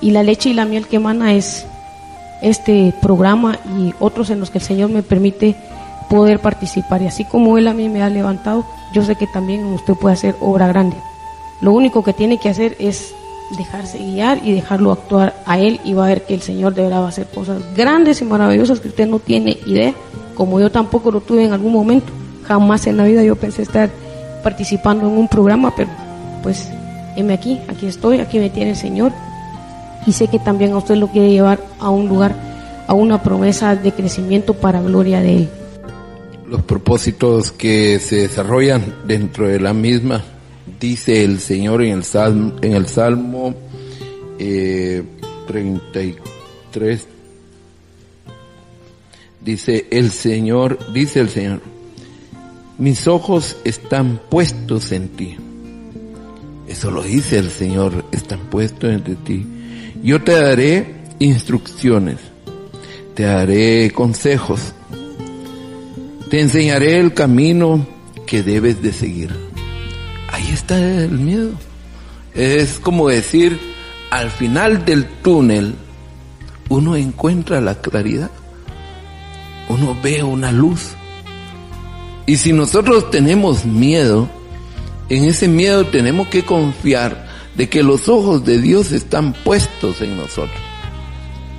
Y 0.00 0.10
la 0.10 0.22
leche 0.22 0.50
y 0.50 0.54
la 0.54 0.64
miel 0.64 0.86
que 0.86 0.98
mana 0.98 1.34
es 1.34 1.66
este 2.44 2.94
programa 3.00 3.58
y 3.78 3.94
otros 3.98 4.30
en 4.30 4.40
los 4.40 4.50
que 4.50 4.58
el 4.58 4.64
Señor 4.64 4.90
me 4.90 5.02
permite 5.02 5.56
poder 6.08 6.40
participar. 6.40 7.02
Y 7.02 7.06
así 7.06 7.24
como 7.24 7.58
Él 7.58 7.66
a 7.68 7.74
mí 7.74 7.88
me 7.88 8.02
ha 8.02 8.10
levantado, 8.10 8.64
yo 8.92 9.02
sé 9.02 9.16
que 9.16 9.26
también 9.26 9.64
usted 9.66 9.94
puede 9.94 10.14
hacer 10.14 10.36
obra 10.40 10.68
grande. 10.68 10.96
Lo 11.60 11.72
único 11.72 12.04
que 12.04 12.12
tiene 12.12 12.38
que 12.38 12.50
hacer 12.50 12.76
es 12.78 13.14
dejarse 13.56 13.98
guiar 13.98 14.40
y 14.44 14.52
dejarlo 14.52 14.92
actuar 14.92 15.34
a 15.46 15.58
él 15.58 15.80
y 15.84 15.92
va 15.92 16.06
a 16.06 16.08
ver 16.08 16.22
que 16.22 16.34
el 16.34 16.40
Señor 16.40 16.74
deberá 16.74 17.06
hacer 17.06 17.26
cosas 17.26 17.62
grandes 17.76 18.20
y 18.20 18.24
maravillosas 18.24 18.80
que 18.80 18.88
usted 18.88 19.06
no 19.06 19.18
tiene 19.18 19.58
idea, 19.66 19.94
como 20.34 20.60
yo 20.60 20.70
tampoco 20.70 21.10
lo 21.10 21.20
tuve 21.20 21.44
en 21.44 21.52
algún 21.52 21.72
momento. 21.72 22.12
Jamás 22.44 22.86
en 22.86 22.96
la 22.96 23.04
vida 23.04 23.22
yo 23.22 23.36
pensé 23.36 23.62
estar 23.62 23.90
participando 24.42 25.06
en 25.08 25.16
un 25.16 25.28
programa, 25.28 25.72
pero 25.74 25.90
pues 26.42 26.68
heme 27.16 27.34
aquí, 27.34 27.60
aquí 27.68 27.86
estoy, 27.86 28.20
aquí 28.20 28.38
me 28.38 28.50
tiene 28.50 28.70
el 28.70 28.76
Señor. 28.76 29.12
Y 30.06 30.12
sé 30.12 30.28
que 30.28 30.38
también 30.38 30.72
a 30.72 30.78
usted 30.78 30.96
lo 30.96 31.08
quiere 31.08 31.30
llevar 31.30 31.60
a 31.78 31.90
un 31.90 32.08
lugar, 32.08 32.34
a 32.86 32.94
una 32.94 33.22
promesa 33.22 33.74
de 33.76 33.92
crecimiento 33.92 34.54
para 34.54 34.82
gloria 34.82 35.20
de 35.20 35.36
Él. 35.36 35.48
Los 36.46 36.62
propósitos 36.62 37.52
que 37.52 37.98
se 37.98 38.16
desarrollan 38.16 38.94
dentro 39.06 39.48
de 39.48 39.58
la 39.60 39.72
misma, 39.72 40.22
dice 40.78 41.24
el 41.24 41.40
Señor 41.40 41.82
en 41.82 41.92
el 41.92 42.04
Salmo, 42.04 42.52
en 42.60 42.72
el 42.72 42.86
Salmo 42.86 43.54
eh, 44.38 45.02
33, 45.46 47.06
dice 49.40 49.86
el 49.90 50.10
Señor, 50.10 50.92
dice 50.92 51.20
el 51.20 51.28
Señor, 51.30 51.60
mis 52.78 53.06
ojos 53.06 53.56
están 53.64 54.20
puestos 54.28 54.92
en 54.92 55.08
ti. 55.08 55.36
Eso 56.66 56.90
lo 56.90 57.02
dice 57.02 57.38
el 57.38 57.50
Señor, 57.50 58.04
están 58.10 58.40
puestos 58.50 58.90
en 58.90 59.02
ti. 59.02 59.46
Yo 60.04 60.22
te 60.22 60.32
daré 60.32 60.96
instrucciones, 61.18 62.18
te 63.14 63.22
daré 63.22 63.90
consejos, 63.90 64.74
te 66.28 66.42
enseñaré 66.42 67.00
el 67.00 67.14
camino 67.14 67.86
que 68.26 68.42
debes 68.42 68.82
de 68.82 68.92
seguir. 68.92 69.34
Ahí 70.30 70.50
está 70.52 70.78
el 70.78 71.12
miedo. 71.12 71.52
Es 72.34 72.78
como 72.80 73.08
decir, 73.08 73.58
al 74.10 74.30
final 74.30 74.84
del 74.84 75.06
túnel, 75.06 75.74
uno 76.68 76.96
encuentra 76.96 77.62
la 77.62 77.80
claridad, 77.80 78.30
uno 79.70 79.96
ve 80.02 80.22
una 80.22 80.52
luz 80.52 80.90
y 82.26 82.36
si 82.36 82.52
nosotros 82.52 83.10
tenemos 83.10 83.64
miedo, 83.64 84.28
en 85.08 85.24
ese 85.24 85.48
miedo 85.48 85.86
tenemos 85.86 86.28
que 86.28 86.44
confiar 86.44 87.26
de 87.56 87.68
que 87.68 87.82
los 87.82 88.08
ojos 88.08 88.44
de 88.44 88.60
Dios 88.60 88.92
están 88.92 89.32
puestos 89.32 90.00
en 90.00 90.16
nosotros. 90.16 90.60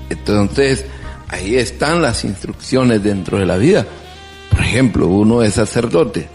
Entonces, 0.09 0.85
ahí 1.29 1.55
están 1.55 2.01
las 2.01 2.23
instrucciones 2.23 3.03
dentro 3.03 3.39
de 3.39 3.45
la 3.45 3.57
vida. 3.57 3.85
Por 4.49 4.61
ejemplo, 4.61 5.07
uno 5.07 5.41
es 5.41 5.55
sacerdote. 5.55 6.27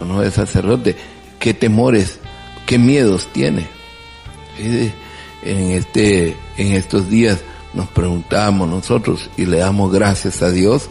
Uno 0.00 0.22
es 0.22 0.34
sacerdote. 0.34 0.96
¿Qué 1.38 1.54
temores, 1.54 2.18
qué 2.66 2.78
miedos 2.78 3.28
tiene? 3.32 3.66
En, 4.58 5.70
este, 5.70 6.36
en 6.56 6.72
estos 6.72 7.08
días 7.08 7.40
nos 7.72 7.88
preguntamos 7.88 8.68
nosotros 8.68 9.30
y 9.36 9.46
le 9.46 9.58
damos 9.58 9.92
gracias 9.92 10.42
a 10.42 10.50
Dios 10.50 10.90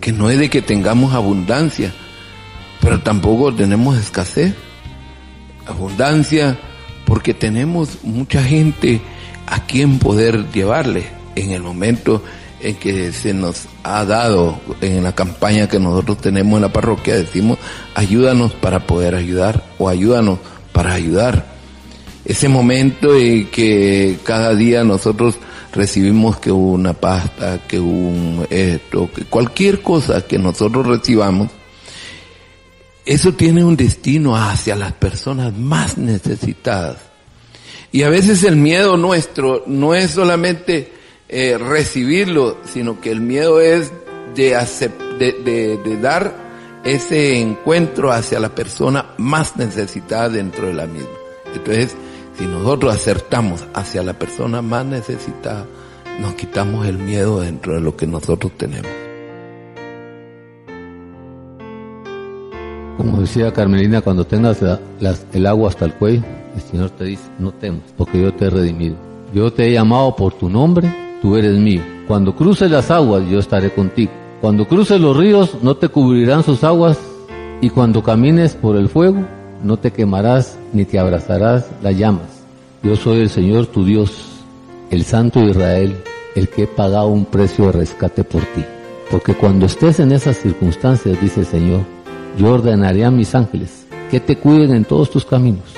que 0.00 0.12
no 0.12 0.30
es 0.30 0.38
de 0.38 0.50
que 0.50 0.62
tengamos 0.62 1.14
abundancia, 1.14 1.92
pero 2.80 3.00
tampoco 3.00 3.54
tenemos 3.54 3.96
escasez. 3.96 4.54
Abundancia 5.66 6.58
porque 7.04 7.34
tenemos 7.34 7.98
mucha 8.02 8.42
gente 8.42 9.00
a 9.46 9.64
quien 9.66 9.98
poder 9.98 10.50
llevarle 10.52 11.04
en 11.36 11.50
el 11.50 11.62
momento 11.62 12.22
en 12.60 12.76
que 12.76 13.12
se 13.12 13.34
nos 13.34 13.66
ha 13.82 14.04
dado 14.04 14.58
en 14.80 15.04
la 15.04 15.14
campaña 15.14 15.68
que 15.68 15.78
nosotros 15.78 16.18
tenemos 16.18 16.56
en 16.56 16.62
la 16.62 16.72
parroquia, 16.72 17.14
decimos, 17.14 17.58
ayúdanos 17.94 18.52
para 18.54 18.86
poder 18.86 19.14
ayudar 19.14 19.62
o 19.78 19.88
ayúdanos 19.88 20.38
para 20.72 20.94
ayudar. 20.94 21.46
Ese 22.24 22.48
momento 22.48 23.14
en 23.14 23.48
que 23.50 24.16
cada 24.24 24.54
día 24.54 24.82
nosotros 24.82 25.36
recibimos 25.74 26.38
que 26.38 26.50
una 26.50 26.94
pasta, 26.94 27.58
que 27.68 27.78
un 27.78 28.46
esto, 28.48 29.10
que 29.14 29.24
cualquier 29.24 29.82
cosa 29.82 30.22
que 30.22 30.38
nosotros 30.38 30.86
recibamos, 30.86 31.50
eso 33.06 33.34
tiene 33.34 33.64
un 33.64 33.76
destino 33.76 34.36
hacia 34.36 34.76
las 34.76 34.92
personas 34.92 35.56
más 35.56 35.98
necesitadas. 35.98 36.98
Y 37.92 38.02
a 38.02 38.08
veces 38.08 38.42
el 38.44 38.56
miedo 38.56 38.96
nuestro 38.96 39.62
no 39.66 39.94
es 39.94 40.12
solamente 40.12 40.92
eh, 41.28 41.58
recibirlo, 41.58 42.58
sino 42.64 43.00
que 43.00 43.10
el 43.10 43.20
miedo 43.20 43.60
es 43.60 43.92
de, 44.34 44.56
de, 45.18 45.78
de 45.84 46.00
dar 46.00 46.34
ese 46.84 47.40
encuentro 47.40 48.10
hacia 48.10 48.40
la 48.40 48.54
persona 48.54 49.14
más 49.18 49.56
necesitada 49.56 50.28
dentro 50.28 50.66
de 50.66 50.74
la 50.74 50.86
misma. 50.86 51.08
Entonces, 51.54 51.96
si 52.36 52.46
nosotros 52.46 52.94
acertamos 52.94 53.64
hacia 53.74 54.02
la 54.02 54.18
persona 54.18 54.60
más 54.60 54.84
necesitada, 54.84 55.66
nos 56.20 56.34
quitamos 56.34 56.86
el 56.86 56.98
miedo 56.98 57.40
dentro 57.40 57.74
de 57.74 57.80
lo 57.80 57.96
que 57.96 58.06
nosotros 58.06 58.52
tenemos. 58.56 59.03
Como 62.96 63.20
decía 63.20 63.52
Carmelina, 63.52 64.00
cuando 64.00 64.24
tengas 64.24 64.60
el 65.32 65.46
agua 65.46 65.68
hasta 65.68 65.84
el 65.84 65.94
cuello, 65.94 66.22
el 66.54 66.62
Señor 66.62 66.90
te 66.90 67.04
dice, 67.04 67.24
no 67.38 67.50
temas, 67.52 67.82
porque 67.96 68.22
yo 68.22 68.32
te 68.32 68.46
he 68.46 68.50
redimido. 68.50 68.96
Yo 69.34 69.52
te 69.52 69.66
he 69.66 69.72
llamado 69.72 70.14
por 70.14 70.32
tu 70.34 70.48
nombre, 70.48 70.94
tú 71.20 71.36
eres 71.36 71.58
mío. 71.58 71.82
Cuando 72.06 72.36
cruces 72.36 72.70
las 72.70 72.90
aguas, 72.90 73.24
yo 73.28 73.40
estaré 73.40 73.70
contigo. 73.70 74.12
Cuando 74.40 74.68
cruces 74.68 75.00
los 75.00 75.16
ríos, 75.16 75.56
no 75.62 75.76
te 75.76 75.88
cubrirán 75.88 76.44
sus 76.44 76.62
aguas, 76.62 76.98
y 77.60 77.70
cuando 77.70 78.02
camines 78.02 78.54
por 78.54 78.76
el 78.76 78.88
fuego, 78.88 79.24
no 79.62 79.76
te 79.76 79.90
quemarás 79.90 80.56
ni 80.72 80.84
te 80.84 80.98
abrazarás 80.98 81.66
las 81.82 81.96
llamas. 81.96 82.44
Yo 82.82 82.94
soy 82.94 83.20
el 83.20 83.30
Señor 83.30 83.66
tu 83.66 83.84
Dios, 83.84 84.12
el 84.90 85.04
Santo 85.04 85.42
Israel, 85.42 85.96
el 86.36 86.48
que 86.48 86.64
he 86.64 86.66
pagado 86.66 87.08
un 87.08 87.24
precio 87.24 87.66
de 87.66 87.72
rescate 87.72 88.22
por 88.22 88.42
ti. 88.42 88.64
Porque 89.10 89.34
cuando 89.34 89.66
estés 89.66 89.98
en 90.00 90.12
esas 90.12 90.36
circunstancias, 90.36 91.20
dice 91.20 91.40
el 91.40 91.46
Señor, 91.46 91.80
yo 92.38 92.52
ordenaré 92.52 93.04
a 93.04 93.10
mis 93.10 93.34
ángeles 93.34 93.86
que 94.10 94.20
te 94.20 94.36
cuiden 94.36 94.74
en 94.74 94.84
todos 94.84 95.10
tus 95.10 95.24
caminos. 95.24 95.74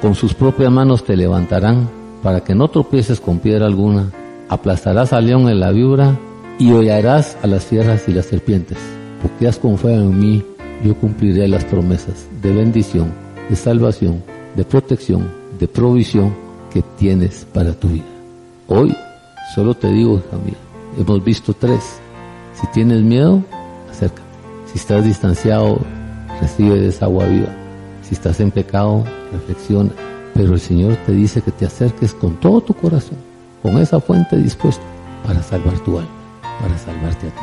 Con 0.00 0.14
sus 0.14 0.34
propias 0.34 0.70
manos 0.70 1.04
te 1.04 1.16
levantarán 1.16 1.88
para 2.22 2.40
que 2.40 2.54
no 2.54 2.68
tropieces 2.68 3.20
con 3.20 3.38
piedra 3.38 3.66
alguna. 3.66 4.10
Aplastarás 4.48 5.12
al 5.12 5.26
león 5.26 5.48
en 5.48 5.60
la 5.60 5.70
víbora 5.70 6.18
y 6.58 6.72
hollarás 6.72 7.36
a 7.42 7.46
las 7.46 7.64
fieras 7.64 8.08
y 8.08 8.12
las 8.12 8.26
serpientes. 8.26 8.78
Porque 9.22 9.48
has 9.48 9.58
confiado 9.58 10.02
en 10.02 10.18
mí, 10.18 10.44
yo 10.84 10.94
cumpliré 10.94 11.46
las 11.48 11.64
promesas 11.64 12.26
de 12.42 12.52
bendición, 12.52 13.12
de 13.48 13.56
salvación, 13.56 14.22
de 14.56 14.64
protección, 14.64 15.30
de 15.58 15.68
provisión 15.68 16.34
que 16.72 16.82
tienes 16.98 17.46
para 17.52 17.72
tu 17.72 17.88
vida. 17.88 18.04
Hoy 18.68 18.94
solo 19.54 19.74
te 19.74 19.88
digo, 19.88 20.14
hija 20.14 20.36
mía, 20.44 20.56
hemos 20.98 21.22
visto 21.24 21.52
tres. 21.52 21.98
Si 22.54 22.66
tienes 22.68 23.02
miedo, 23.02 23.42
acércate. 23.90 24.22
Si 24.72 24.78
estás 24.78 25.04
distanciado, 25.04 25.80
recibe 26.40 26.78
de 26.78 26.88
esa 26.88 27.06
agua 27.06 27.26
viva. 27.26 27.48
Si 28.02 28.14
estás 28.14 28.40
en 28.40 28.50
pecado, 28.50 29.04
reflexiona. 29.32 29.90
Pero 30.34 30.54
el 30.54 30.60
Señor 30.60 30.96
te 31.06 31.12
dice 31.12 31.42
que 31.42 31.50
te 31.50 31.66
acerques 31.66 32.14
con 32.14 32.38
todo 32.40 32.60
tu 32.60 32.74
corazón, 32.74 33.18
con 33.62 33.78
esa 33.78 34.00
fuente 34.00 34.36
dispuesta 34.36 34.82
para 35.26 35.42
salvar 35.42 35.78
tu 35.80 35.98
alma, 35.98 36.10
para 36.60 36.78
salvarte 36.78 37.28
a 37.28 37.30
ti. 37.30 37.42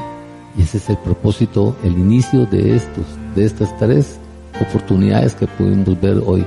Y 0.58 0.62
ese 0.64 0.78
es 0.78 0.90
el 0.90 0.98
propósito, 0.98 1.76
el 1.84 1.94
inicio 1.94 2.46
de 2.46 2.76
estos, 2.76 3.06
de 3.36 3.46
estas 3.46 3.78
tres 3.78 4.18
oportunidades 4.60 5.36
que 5.36 5.48
pudimos 5.48 6.00
ver 6.02 6.22
hoy 6.26 6.46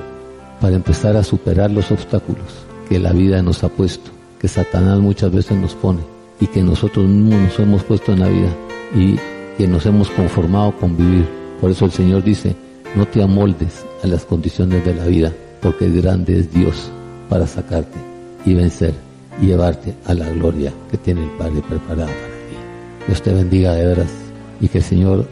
para 0.59 0.75
empezar 0.75 1.15
a 1.15 1.23
superar 1.23 1.71
los 1.71 1.91
obstáculos 1.91 2.65
que 2.89 2.99
la 2.99 3.13
vida 3.13 3.41
nos 3.41 3.63
ha 3.63 3.69
puesto, 3.69 4.11
que 4.39 4.47
Satanás 4.47 4.99
muchas 4.99 5.31
veces 5.31 5.57
nos 5.57 5.73
pone 5.75 6.01
y 6.41 6.47
que 6.47 6.61
nosotros 6.61 7.07
mismos 7.07 7.41
nos 7.41 7.59
hemos 7.59 7.83
puesto 7.83 8.11
en 8.11 8.19
la 8.19 8.27
vida 8.27 8.49
y 8.93 9.15
que 9.57 9.67
nos 9.67 9.85
hemos 9.85 10.09
conformado 10.09 10.73
con 10.77 10.97
vivir. 10.97 11.40
Por 11.61 11.69
eso 11.69 11.85
el 11.85 11.91
Señor 11.91 12.23
dice, 12.23 12.55
no 12.95 13.07
te 13.07 13.21
amoldes 13.21 13.85
a 14.03 14.07
las 14.07 14.25
condiciones 14.25 14.83
de 14.83 14.95
la 14.95 15.05
vida, 15.05 15.31
porque 15.61 15.89
grande 15.89 16.39
es 16.39 16.51
Dios 16.51 16.89
para 17.29 17.45
sacarte 17.45 17.97
y 18.45 18.55
vencer 18.55 18.95
y 19.39 19.45
llevarte 19.45 19.93
a 20.05 20.15
la 20.15 20.27
gloria 20.29 20.73
que 20.89 20.97
tiene 20.97 21.23
el 21.23 21.29
Padre 21.37 21.61
preparada 21.61 22.07
para 22.07 22.15
ti. 22.15 23.05
Dios 23.07 23.21
te 23.21 23.31
bendiga 23.31 23.73
de 23.73 23.85
veras 23.85 24.11
y 24.59 24.67
que 24.67 24.79
el 24.79 24.83
Señor 24.83 25.27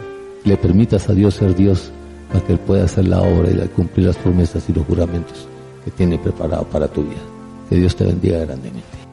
le 0.45 0.55
permitas 0.55 1.09
a 1.09 1.13
Dios 1.13 1.33
ser 1.33 1.55
Dios 1.55 1.91
para 2.31 2.45
que 2.45 2.53
Él 2.53 2.59
pueda 2.59 2.85
hacer 2.85 3.07
la 3.07 3.21
obra 3.21 3.49
y 3.49 3.67
cumplir 3.69 4.05
las 4.05 4.17
promesas 4.17 4.69
y 4.69 4.73
los 4.73 4.85
juramentos 4.85 5.47
que 5.83 5.91
tiene 5.91 6.19
preparado 6.19 6.63
para 6.65 6.87
tu 6.87 7.03
vida. 7.03 7.21
Que 7.69 7.75
Dios 7.75 7.95
te 7.95 8.05
bendiga 8.05 8.39
grandemente. 8.45 9.08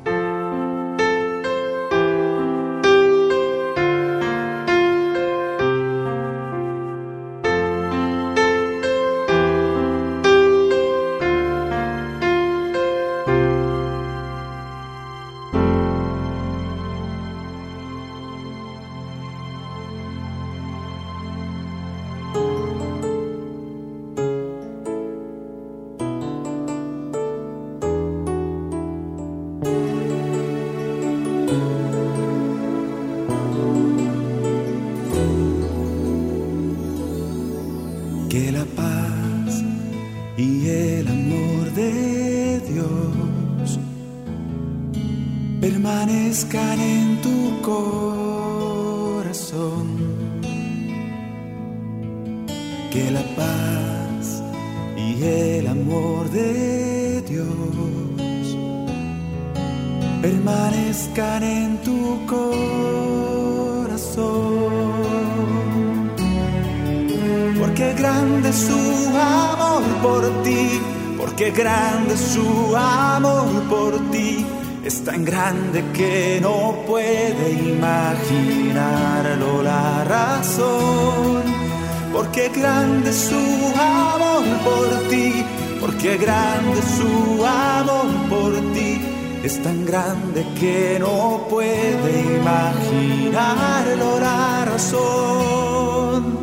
que 90.59 90.99
no 90.99 91.47
puede 91.51 92.37
imaginarlo 92.41 94.21
la 94.21 94.65
razón, 94.65 96.39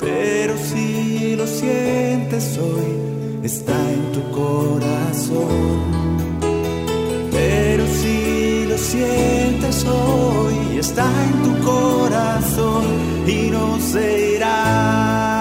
pero 0.00 0.56
si 0.56 1.36
lo 1.36 1.46
sientes 1.46 2.58
hoy, 2.58 3.42
está 3.42 3.74
en 3.92 4.12
tu 4.12 4.22
corazón. 4.30 5.84
Pero 7.30 7.84
si 7.86 8.66
lo 8.66 8.78
sientes 8.78 9.84
hoy, 9.84 10.78
está 10.78 11.06
en 11.28 11.42
tu 11.42 11.64
corazón 11.64 12.84
y 13.26 13.50
no 13.50 13.78
se 13.80 14.36
irá. 14.36 15.35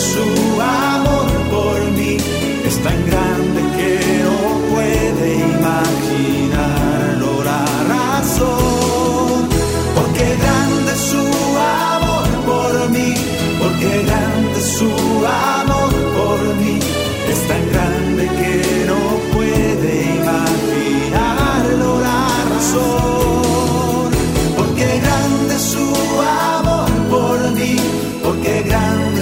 数 0.00 0.49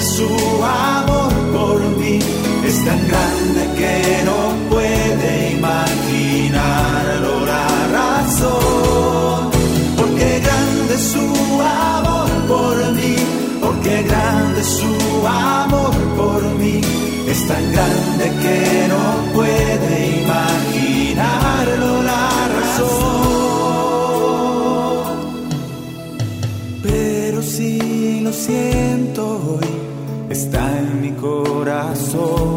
su 0.00 0.28
amor 0.62 1.32
por 1.52 1.80
mí, 1.98 2.18
es 2.64 2.84
tan 2.84 3.08
grande 3.08 3.68
que 3.76 4.22
no 4.24 4.38
puede 4.70 5.52
imaginarlo 5.52 7.46
la 7.46 7.66
razón. 7.98 9.50
Porque 9.96 10.40
grande 10.40 10.94
es 10.94 11.02
su 11.02 11.28
amor 11.60 12.30
por 12.46 12.76
mí, 12.92 13.16
porque 13.60 14.02
grande 14.02 14.60
es 14.60 14.66
su 14.66 15.26
amor 15.26 15.94
por 16.16 16.42
mí, 16.60 16.80
es 17.26 17.46
tan 17.48 17.72
grande 17.72 18.24
que 18.42 18.88
no 18.88 19.32
puede 19.34 20.22
imaginarlo 20.22 22.02
la 22.02 22.28
razón. 22.56 22.98
Pero 26.82 27.42
si 27.42 28.20
lo 28.20 28.32
siento, 28.32 28.87
corazón. 32.12 32.47